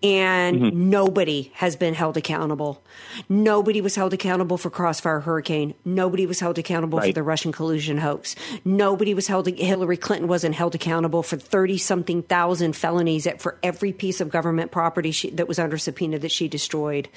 And 0.05 0.45
Mm-hmm. 0.61 0.89
nobody 0.91 1.51
has 1.55 1.75
been 1.75 1.95
held 1.95 2.15
accountable. 2.15 2.83
Nobody 3.27 3.81
was 3.81 3.95
held 3.95 4.13
accountable 4.13 4.57
for 4.57 4.69
Crossfire 4.69 5.19
Hurricane. 5.19 5.73
Nobody 5.83 6.27
was 6.27 6.39
held 6.39 6.59
accountable 6.59 7.01
for 7.01 7.11
the 7.11 7.23
Russian 7.23 7.51
collusion 7.51 7.97
hoax. 7.97 8.35
Nobody 8.63 9.15
was 9.15 9.25
held. 9.25 9.47
Hillary 9.47 9.97
Clinton 9.97 10.27
wasn't 10.27 10.53
held 10.53 10.75
accountable 10.75 11.23
for 11.23 11.37
thirty 11.37 11.79
something 11.79 12.21
thousand 12.21 12.75
felonies 12.75 13.25
at, 13.25 13.41
for 13.41 13.57
every 13.63 13.91
piece 13.91 14.21
of 14.21 14.29
government 14.29 14.71
property 14.71 15.11
she, 15.11 15.31
that 15.31 15.47
was 15.47 15.57
under 15.57 15.77
subpoena 15.77 16.19
that 16.19 16.31
she 16.31 16.47
destroyed, 16.47 17.09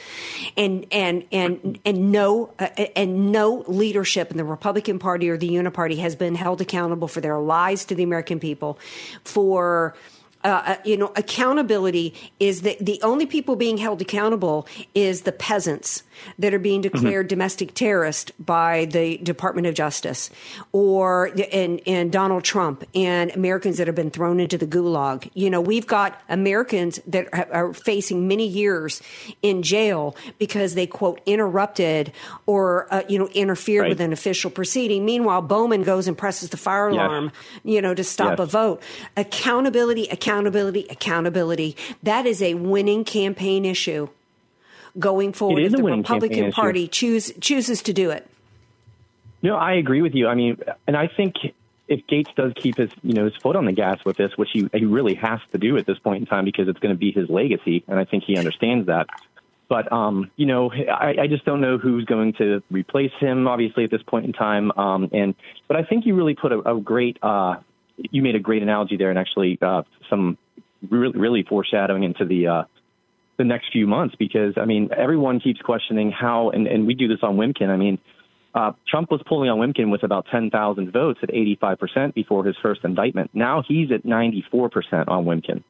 and 0.56 0.86
and 0.90 1.24
and 1.30 1.78
and 1.84 2.10
no 2.10 2.54
uh, 2.58 2.68
and 2.96 3.30
no 3.32 3.64
leadership 3.68 4.30
in 4.30 4.38
the 4.38 4.44
Republican 4.44 4.98
Party 4.98 5.28
or 5.28 5.36
the 5.36 5.50
Uniparty 5.50 5.98
has 5.98 6.16
been 6.16 6.34
held 6.34 6.62
accountable 6.62 7.06
for 7.08 7.20
their 7.20 7.38
lies 7.38 7.84
to 7.84 7.94
the 7.94 8.02
American 8.02 8.40
people, 8.40 8.78
for 9.24 9.94
uh, 10.44 10.76
you 10.84 10.96
know, 10.96 11.12
accountability 11.16 12.14
is 12.38 12.62
that 12.62 12.78
the 12.84 13.00
only 13.02 13.26
people 13.26 13.56
being 13.56 13.76
held 13.76 14.00
accountable 14.00 14.66
is 14.94 15.22
the 15.22 15.32
peasants 15.32 16.02
that 16.38 16.52
are 16.54 16.58
being 16.58 16.80
declared 16.80 17.28
domestic 17.28 17.74
terrorist 17.74 18.32
by 18.44 18.84
the 18.86 19.18
Department 19.18 19.66
of 19.66 19.74
Justice, 19.74 20.30
or 20.72 21.30
and 21.52 21.80
and 21.86 22.10
Donald 22.12 22.44
Trump 22.44 22.84
and 22.94 23.30
Americans 23.32 23.78
that 23.78 23.86
have 23.86 23.96
been 23.96 24.10
thrown 24.10 24.40
into 24.40 24.58
the 24.58 24.66
gulag. 24.66 25.30
You 25.34 25.50
know, 25.50 25.60
we've 25.60 25.86
got 25.86 26.20
Americans 26.28 27.00
that 27.06 27.28
are- 27.32 27.72
facing 27.72 28.26
many 28.28 28.46
years 28.46 29.00
in 29.42 29.62
jail 29.62 30.16
because 30.38 30.74
they 30.74 30.86
quote 30.86 31.20
interrupted 31.26 32.12
or 32.46 32.86
uh, 32.92 33.02
you 33.08 33.18
know 33.18 33.28
interfered 33.28 33.82
Right. 33.82 33.88
with 33.90 34.00
an 34.00 34.12
official 34.12 34.50
proceeding. 34.50 35.04
Meanwhile, 35.04 35.42
Bowman 35.42 35.82
goes 35.82 36.08
and 36.08 36.16
presses 36.18 36.50
the 36.50 36.56
fire 36.56 36.90
Yes. 36.90 36.96
alarm, 37.00 37.32
you 37.64 37.80
know, 37.82 37.94
to 37.94 38.02
stop 38.04 38.38
Yes. 38.38 38.40
a 38.40 38.46
vote. 38.46 38.82
Accountability, 39.16 40.04
accountability, 40.10 40.27
accountability. 40.28 40.86
Accountability. 40.90 41.76
That 42.02 42.26
is 42.26 42.42
a 42.42 42.54
winning 42.54 43.04
campaign 43.04 43.64
issue. 43.64 44.08
going 44.98 45.32
forward 45.32 45.62
if 45.62 45.72
the 45.72 45.82
Republican 45.82 46.44
issue. 46.46 46.52
Party 46.52 46.88
choose 46.88 47.32
chooses 47.40 47.82
to 47.82 47.92
do 47.92 48.10
it. 48.10 48.26
No, 49.42 49.56
I 49.56 49.74
agree 49.74 50.02
with 50.02 50.14
you. 50.14 50.26
I 50.26 50.34
mean, 50.34 50.58
and 50.86 50.96
I 50.96 51.08
think 51.08 51.36
if 51.86 52.06
Gaetz 52.06 52.34
does 52.34 52.52
keep 52.56 52.76
his, 52.76 52.90
you 53.02 53.14
know, 53.14 53.24
his 53.24 53.36
foot 53.36 53.54
on 53.56 53.64
the 53.66 53.72
gas 53.72 54.04
with 54.04 54.16
this, 54.16 54.36
which 54.36 54.50
he, 54.52 54.68
he 54.72 54.84
really 54.84 55.14
has 55.14 55.40
to 55.52 55.58
do 55.58 55.76
at 55.76 55.86
this 55.86 55.98
point 55.98 56.20
in 56.20 56.26
time 56.26 56.44
because 56.44 56.68
it's 56.68 56.80
going 56.80 56.94
to 56.94 56.98
be 56.98 57.12
his 57.12 57.30
legacy, 57.30 57.84
and 57.86 57.98
I 57.98 58.04
think 58.04 58.24
he 58.24 58.36
understands 58.36 58.86
that. 58.88 59.06
But 59.68 59.92
um, 59.92 60.30
you 60.36 60.46
know, 60.46 60.72
I, 60.72 61.14
I 61.20 61.26
just 61.28 61.44
don't 61.44 61.60
know 61.60 61.78
who's 61.78 62.04
going 62.04 62.32
to 62.34 62.62
replace 62.70 63.12
him. 63.20 63.46
Obviously, 63.46 63.84
at 63.84 63.90
this 63.90 64.02
point 64.02 64.24
in 64.24 64.32
time, 64.32 64.72
um, 64.72 65.10
and 65.12 65.34
but 65.68 65.76
I 65.76 65.84
think 65.84 66.06
you 66.06 66.14
really 66.14 66.34
put 66.34 66.52
a, 66.52 66.76
a 66.76 66.80
great, 66.80 67.18
uh, 67.22 67.56
you 68.10 68.22
made 68.22 68.34
a 68.34 68.40
great 68.40 68.62
analogy 68.62 68.96
there, 68.96 69.10
and 69.10 69.18
actually 69.18 69.58
uh, 69.60 69.82
some 70.08 70.38
really, 70.88 71.18
really 71.18 71.42
foreshadowing 71.42 72.04
into 72.04 72.24
the 72.24 72.46
uh, 72.46 72.62
the 73.36 73.44
next 73.44 73.72
few 73.72 73.86
months 73.86 74.14
because 74.18 74.54
I 74.56 74.64
mean 74.64 74.90
everyone 74.96 75.40
keeps 75.40 75.60
questioning 75.60 76.10
how, 76.10 76.50
and, 76.50 76.66
and 76.66 76.86
we 76.86 76.94
do 76.94 77.08
this 77.08 77.18
on 77.22 77.36
Wimkin. 77.36 77.68
I 77.68 77.76
mean, 77.76 77.98
uh, 78.54 78.72
Trump 78.88 79.10
was 79.10 79.20
polling 79.26 79.50
on 79.50 79.58
Wimkin 79.58 79.90
with 79.90 80.02
about 80.02 80.26
10,000 80.30 80.92
votes 80.92 81.20
at 81.22 81.30
85% 81.30 82.14
before 82.14 82.44
his 82.44 82.56
first 82.62 82.80
indictment. 82.84 83.30
Now 83.34 83.62
he's 83.66 83.92
at 83.92 84.04
94% 84.04 85.08
on 85.08 85.24
Wimkin, 85.24 85.62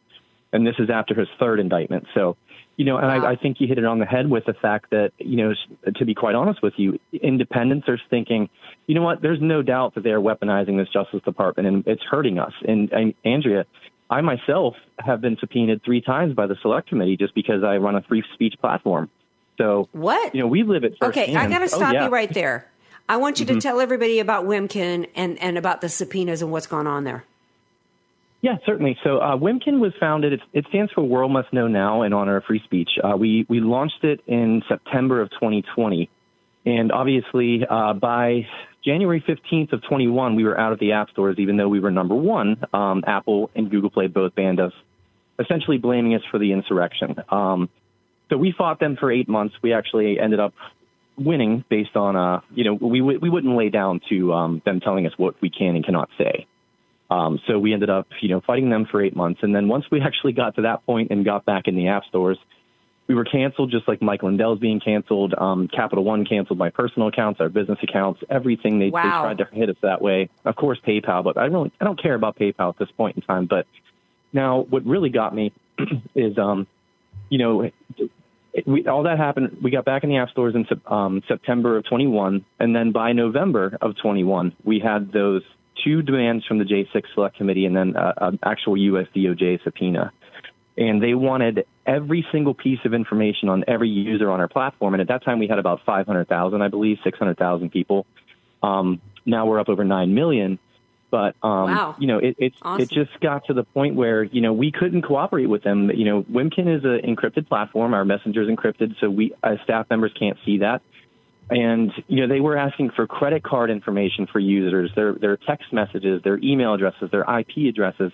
and 0.53 0.67
this 0.67 0.77
is 0.79 0.89
after 0.91 1.15
his 1.15 1.29
third 1.39 1.61
indictment. 1.61 2.07
So, 2.15 2.37
you 2.79 2.85
know, 2.85 2.97
and 2.97 3.07
I, 3.07 3.33
I 3.33 3.37
think 3.37 3.57
you 3.61 3.67
hit 3.67 3.77
it 3.77 3.85
on 3.85 3.99
the 3.99 4.07
head 4.07 4.31
with 4.31 4.45
the 4.47 4.55
fact 4.55 4.91
that, 4.91 5.11
you 5.19 5.37
know, 5.37 5.53
to 5.97 6.05
be 6.05 6.15
quite 6.15 6.37
honest 6.37 6.63
with 6.63 6.75
you, 6.77 6.99
independents 7.13 7.89
are 7.89 7.99
thinking, 8.09 8.49
you 8.87 8.95
know 8.95 9.03
what, 9.03 9.21
there's 9.21 9.41
no 9.43 9.63
doubt 9.63 9.97
that 9.97 10.05
they're 10.05 10.21
weaponizing 10.21 10.79
this 10.79 10.89
Justice 10.93 11.21
Department 11.25 11.67
and 11.67 11.85
it's 11.89 12.03
hurting 12.09 12.39
us. 12.39 12.53
And, 12.67 12.91
and 12.93 13.15
Andrea, 13.25 13.67
I 14.09 14.21
myself 14.21 14.75
have 15.01 15.21
been 15.21 15.37
subpoenaed 15.41 15.83
three 15.85 16.01
times 16.01 16.35
by 16.35 16.47
the 16.47 16.55
Select 16.63 16.89
Committee 16.89 17.17
just 17.17 17.35
because 17.35 17.65
I 17.65 17.79
run 17.79 17.97
a 17.97 18.03
free 18.03 18.23
speech 18.35 18.55
platform. 18.61 19.11
So, 19.59 19.89
what? 19.91 20.33
You 20.33 20.43
know, 20.43 20.47
we 20.47 20.63
live 20.63 20.85
it 20.85 20.95
Okay, 21.03 21.35
I 21.35 21.49
got 21.49 21.59
to 21.59 21.65
Oh, 21.65 21.79
stop 21.79 21.93
yeah. 21.93 22.05
you 22.05 22.11
right 22.11 22.33
there. 22.33 22.71
I 23.09 23.17
want 23.17 23.41
you 23.41 23.47
to 23.47 23.55
Mhm. 23.55 23.61
tell 23.61 23.81
everybody 23.81 24.21
about 24.21 24.45
Wimkin 24.45 25.09
and, 25.17 25.37
and 25.43 25.59
about 25.59 25.81
the 25.81 25.89
subpoenas 25.89 26.43
and 26.43 26.53
what's 26.53 26.69
going 26.69 26.87
on 26.87 27.03
there. 27.03 27.25
Yeah, 28.41 28.57
certainly. 28.65 28.97
So 29.03 29.19
uh, 29.19 29.37
Wimkin 29.37 29.81
was 29.81 29.93
founded. 29.99 30.33
It, 30.35 30.41
it 30.53 30.67
stands 30.69 30.93
for 30.93 31.03
World 31.03 31.33
Must 31.33 31.53
Know 31.53 31.67
Now 31.67 32.03
in 32.03 32.13
honor 32.13 32.37
of 32.37 32.45
free 32.45 32.61
speech. 32.65 32.91
Uh, 33.03 33.17
we 33.17 33.47
we 33.49 33.61
launched 33.61 34.05
it 34.05 34.21
in 34.27 34.63
September 34.69 35.21
of 35.21 35.31
2020, 35.31 36.09
and 36.65 36.93
obviously 36.93 37.63
uh, 37.69 37.95
by 37.95 38.47
January 38.85 39.25
15th 39.27 39.73
of 39.73 39.83
21, 39.83 40.37
we 40.37 40.45
were 40.45 40.59
out 40.59 40.73
of 40.73 40.79
the 40.79 40.93
app 40.93 41.11
stores, 41.11 41.37
even 41.39 41.57
though 41.57 41.69
we 41.69 41.81
were 41.81 41.91
number 41.91 42.15
one. 42.15 42.65
Um, 42.73 43.03
Apple 43.07 43.51
and 43.57 43.71
Google 43.71 43.91
Play 43.91 44.07
both 44.07 44.37
banned 44.37 44.61
us, 44.61 44.73
essentially 45.41 45.79
blaming 45.79 46.15
us 46.15 46.23
for 46.31 46.39
the 46.39 46.53
insurrection. 46.53 47.17
Um, 47.29 47.69
so 48.31 48.37
we 48.37 48.55
fought 48.57 48.79
them 48.79 48.97
for 49.01 49.11
eight 49.11 49.29
months. 49.29 49.57
We 49.63 49.73
actually 49.73 50.21
ended 50.21 50.39
up 50.39 50.55
winning 51.17 51.65
based 51.69 51.97
on, 51.97 52.15
uh, 52.15 52.41
you 52.55 52.63
know, 52.63 52.75
we 52.75 53.01
we 53.01 53.29
wouldn't 53.29 53.57
lay 53.57 53.69
down 53.69 54.01
to 54.11 54.33
um, 54.33 54.63
them 54.65 54.79
telling 54.79 55.07
us 55.07 55.13
what 55.17 55.35
we 55.43 55.51
can 55.51 55.75
and 55.75 55.85
cannot 55.85 56.09
say. 56.17 56.47
Um, 57.11 57.41
so 57.47 57.59
we 57.59 57.73
ended 57.73 57.91
up, 57.91 58.07
you 58.21 58.29
know, 58.29 58.41
fighting 58.41 58.71
them 58.71 58.87
for 58.91 59.03
eight 59.03 59.17
months. 59.17 59.41
And 59.43 59.55
then 59.55 59.69
once 59.69 59.85
we 59.91 60.01
actually 60.03 60.33
got 60.33 60.57
to 60.57 60.63
that 60.63 60.85
point 60.85 61.11
and 61.11 61.25
got 61.25 61.45
back 61.45 61.69
in 61.69 61.77
the 61.77 61.89
app 61.89 62.05
stores, 62.07 62.39
we 63.07 63.15
were 63.15 63.25
canceled, 63.25 63.71
just 63.71 63.89
like 63.89 64.03
Mike 64.03 64.23
Lindell's 64.23 64.59
being 64.59 64.81
canceled. 64.81 65.35
Um, 65.37 65.67
Capital 65.69 66.05
One 66.05 66.27
canceled 66.27 66.59
my 66.59 66.69
personal 66.69 67.09
accounts, 67.09 67.41
our 67.41 67.49
business 67.49 67.79
accounts, 67.83 68.21
everything. 68.29 68.79
They, 68.79 68.91
they 68.91 68.91
tried 68.91 69.39
to 69.39 69.49
hit 69.51 69.71
us 69.71 69.77
that 69.83 70.03
way. 70.03 70.29
Of 70.45 70.57
course, 70.57 70.79
PayPal, 70.87 71.25
but 71.25 71.39
I 71.39 71.49
don't, 71.49 71.73
I 71.81 71.85
don't 71.85 72.01
care 72.01 72.15
about 72.15 72.37
PayPal 72.37 72.69
at 72.69 72.79
this 72.79 72.91
point 72.91 73.17
in 73.17 73.23
time. 73.23 73.47
But 73.47 73.67
now, 74.31 74.61
what 74.61 74.85
really 74.85 75.09
got 75.09 75.35
me 75.35 75.55
is, 76.15 76.37
um, 76.37 76.67
you 77.31 77.39
know, 77.39 77.63
it, 77.63 77.73
we, 78.67 78.87
all 78.87 79.05
that 79.05 79.17
happened. 79.17 79.59
We 79.63 79.71
got 79.71 79.87
back 79.87 80.05
in 80.05 80.11
the 80.11 80.19
app 80.19 80.29
stores 80.31 80.55
in 80.55 80.67
um, 80.87 81.23
September 81.29 81.79
of 81.79 81.87
21, 81.87 82.45
and 82.59 82.77
then 82.77 82.93
by 82.93 83.13
November 83.13 83.79
of 83.81 83.97
21, 83.97 84.55
we 84.65 84.81
had 84.81 85.13
those 85.13 85.43
two 85.85 86.03
demands 86.03 86.45
from 86.47 86.59
the 86.59 86.65
J6 86.65 87.03
Select 87.15 87.37
Committee, 87.37 87.67
and 87.67 87.77
then 87.77 87.97
uh, 87.97 88.13
an 88.19 88.39
actual 88.43 88.77
U.S. 88.77 89.07
DOJ 89.15 89.63
subpoena. 89.65 90.13
And 90.77 91.03
they 91.03 91.15
wanted 91.15 91.67
every 91.87 92.25
single 92.31 92.55
piece 92.55 92.79
of 92.85 92.95
information 92.95 93.49
on 93.49 93.65
every 93.67 93.89
user 93.89 94.31
on 94.31 94.39
our 94.41 94.47
platform. 94.49 94.95
And 94.95 95.01
at 95.01 95.09
that 95.09 95.25
time, 95.25 95.41
we 95.41 95.49
had 95.49 95.59
about 95.59 95.81
500,000, 95.85 96.63
I 96.63 96.69
believe, 96.69 96.99
600,000 97.03 97.71
people. 97.71 98.07
Um, 98.63 99.01
now 99.27 99.47
we're 99.47 99.59
up 99.59 99.69
over 99.69 99.85
9 99.85 100.15
million. 100.15 100.59
But 101.11 101.37
um, 101.43 101.71
Wow. 101.71 101.97
you 101.99 102.07
know, 102.07 102.19
it 102.19 102.37
it, 102.39 102.53
Awesome. 102.61 102.83
it 102.83 102.91
just 102.91 103.19
got 103.21 103.47
to 103.47 103.55
the 103.55 103.65
point 103.65 103.95
where 103.95 104.25
you 104.25 104.43
know 104.43 104.53
we 104.53 104.71
couldn't 104.71 105.03
cooperate 105.03 105.47
with 105.47 105.63
them. 105.63 105.91
You 105.91 106.05
know, 106.05 106.23
Wimkin 106.25 106.69
is 106.69 106.85
an 106.85 107.01
encrypted 107.01 107.49
platform. 107.49 107.95
Our 107.95 108.05
messenger 108.05 108.43
is 108.43 108.49
encrypted, 108.49 108.95
so 109.01 109.09
we 109.09 109.33
as 109.43 109.59
staff 109.65 109.87
members 109.89 110.13
can't 110.19 110.37
see 110.45 110.59
that. 110.59 110.83
And 111.51 111.93
you 112.09 112.21
know, 112.21 112.33
they 112.33 112.41
were 112.41 112.57
asking 112.57 112.91
for 112.91 113.07
credit 113.07 113.43
card 113.43 113.71
information 113.71 114.27
for 114.31 114.39
users, 114.39 114.91
their 114.95 115.15
their 115.15 115.37
text 115.37 115.73
messages, 115.73 116.23
their 116.23 116.39
email 116.39 116.75
addresses, 116.75 117.11
their 117.11 117.23
IP 117.23 117.69
addresses, 117.69 118.13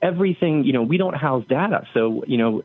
everything. 0.00 0.64
You 0.64 0.72
know, 0.72 0.82
we 0.82 0.96
don't 0.96 1.16
house 1.16 1.44
data, 1.48 1.86
so 1.92 2.24
you 2.26 2.38
know, 2.38 2.62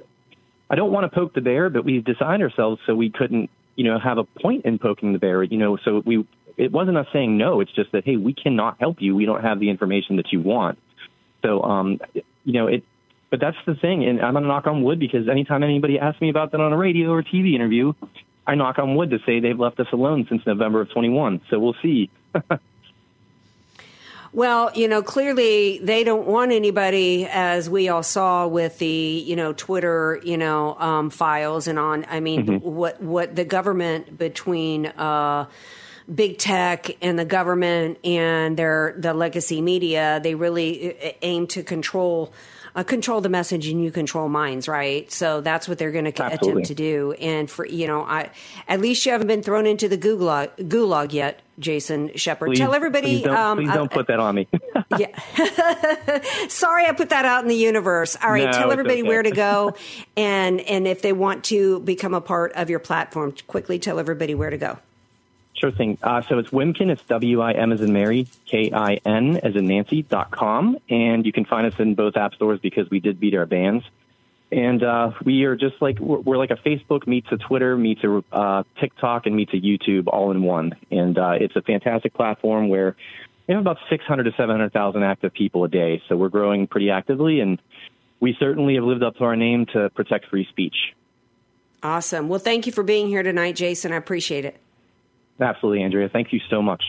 I 0.70 0.76
don't 0.76 0.92
want 0.92 1.12
to 1.12 1.16
poke 1.16 1.34
the 1.34 1.42
bear, 1.42 1.70
but 1.70 1.84
we 1.84 2.00
designed 2.00 2.44
ourselves 2.44 2.80
so 2.86 2.94
we 2.94 3.10
couldn't, 3.10 3.50
you 3.76 3.86
know, 3.86 3.98
have 4.00 4.20
a 4.20 4.24
point 4.24 4.66
in 4.66 4.78
poking 4.78 5.14
the 5.14 5.20
bear. 5.20 5.42
You 5.42 5.58
know, 5.58 5.78
so 5.84 6.04
we 6.06 6.28
it 6.58 6.72
wasn't 6.72 6.98
us 6.98 7.08
saying 7.12 7.36
no. 7.36 7.60
It's 7.60 7.74
just 7.74 7.92
that 7.94 8.04
hey, 8.06 8.18
we 8.18 8.34
cannot 8.34 8.78
help 8.80 8.98
you. 9.00 9.16
We 9.16 9.26
don't 9.26 9.44
have 9.44 9.60
the 9.60 9.70
information 9.70 10.18
that 10.18 10.32
you 10.32 10.42
want. 10.42 10.78
So, 11.44 11.64
um, 11.64 12.00
you 12.44 12.54
know, 12.54 12.68
it. 12.68 12.84
But 13.30 13.42
that's 13.42 13.58
the 13.66 13.76
thing, 13.76 14.06
and 14.06 14.22
I'm 14.22 14.36
gonna 14.36 14.48
knock 14.48 14.68
on 14.68 14.84
wood 14.84 15.00
because 15.00 15.28
anytime 15.28 15.62
anybody 15.62 16.00
asks 16.00 16.22
me 16.22 16.30
about 16.30 16.52
that 16.52 16.62
on 16.62 16.72
a 16.72 16.78
radio 16.78 17.12
or 17.12 17.22
TV 17.24 17.56
interview, 17.56 17.92
I 18.48 18.56
knock 18.56 18.80
on 18.80 18.96
wood 18.96 19.10
to 19.12 19.20
say 19.26 19.40
they've 19.42 19.60
left 19.60 19.80
us 19.80 19.88
alone 19.92 20.26
since 20.30 20.42
November 20.48 20.82
of 20.82 20.90
21. 20.90 21.42
So 21.50 21.60
we'll 21.60 21.76
see. 21.82 22.10
Well, 24.34 24.72
you 24.76 24.88
know, 24.88 25.02
clearly 25.02 25.80
they 25.80 26.04
don't 26.04 26.28
want 26.28 26.52
anybody, 26.52 27.26
as 27.26 27.70
we 27.70 27.90
all 27.90 28.04
saw 28.04 28.46
with 28.46 28.78
the, 28.78 28.86
you 29.26 29.36
know, 29.36 29.54
Twitter, 29.54 30.20
you 30.24 30.38
know, 30.38 30.76
um, 30.80 31.10
files 31.10 31.68
and 31.68 31.80
on. 31.80 32.06
I 32.10 32.20
mean, 32.20 32.46
Mhm. 32.46 32.62
what 32.62 33.02
what 33.02 33.36
the 33.36 33.46
government 33.46 34.18
between 34.20 34.88
uh, 34.88 35.46
big 36.14 36.38
tech 36.38 36.98
and 37.02 37.18
the 37.18 37.26
government 37.26 37.98
and 38.04 38.58
their 38.58 38.96
the 38.98 39.14
legacy 39.14 39.62
media, 39.62 40.20
they 40.22 40.36
really 40.36 40.96
aim 41.22 41.48
to 41.48 41.64
control. 41.64 42.32
Uh, 42.78 42.84
control 42.84 43.22
the 43.22 43.30
message 43.30 43.68
and 43.68 43.84
you 43.84 43.90
control 43.90 44.30
minds, 44.30 44.68
right? 44.68 45.12
So 45.12 45.42
that's 45.42 45.68
what 45.68 45.80
they're 45.80 45.92
going 45.92 46.06
to 46.06 46.12
attempt 46.12 46.68
to 46.68 46.76
do. 46.76 47.14
And 47.14 47.50
for 47.50 47.66
you 47.66 47.88
know, 47.88 48.04
I 48.04 48.30
at 48.68 48.80
least 48.80 49.04
you 49.04 49.12
haven't 49.14 49.26
been 49.26 49.42
thrown 49.42 49.66
into 49.66 49.90
the 49.90 49.98
gulag, 49.98 50.56
gulag 50.58 51.12
yet, 51.12 51.42
Jason 51.58 52.16
Shepard. 52.16 52.56
Tell 52.56 52.76
everybody. 52.76 53.08
Please 53.08 53.24
don't, 53.24 53.36
um, 53.36 53.58
please 53.58 53.70
uh, 53.70 53.74
don't 53.74 53.92
put 53.92 54.06
that 54.08 54.20
on 54.20 54.36
me. 54.36 54.48
Yeah. 54.98 55.20
Sorry, 56.48 56.86
I 56.86 56.94
put 56.94 57.10
that 57.10 57.26
out 57.26 57.42
in 57.42 57.50
the 57.50 57.56
universe. 57.56 58.16
All 58.24 58.32
right, 58.32 58.46
No, 58.46 58.52
tell 58.52 58.72
everybody 58.72 59.02
okay. 59.02 59.08
where 59.08 59.22
to 59.22 59.32
go, 59.32 59.76
and 60.18 60.62
and 60.62 60.88
if 60.88 61.02
they 61.02 61.14
want 61.14 61.46
to 61.46 61.80
become 61.82 62.14
a 62.14 62.22
part 62.22 62.54
of 62.54 62.70
your 62.70 62.80
platform, 62.80 63.34
quickly 63.48 63.80
tell 63.80 64.00
everybody 64.00 64.34
where 64.34 64.50
to 64.50 64.58
go. 64.58 64.78
Sure 65.58 65.72
thing. 65.72 65.98
Uh, 66.04 66.22
so 66.22 66.38
it's 66.38 66.50
Wimkin. 66.52 66.92
It's 66.92 67.04
W 67.06 67.42
I 67.42 67.54
M 67.54 67.72
as 67.72 67.82
in 67.82 67.92
Mary, 67.92 68.28
K 68.46 68.72
I 68.72 69.00
N 69.04 69.38
as 69.38 69.56
in 69.56 69.68
Nancy 69.68 70.04
dot 70.04 70.30
com, 70.30 70.78
and 70.88 71.26
you 71.26 71.32
can 71.32 71.46
find 71.46 71.66
us 71.66 71.80
in 71.80 71.96
both 71.96 72.16
app 72.16 72.36
stores 72.36 72.60
because 72.60 72.88
we 72.92 73.00
did 73.00 73.20
beat 73.20 73.34
our 73.34 73.48
bans. 73.48 73.84
And 74.52 74.84
uh, 74.84 75.12
we 75.26 75.46
are 75.46 75.56
just 75.56 75.82
like 75.82 75.98
we're, 76.00 76.20
we're 76.20 76.38
like 76.38 76.52
a 76.52 76.58
Facebook 76.58 77.08
meets 77.08 77.28
a 77.32 77.38
Twitter 77.38 77.76
meets 77.76 78.04
a 78.04 78.24
uh, 78.32 78.64
TikTok 78.80 79.26
and 79.26 79.36
meets 79.36 79.52
a 79.54 79.58
YouTube 79.58 80.08
all 80.08 80.30
in 80.30 80.44
one. 80.44 80.76
And 80.92 81.18
uh, 81.18 81.38
it's 81.40 81.56
a 81.56 81.64
fantastic 81.64 82.14
platform 82.14 82.70
where 82.70 82.96
we 83.48 83.56
have 83.56 83.62
about 83.62 83.80
600 83.90 84.24
to 84.24 84.32
700,000 84.38 85.04
active 85.04 85.34
people 85.34 85.64
a 85.64 85.68
day. 85.68 86.04
So 86.08 86.16
we're 86.16 86.30
growing 86.30 86.68
pretty 86.68 86.92
actively, 86.92 87.40
and 87.40 87.60
we 88.20 88.36
certainly 88.40 88.76
have 88.76 88.84
lived 88.84 89.02
up 89.02 89.16
to 89.18 89.24
our 89.24 89.36
name 89.36 89.66
to 89.74 89.90
protect 89.90 90.28
free 90.28 90.46
speech. 90.52 90.76
Awesome. 91.82 92.30
Well, 92.30 92.40
thank 92.40 92.68
you 92.68 92.72
for 92.72 92.84
being 92.84 93.08
here 93.08 93.24
tonight, 93.24 93.56
Jason. 93.56 93.92
I 93.92 93.96
appreciate 93.96 94.46
it. 94.46 94.60
Absolutely, 95.40 95.84
Andrea. 95.84 96.10
Thank 96.10 96.34
you 96.34 96.40
so 96.50 96.62
much. 96.62 96.84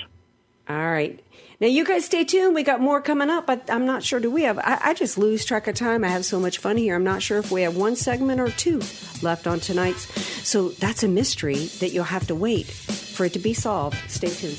All 0.69 0.77
right. 0.77 1.19
Now, 1.61 1.67
you 1.67 1.85
guys 1.85 2.05
stay 2.05 2.25
tuned. 2.25 2.55
We 2.55 2.63
got 2.63 2.81
more 2.81 3.01
coming 3.01 3.31
up. 3.31 3.47
but 3.47 3.69
I'm 3.71 3.85
not 3.87 4.03
sure. 4.05 4.21
Do 4.21 4.31
we 4.31 4.43
have? 4.43 4.59
I, 4.59 4.79
I 4.85 4.95
just 4.95 5.19
lose 5.19 5.45
track 5.45 5.67
of 5.67 5.75
time. 5.75 6.05
I 6.05 6.09
have 6.09 6.25
so 6.25 6.39
much 6.39 6.59
fun 6.59 6.77
here. 6.77 6.95
I'm 6.95 7.05
not 7.05 7.23
sure 7.23 7.39
if 7.39 7.51
we 7.51 7.63
have 7.63 7.77
one 7.77 7.97
segment 7.97 8.41
or 8.41 8.51
two 8.51 8.81
left 9.23 9.47
on 9.47 9.59
tonight's. 9.61 10.03
So 10.47 10.69
that's 10.69 11.03
a 11.03 11.09
mystery 11.09 11.67
that 11.81 11.91
you'll 11.91 12.05
have 12.05 12.27
to 12.29 12.35
wait 12.35 12.67
for 12.67 13.25
it 13.25 13.33
to 13.33 13.39
be 13.39 13.55
solved. 13.55 13.97
Stay 14.09 14.29
tuned. 14.29 14.59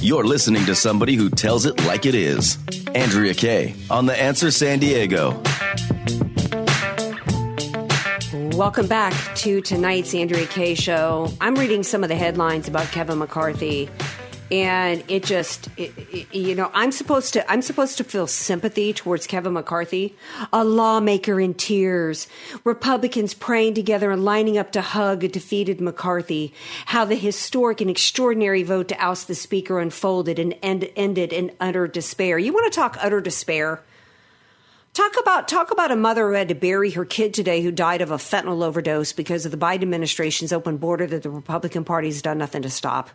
You're 0.00 0.24
listening 0.24 0.64
to 0.66 0.74
somebody 0.74 1.14
who 1.16 1.28
tells 1.28 1.66
it 1.66 1.84
like 1.86 2.06
it 2.06 2.14
is. 2.14 2.58
Andrea 2.94 3.34
Kaye 3.34 3.74
on 3.90 4.06
The 4.06 4.20
Answer 4.20 4.50
San 4.50 4.78
Diego. 4.78 5.42
Welcome 8.58 8.88
back 8.88 9.36
to 9.36 9.60
tonight's 9.60 10.12
Andrea 10.16 10.44
Kaye 10.44 10.74
show. 10.74 11.32
I'm 11.40 11.54
reading 11.54 11.84
some 11.84 12.02
of 12.02 12.08
the 12.08 12.16
headlines 12.16 12.66
about 12.66 12.86
Kevin 12.86 13.18
McCarthy. 13.18 13.88
and 14.50 15.04
it 15.06 15.22
just 15.22 15.68
it, 15.76 15.92
it, 16.10 16.34
you 16.34 16.54
know 16.54 16.70
i'm 16.72 16.90
supposed 16.90 17.34
to 17.34 17.52
i'm 17.52 17.60
supposed 17.60 17.98
to 17.98 18.02
feel 18.02 18.26
sympathy 18.26 18.94
towards 18.94 19.26
kevin 19.26 19.52
mccarthy 19.52 20.16
a 20.54 20.64
lawmaker 20.64 21.38
in 21.38 21.52
tears 21.52 22.28
republicans 22.64 23.34
praying 23.34 23.74
together 23.74 24.10
and 24.10 24.24
lining 24.24 24.56
up 24.56 24.72
to 24.72 24.80
hug 24.80 25.22
a 25.22 25.28
defeated 25.28 25.82
mccarthy 25.82 26.54
how 26.86 27.04
the 27.04 27.14
historic 27.14 27.82
and 27.82 27.90
extraordinary 27.90 28.62
vote 28.62 28.88
to 28.88 28.96
oust 28.98 29.28
the 29.28 29.34
speaker 29.34 29.78
unfolded 29.80 30.38
and 30.38 30.56
end, 30.62 30.88
ended 30.96 31.30
in 31.30 31.52
utter 31.60 31.86
despair 31.86 32.38
you 32.38 32.50
want 32.50 32.72
to 32.72 32.74
talk 32.74 32.96
utter 33.02 33.20
despair 33.20 33.82
Talk 34.98 35.14
about 35.20 35.46
talk 35.46 35.70
about 35.70 35.92
a 35.92 35.96
mother 35.96 36.26
who 36.26 36.34
had 36.34 36.48
to 36.48 36.56
bury 36.56 36.90
her 36.90 37.04
kid 37.04 37.32
today 37.32 37.62
who 37.62 37.70
died 37.70 38.00
of 38.00 38.10
a 38.10 38.16
fentanyl 38.16 38.64
overdose 38.64 39.12
because 39.12 39.44
of 39.46 39.52
the 39.52 39.56
Biden 39.56 39.82
administration's 39.82 40.52
open 40.52 40.76
border 40.76 41.06
that 41.06 41.22
the 41.22 41.30
Republican 41.30 41.84
Party 41.84 42.08
has 42.08 42.20
done 42.20 42.36
nothing 42.36 42.62
to 42.62 42.68
stop. 42.68 43.10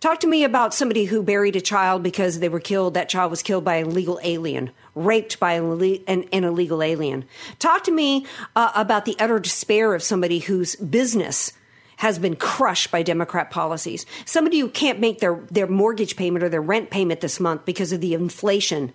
Talk 0.00 0.20
to 0.20 0.26
me 0.26 0.44
about 0.44 0.72
somebody 0.72 1.04
who 1.04 1.22
buried 1.22 1.54
a 1.54 1.60
child 1.60 2.02
because 2.02 2.38
they 2.38 2.48
were 2.48 2.60
killed. 2.60 2.94
That 2.94 3.10
child 3.10 3.30
was 3.30 3.42
killed 3.42 3.62
by 3.62 3.74
an 3.74 3.88
illegal 3.88 4.18
alien, 4.22 4.70
raped 4.94 5.38
by 5.38 5.52
an, 5.52 6.00
an, 6.08 6.22
an 6.32 6.44
illegal 6.44 6.82
alien. 6.82 7.26
Talk 7.58 7.84
to 7.84 7.92
me 7.92 8.24
uh, 8.56 8.72
about 8.74 9.04
the 9.04 9.16
utter 9.18 9.38
despair 9.38 9.94
of 9.94 10.02
somebody 10.02 10.38
whose 10.38 10.76
business 10.76 11.52
has 11.96 12.18
been 12.18 12.36
crushed 12.36 12.90
by 12.90 13.02
Democrat 13.02 13.50
policies. 13.50 14.06
Somebody 14.24 14.60
who 14.60 14.70
can't 14.70 14.98
make 14.98 15.18
their, 15.18 15.44
their 15.50 15.66
mortgage 15.66 16.16
payment 16.16 16.42
or 16.42 16.48
their 16.48 16.62
rent 16.62 16.88
payment 16.88 17.20
this 17.20 17.38
month 17.38 17.66
because 17.66 17.92
of 17.92 18.00
the 18.00 18.14
inflation 18.14 18.94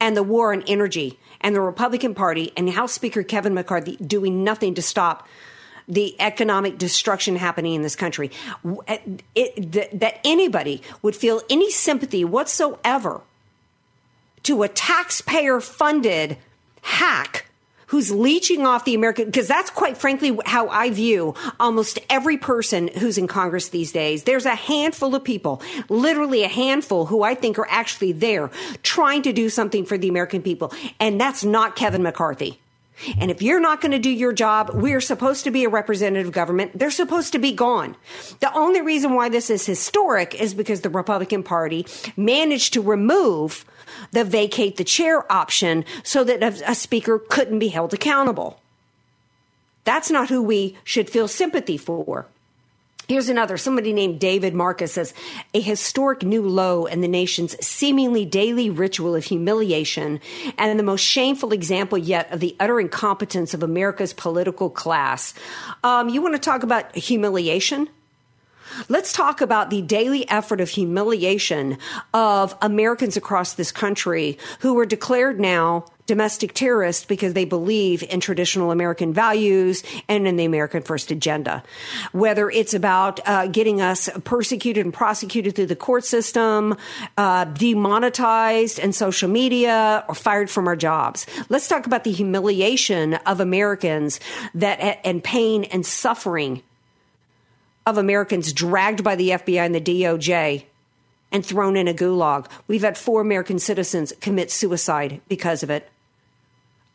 and 0.00 0.16
the 0.16 0.22
war 0.22 0.52
on 0.52 0.62
energy 0.62 1.18
and 1.40 1.54
the 1.54 1.60
Republican 1.60 2.14
Party 2.14 2.52
and 2.56 2.68
House 2.70 2.92
Speaker 2.92 3.22
Kevin 3.22 3.54
McCarthy 3.54 3.96
doing 3.96 4.44
nothing 4.44 4.74
to 4.74 4.82
stop 4.82 5.26
the 5.86 6.16
economic 6.20 6.78
destruction 6.78 7.36
happening 7.36 7.74
in 7.74 7.82
this 7.82 7.96
country. 7.96 8.30
Eh, 8.86 8.98
it, 9.34 9.72
that, 9.72 10.00
that 10.00 10.20
anybody 10.24 10.82
would 11.02 11.14
feel 11.14 11.42
any 11.50 11.70
sympathy 11.70 12.24
whatsoever 12.24 13.20
to 14.44 14.62
a 14.62 14.68
taxpayer 14.68 15.60
funded 15.60 16.38
hack 16.82 17.46
who's 17.86 18.10
leeching 18.10 18.66
off 18.66 18.84
the 18.84 18.94
American, 18.94 19.26
because 19.26 19.48
that's 19.48 19.70
quite 19.70 19.96
frankly 19.96 20.36
how 20.46 20.68
I 20.68 20.90
view 20.90 21.34
almost 21.60 21.98
every 22.10 22.36
person 22.36 22.88
who's 22.88 23.18
in 23.18 23.26
Congress 23.26 23.68
these 23.68 23.92
days. 23.92 24.24
There's 24.24 24.46
a 24.46 24.54
handful 24.54 25.14
of 25.14 25.24
people, 25.24 25.62
literally 25.88 26.42
a 26.42 26.48
handful, 26.48 27.06
who 27.06 27.22
I 27.22 27.34
think 27.34 27.58
are 27.58 27.68
actually 27.68 28.12
there 28.12 28.50
trying 28.82 29.22
to 29.22 29.32
do 29.32 29.48
something 29.48 29.84
for 29.84 29.98
the 29.98 30.08
American 30.08 30.42
people. 30.42 30.72
And 30.98 31.20
that's 31.20 31.44
not 31.44 31.76
Kevin 31.76 32.02
McCarthy. 32.02 32.60
And 33.18 33.30
if 33.30 33.42
you're 33.42 33.60
not 33.60 33.80
going 33.80 33.92
to 33.92 33.98
do 33.98 34.10
your 34.10 34.32
job, 34.32 34.70
we're 34.72 35.00
supposed 35.00 35.44
to 35.44 35.50
be 35.50 35.64
a 35.64 35.68
representative 35.68 36.32
government. 36.32 36.78
They're 36.78 36.90
supposed 36.90 37.32
to 37.32 37.38
be 37.38 37.52
gone. 37.52 37.96
The 38.40 38.52
only 38.54 38.80
reason 38.82 39.14
why 39.14 39.28
this 39.28 39.50
is 39.50 39.66
historic 39.66 40.34
is 40.34 40.54
because 40.54 40.82
the 40.82 40.90
Republican 40.90 41.42
Party 41.42 41.86
managed 42.16 42.72
to 42.74 42.80
remove 42.80 43.64
the 44.12 44.24
vacate 44.24 44.76
the 44.76 44.84
chair 44.84 45.30
option 45.30 45.84
so 46.02 46.24
that 46.24 46.42
a, 46.42 46.74
speaker 46.74 47.18
couldn't 47.18 47.58
be 47.58 47.68
held 47.68 47.92
accountable. 47.94 48.60
That's 49.84 50.10
not 50.10 50.30
who 50.30 50.42
we 50.42 50.76
should 50.84 51.10
feel 51.10 51.28
sympathy 51.28 51.76
for. 51.76 52.26
Here's 53.06 53.28
another. 53.28 53.58
Somebody 53.58 53.92
named 53.92 54.18
David 54.18 54.54
Marcus 54.54 54.92
says 54.92 55.12
a 55.52 55.60
historic 55.60 56.22
new 56.22 56.42
low 56.42 56.86
in 56.86 57.02
the 57.02 57.08
nation's 57.08 57.54
seemingly 57.64 58.24
daily 58.24 58.70
ritual 58.70 59.14
of 59.14 59.24
humiliation 59.24 60.20
and 60.56 60.78
the 60.78 60.84
most 60.84 61.02
shameful 61.02 61.52
example 61.52 61.98
yet 61.98 62.32
of 62.32 62.40
the 62.40 62.56
utter 62.58 62.80
incompetence 62.80 63.52
of 63.52 63.62
America's 63.62 64.14
political 64.14 64.70
class. 64.70 65.34
Um, 65.82 66.08
you 66.08 66.22
want 66.22 66.34
to 66.34 66.38
talk 66.38 66.62
about 66.62 66.96
humiliation? 66.96 67.90
Let's 68.88 69.12
talk 69.12 69.40
about 69.40 69.70
the 69.70 69.82
daily 69.82 70.28
effort 70.28 70.60
of 70.60 70.68
humiliation 70.68 71.78
of 72.12 72.56
Americans 72.60 73.16
across 73.16 73.54
this 73.54 73.72
country 73.72 74.38
who 74.60 74.78
are 74.78 74.86
declared 74.86 75.40
now 75.40 75.86
domestic 76.06 76.52
terrorists 76.52 77.04
because 77.04 77.32
they 77.32 77.44
believe 77.44 78.02
in 78.02 78.20
traditional 78.20 78.70
American 78.70 79.12
values 79.12 79.82
and 80.08 80.26
in 80.26 80.36
the 80.36 80.44
American 80.44 80.82
First 80.82 81.10
agenda. 81.10 81.62
Whether 82.12 82.50
it's 82.50 82.74
about 82.74 83.26
uh, 83.26 83.46
getting 83.46 83.80
us 83.80 84.10
persecuted 84.24 84.84
and 84.84 84.92
prosecuted 84.92 85.56
through 85.56 85.66
the 85.66 85.76
court 85.76 86.04
system, 86.04 86.76
uh, 87.16 87.44
demonetized 87.46 88.78
and 88.78 88.94
social 88.94 89.30
media, 89.30 90.04
or 90.08 90.14
fired 90.14 90.50
from 90.50 90.68
our 90.68 90.76
jobs. 90.76 91.26
Let's 91.48 91.68
talk 91.68 91.86
about 91.86 92.04
the 92.04 92.12
humiliation 92.12 93.14
of 93.14 93.40
Americans 93.40 94.20
that 94.54 95.00
and 95.04 95.24
pain 95.24 95.64
and 95.64 95.86
suffering 95.86 96.62
of 97.86 97.98
Americans 97.98 98.52
dragged 98.52 99.04
by 99.04 99.16
the 99.16 99.30
FBI 99.30 99.64
and 99.64 99.74
the 99.74 99.80
DOJ 99.80 100.64
and 101.30 101.44
thrown 101.44 101.76
in 101.76 101.88
a 101.88 101.94
gulag. 101.94 102.46
We've 102.66 102.82
had 102.82 102.96
four 102.96 103.20
American 103.20 103.58
citizens 103.58 104.12
commit 104.20 104.50
suicide 104.50 105.20
because 105.28 105.62
of 105.62 105.70
it. 105.70 105.88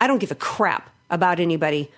I 0.02 0.08
don't 0.08 0.20
give 0.20 0.32
a 0.32 0.36
crap 0.36 0.90
about 1.10 1.40
anybody 1.40 1.92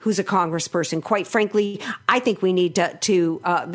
who's 0.00 0.18
a 0.18 0.24
congressperson. 0.24 1.02
Quite 1.02 1.26
frankly, 1.26 1.80
I 2.08 2.20
think 2.20 2.42
we 2.42 2.52
need 2.52 2.76
to, 2.76 2.96
to 2.96 3.40
uh, 3.42 3.66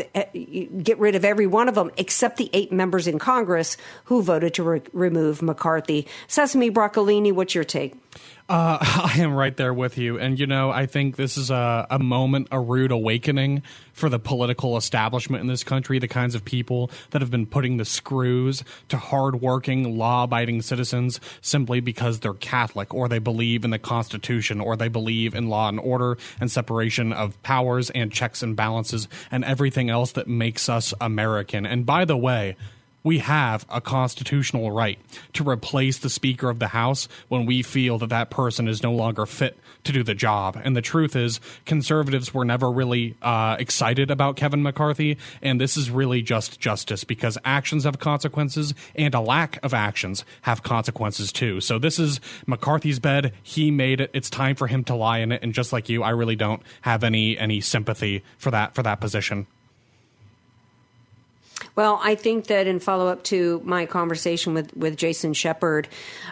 get 0.84 0.98
rid 1.00 1.16
of 1.16 1.26
every 1.26 1.48
one 1.48 1.68
of 1.68 1.76
them 1.76 1.92
except 1.98 2.38
the 2.38 2.50
eight 2.54 2.72
members 2.72 3.08
in 3.08 3.20
Congress 3.20 3.76
who 4.06 4.22
voted 4.22 4.54
to 4.54 4.64
re- 4.64 4.82
remove 4.94 5.42
McCarthy. 5.42 6.08
Sesame 6.28 6.72
Broccolini, 6.72 7.34
what's 7.34 7.54
your 7.54 7.64
take? 7.66 7.96
Uh, 8.50 8.78
I 9.16 9.16
am 9.20 9.34
right 9.34 9.56
there 9.56 9.74
with 9.74 9.98
you. 9.98 10.20
And, 10.20 10.40
you 10.40 10.46
know, 10.46 10.72
I 10.72 10.86
think 10.86 11.16
this 11.16 11.38
is 11.38 11.50
a, 11.50 11.88
a 11.90 12.00
moment, 12.00 12.50
a 12.52 12.60
rude 12.60 12.92
awakening 12.92 13.64
for 13.94 14.10
the 14.10 14.20
political 14.20 14.78
establishment 14.78 15.42
in 15.42 15.48
this 15.48 15.64
country, 15.64 16.00
the 16.00 16.08
kinds 16.08 16.36
of 16.36 16.44
people 16.44 16.92
that 17.12 17.22
have 17.22 17.32
been 17.32 17.46
putting 17.46 17.78
the 17.78 17.86
screws 17.86 18.64
to 18.90 18.98
hardworking, 18.98 19.98
law 19.98 20.24
abiding 20.24 20.62
citizens 20.62 21.20
simply 21.42 21.80
because 21.80 22.20
they're 22.20 22.34
Catholic 22.34 22.94
or 22.94 23.08
they 23.08 23.20
believe 23.20 23.64
in 23.64 23.72
the 23.72 23.80
Constitution 23.80 24.60
or 24.60 24.76
they 24.76 24.90
believe 24.90 25.34
in 25.34 25.48
law 25.48 25.70
and 25.70 25.80
order 25.80 26.18
and 26.40 26.52
separation 26.52 27.14
of 27.14 27.42
powers 27.44 27.90
and 27.92 28.12
checks 28.12 28.44
and 28.44 28.56
balances 28.56 29.08
and 29.32 29.46
everything 29.46 29.90
else 29.90 30.14
that 30.14 30.28
makes 30.28 30.68
us 30.68 30.94
American. 31.00 31.66
And 31.66 31.86
by 31.86 32.06
the 32.06 32.18
way, 32.18 32.56
we 33.04 33.20
have 33.20 33.66
a 33.70 33.82
constitutional 33.82 34.72
right 34.72 35.00
to 35.34 35.48
replace 35.48 36.00
the 36.00 36.10
Speaker 36.10 36.50
of 36.50 36.60
the 36.60 36.68
House 36.68 37.08
when 37.28 37.46
we 37.46 37.62
feel 37.62 37.98
that 38.00 38.10
that 38.10 38.30
person 38.30 38.68
is 38.68 38.84
no 38.84 38.92
longer 38.92 39.26
fit 39.26 39.58
to 39.84 39.92
do 39.92 40.04
the 40.04 40.14
job. 40.14 40.60
And 40.64 40.76
the 40.76 40.82
truth 40.82 41.16
is, 41.16 41.40
conservatives 41.66 42.34
were 42.34 42.46
never 42.46 42.72
really 42.72 43.16
uh, 43.22 43.56
excited 43.60 44.12
about 44.12 44.36
Kevin 44.36 44.62
McCarthy, 44.62 45.18
and 45.42 45.60
this 45.60 45.78
is 45.78 45.90
really 45.90 46.22
just 46.22 46.60
justice 46.60 47.04
because 47.04 47.38
actions 47.44 47.86
have 47.86 48.00
consequences, 48.00 48.74
and 48.96 49.16
a 49.16 49.20
lack 49.20 49.64
of 49.64 49.74
actions 49.74 50.24
have 50.44 50.64
consequences 50.64 51.32
too. 51.32 51.62
So 51.62 51.80
this 51.80 52.00
is 52.00 52.20
McCarthy's 52.46 53.00
bed. 53.00 53.34
He 53.42 53.72
made 53.72 54.02
it. 54.02 54.12
It's 54.14 54.30
time 54.30 54.56
for 54.56 54.68
him 54.68 54.84
to 54.86 54.96
lie 54.96 55.20
in 55.20 55.32
it. 55.32 55.42
And 55.42 55.54
just 55.54 55.74
like 55.74 55.90
you, 55.90 56.04
I 56.04 56.10
really 56.12 56.36
don't 56.36 56.62
have 56.82 57.04
any 57.04 57.38
any 57.38 57.62
sympathy 57.62 58.24
for 58.38 58.52
that 58.52 58.76
for 58.76 58.84
that 58.84 59.00
position. 59.00 59.48
Well, 61.76 62.00
I 62.04 62.16
think 62.16 62.48
that 62.48 62.68
in 62.68 62.80
follow 62.80 63.08
up 63.08 63.24
to 63.26 63.62
my 63.64 63.86
conversation 63.86 64.54
with, 64.54 64.76
with 64.76 64.98
Jason 64.98 65.34
Shepard, 65.34 65.88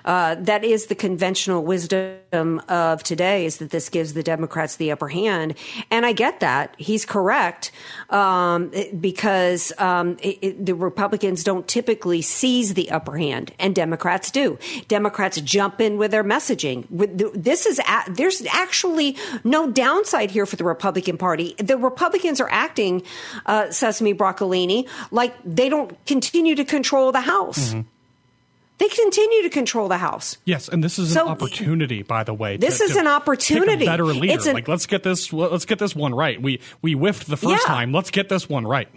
uh, 0.05 0.35
that 0.35 0.63
is 0.63 0.87
the 0.87 0.95
conventional 0.95 1.63
wisdom 1.63 2.61
of 2.67 3.03
today 3.03 3.45
is 3.45 3.57
that 3.57 3.69
this 3.69 3.89
gives 3.89 4.13
the 4.13 4.23
Democrats 4.23 4.75
the 4.75 4.91
upper 4.91 5.07
hand. 5.07 5.55
And 5.89 6.05
I 6.05 6.11
get 6.13 6.41
that. 6.41 6.75
He's 6.77 7.05
correct 7.05 7.71
um, 8.09 8.71
because 8.99 9.71
um, 9.77 10.17
it, 10.21 10.37
it, 10.41 10.65
the 10.65 10.75
Republicans 10.75 11.43
don't 11.43 11.67
typically 11.67 12.21
seize 12.21 12.73
the 12.73 12.91
upper 12.91 13.17
hand, 13.17 13.53
and 13.59 13.73
Democrats 13.73 14.31
do. 14.31 14.57
Democrats 14.87 15.39
jump 15.41 15.79
in 15.81 15.97
with 15.97 16.11
their 16.11 16.23
messaging. 16.23 16.85
This 17.33 17.65
is 17.65 17.79
a, 17.79 18.03
there's 18.11 18.43
actually 18.51 19.17
no 19.43 19.71
downside 19.71 20.31
here 20.31 20.45
for 20.45 20.55
the 20.55 20.63
Republican 20.63 21.17
Party. 21.17 21.55
The 21.57 21.77
Republicans 21.77 22.41
are 22.41 22.49
acting, 22.49 23.03
uh, 23.45 23.71
Sesame 23.71 24.13
Broccolini, 24.13 24.87
like 25.11 25.28
they 25.45 25.69
don't 25.69 26.03
continue 26.05 26.55
to 26.55 26.65
control 26.65 27.11
the 27.11 27.21
House. 27.21 27.69
Mm-hmm. 27.69 27.81
They 28.79 28.87
continue 28.87 29.41
to 29.41 29.49
control 29.49 29.89
the 29.89 29.97
House. 29.97 30.37
Yes, 30.45 30.69
and 30.69 30.81
this 30.81 30.97
is 30.97 31.11
so, 31.11 31.25
an 31.25 31.31
opportunity, 31.31 32.01
by 32.01 32.23
the 32.23 32.33
way. 32.33 32.55
This 32.55 32.77
to, 32.77 32.85
is 32.85 32.93
to 32.93 32.99
an 32.99 33.07
opportunity. 33.07 33.85
better 33.85 34.05
leader. 34.05 34.49
An, 34.49 34.53
like 34.53 34.69
let's 34.69 34.85
get 34.85 35.03
this. 35.03 35.33
Let's 35.33 35.65
get 35.65 35.79
this 35.79 35.95
one 35.95 36.15
right. 36.15 36.41
We 36.41 36.61
we 36.81 36.93
whiffed 36.93 37.27
the 37.27 37.35
first 37.37 37.63
yeah. 37.65 37.73
time. 37.73 37.91
Let's 37.91 38.09
get 38.09 38.29
this 38.29 38.47
one 38.47 38.65
right. 38.65 38.87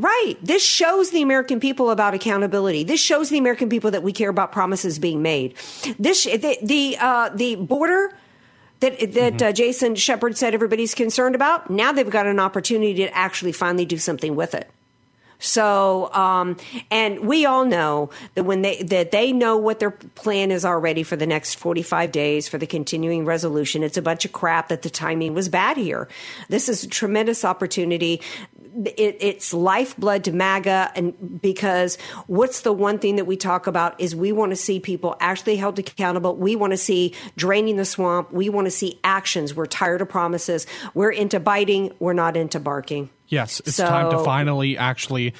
Right. 0.00 0.34
This 0.42 0.64
shows 0.64 1.10
the 1.10 1.22
American 1.22 1.60
people 1.60 1.90
about 1.90 2.14
accountability. 2.14 2.84
This 2.84 3.00
shows 3.00 3.28
the 3.28 3.38
American 3.38 3.68
people 3.68 3.90
that 3.90 4.02
we 4.02 4.12
care 4.12 4.30
about 4.30 4.50
promises 4.50 4.98
being 4.98 5.22
made. 5.22 5.54
This 5.98 6.24
the 6.24 6.58
the 6.60 6.96
uh, 6.98 7.28
the 7.28 7.56
border 7.56 8.12
that 8.80 8.98
that 8.98 9.34
mm-hmm. 9.34 9.46
uh, 9.46 9.52
Jason 9.52 9.94
Shepard 9.94 10.36
said 10.36 10.52
everybody's 10.52 10.94
concerned 10.94 11.34
about. 11.34 11.70
Now 11.70 11.92
they've 11.92 12.08
got 12.08 12.26
an 12.26 12.40
opportunity 12.40 12.94
to 12.94 13.16
actually 13.16 13.52
finally 13.52 13.84
do 13.84 13.98
something 13.98 14.34
with 14.34 14.54
it. 14.54 14.68
So, 15.40 16.12
um, 16.12 16.56
and 16.90 17.20
we 17.20 17.46
all 17.46 17.64
know 17.64 18.10
that 18.34 18.44
when 18.44 18.62
they 18.62 18.82
that 18.82 19.10
they 19.10 19.32
know 19.32 19.56
what 19.56 19.80
their 19.80 19.90
plan 19.90 20.50
is 20.50 20.64
already 20.64 21.02
for 21.02 21.16
the 21.16 21.26
next 21.26 21.54
45 21.54 22.12
days 22.12 22.48
for 22.48 22.58
the 22.58 22.66
continuing 22.66 23.24
resolution. 23.24 23.82
It's 23.82 23.96
a 23.96 24.02
bunch 24.02 24.24
of 24.24 24.32
crap 24.32 24.68
that 24.68 24.82
the 24.82 24.90
timing 24.90 25.34
was 25.34 25.48
bad 25.48 25.76
here. 25.76 26.08
This 26.48 26.68
is 26.68 26.84
a 26.84 26.88
tremendous 26.88 27.44
opportunity 27.44 28.20
it, 28.84 29.16
it's 29.20 29.52
lifeblood 29.52 30.24
to 30.24 30.32
MAGA, 30.32 30.92
and 30.94 31.40
because 31.40 31.96
what's 32.26 32.62
the 32.62 32.72
one 32.72 32.98
thing 32.98 33.16
that 33.16 33.24
we 33.24 33.36
talk 33.36 33.66
about 33.66 34.00
is 34.00 34.14
we 34.14 34.32
want 34.32 34.50
to 34.50 34.56
see 34.56 34.80
people 34.80 35.16
actually 35.20 35.56
held 35.56 35.78
accountable. 35.78 36.36
We 36.36 36.56
want 36.56 36.72
to 36.72 36.76
see 36.76 37.14
draining 37.36 37.76
the 37.76 37.84
swamp. 37.84 38.32
We 38.32 38.48
want 38.48 38.66
to 38.66 38.70
see 38.70 38.98
actions. 39.04 39.54
We're 39.54 39.66
tired 39.66 40.00
of 40.00 40.08
promises. 40.08 40.66
We're 40.94 41.10
into 41.12 41.40
biting. 41.40 41.92
We're 41.98 42.12
not 42.12 42.36
into 42.36 42.60
barking. 42.60 43.10
Yes, 43.28 43.60
it's 43.60 43.76
So- 43.76 43.86
time 43.86 44.10
to 44.10 44.18
finally 44.24 44.76
actually 44.76 45.34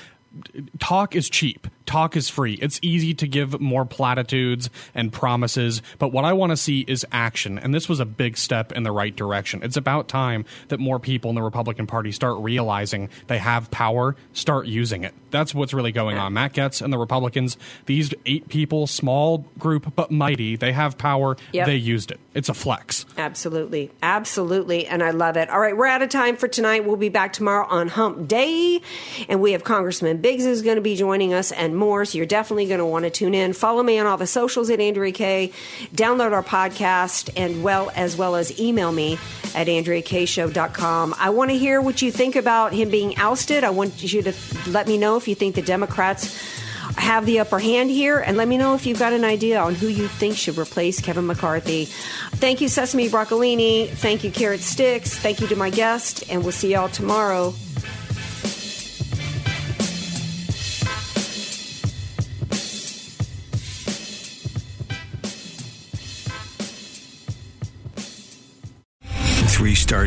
talk 0.79 1.17
is 1.17 1.29
cheap. 1.29 1.67
Talk 1.91 2.17
is 2.17 2.29
free. 2.29 2.55
It's 2.63 2.79
easy 2.83 3.15
to 3.15 3.27
give 3.27 3.61
more 3.61 3.85
platitudes 3.85 4.71
and 4.95 5.13
promises, 5.13 5.83
but 5.99 6.13
what 6.13 6.25
I 6.25 6.33
want 6.33 6.51
to 6.51 6.57
see 6.57 6.85
is 6.87 7.05
action. 7.11 7.59
And 7.59 7.75
this 7.75 7.89
was 7.89 7.99
a 7.99 8.05
big 8.05 8.39
step 8.39 8.71
in 8.71 8.85
the 8.85 8.93
right 8.93 9.17
direction. 9.17 9.65
It's 9.65 9.77
about 9.77 10.07
time 10.07 10.45
that 10.69 10.79
more 10.79 11.01
people 11.01 11.31
in 11.31 11.35
the 11.35 11.43
Republican 11.43 11.89
Party 11.89 12.13
start 12.13 12.39
realizing 12.39 13.09
they 13.27 13.39
have 13.39 13.73
power, 13.73 14.15
start 14.35 14.67
using 14.67 15.03
it. 15.03 15.15
That's 15.33 15.53
what's 15.53 15.75
really 15.75 15.91
going 15.91 16.17
on. 16.17 16.33
Matt 16.33 16.53
Gaetz 16.53 16.81
and 16.81 16.93
the 16.93 16.99
Republicans, 16.99 17.57
these 17.87 18.15
eight 18.25 18.49
people, 18.49 18.87
small 18.87 19.39
group 19.59 19.93
but 19.97 20.13
mighty, 20.13 20.55
they 20.55 20.73
have 20.73 20.97
power. 20.97 21.37
Yep. 21.53 21.67
They 21.67 21.75
used 21.75 22.13
it. 22.13 22.21
It's 22.35 22.49
a 22.49 22.55
flex. 22.55 23.05
Absolutely. 23.19 23.91
Absolutely. 24.01 24.87
And 24.87 25.03
I 25.03 25.11
love 25.11 25.37
it. 25.37 25.51
All 25.51 25.59
right, 25.59 25.77
we're 25.77 25.87
out 25.87 26.03
of 26.03 26.09
time 26.09 26.37
for 26.37 26.47
tonight. 26.47 26.85
We'll 26.85 26.97
be 26.97 27.09
back 27.09 27.33
tomorrow 27.33 27.67
on 27.69 27.89
Hump 27.89 28.29
Day. 28.29 28.81
And 29.29 29.41
we 29.41 29.53
have 29.53 29.65
Congressman 29.65 30.19
Biggs 30.19 30.47
is 30.47 30.63
going 30.63 30.77
to 30.77 30.83
be 30.83 30.95
joining 30.95 31.35
us 31.35 31.51
and 31.51 31.80
more. 31.81 32.05
So 32.05 32.19
you're 32.19 32.27
definitely 32.27 32.67
going 32.67 32.79
to 32.79 32.87
want 32.87 33.07
to 33.07 33.11
tune 33.11 33.35
in. 33.35 33.53
Follow 33.53 33.83
me 33.83 33.99
on 33.99 34.07
all 34.07 34.17
the 34.17 34.27
socials 34.29 34.71
at 34.71 34.79
Andrea 34.79 35.11
Kaye 35.11 35.53
Download 35.95 36.33
our 36.33 36.43
podcast 36.43 37.31
and 37.37 37.63
well 37.63 37.91
as 37.95 38.17
well 38.17 38.37
as 38.37 38.59
email 38.61 38.93
me 38.93 39.15
at 39.55 39.67
AndreaKayeShow.com. 39.67 41.15
I 41.19 41.31
want 41.31 41.51
to 41.51 41.59
hear 41.59 41.81
what 41.81 42.03
you 42.03 42.13
think 42.13 42.37
about 42.37 42.73
him 42.73 42.91
being 42.91 43.17
ousted. 43.17 43.65
I 43.65 43.71
want 43.71 44.03
you 44.03 44.23
to 44.23 44.33
let 44.69 44.87
me 44.87 44.99
know 44.99 45.17
if 45.17 45.27
you 45.27 45.35
think 45.35 45.55
the 45.55 45.63
Democrats 45.63 46.39
have 46.97 47.25
the 47.25 47.41
upper 47.41 47.59
hand 47.59 47.91
here 47.91 48.19
and 48.19 48.37
let 48.37 48.49
me 48.49 48.59
know 48.59 48.75
if 48.75 48.85
you've 48.85 48.99
got 48.99 49.13
an 49.13 49.25
idea 49.25 49.61
on 49.61 49.75
who 49.75 49.87
you 49.87 50.09
think 50.09 50.37
should 50.37 50.59
replace 50.59 51.01
Kevin 51.01 51.27
McCarthy. 51.27 51.87
Thank 51.87 52.61
you, 52.61 52.69
Sesame 52.69 53.09
Broccolini. 53.09 53.89
Thank 53.89 54.25
you, 54.25 54.31
Carrot 54.31 54.61
Sticks. 54.61 55.17
Thank 55.19 55.41
you 55.41 55.47
to 55.49 55.57
my 55.57 55.71
guest, 55.71 56.25
and 56.31 56.43
we'll 56.43 56.53
see 56.53 56.73
y'all 56.73 56.89
tomorrow. 56.89 57.55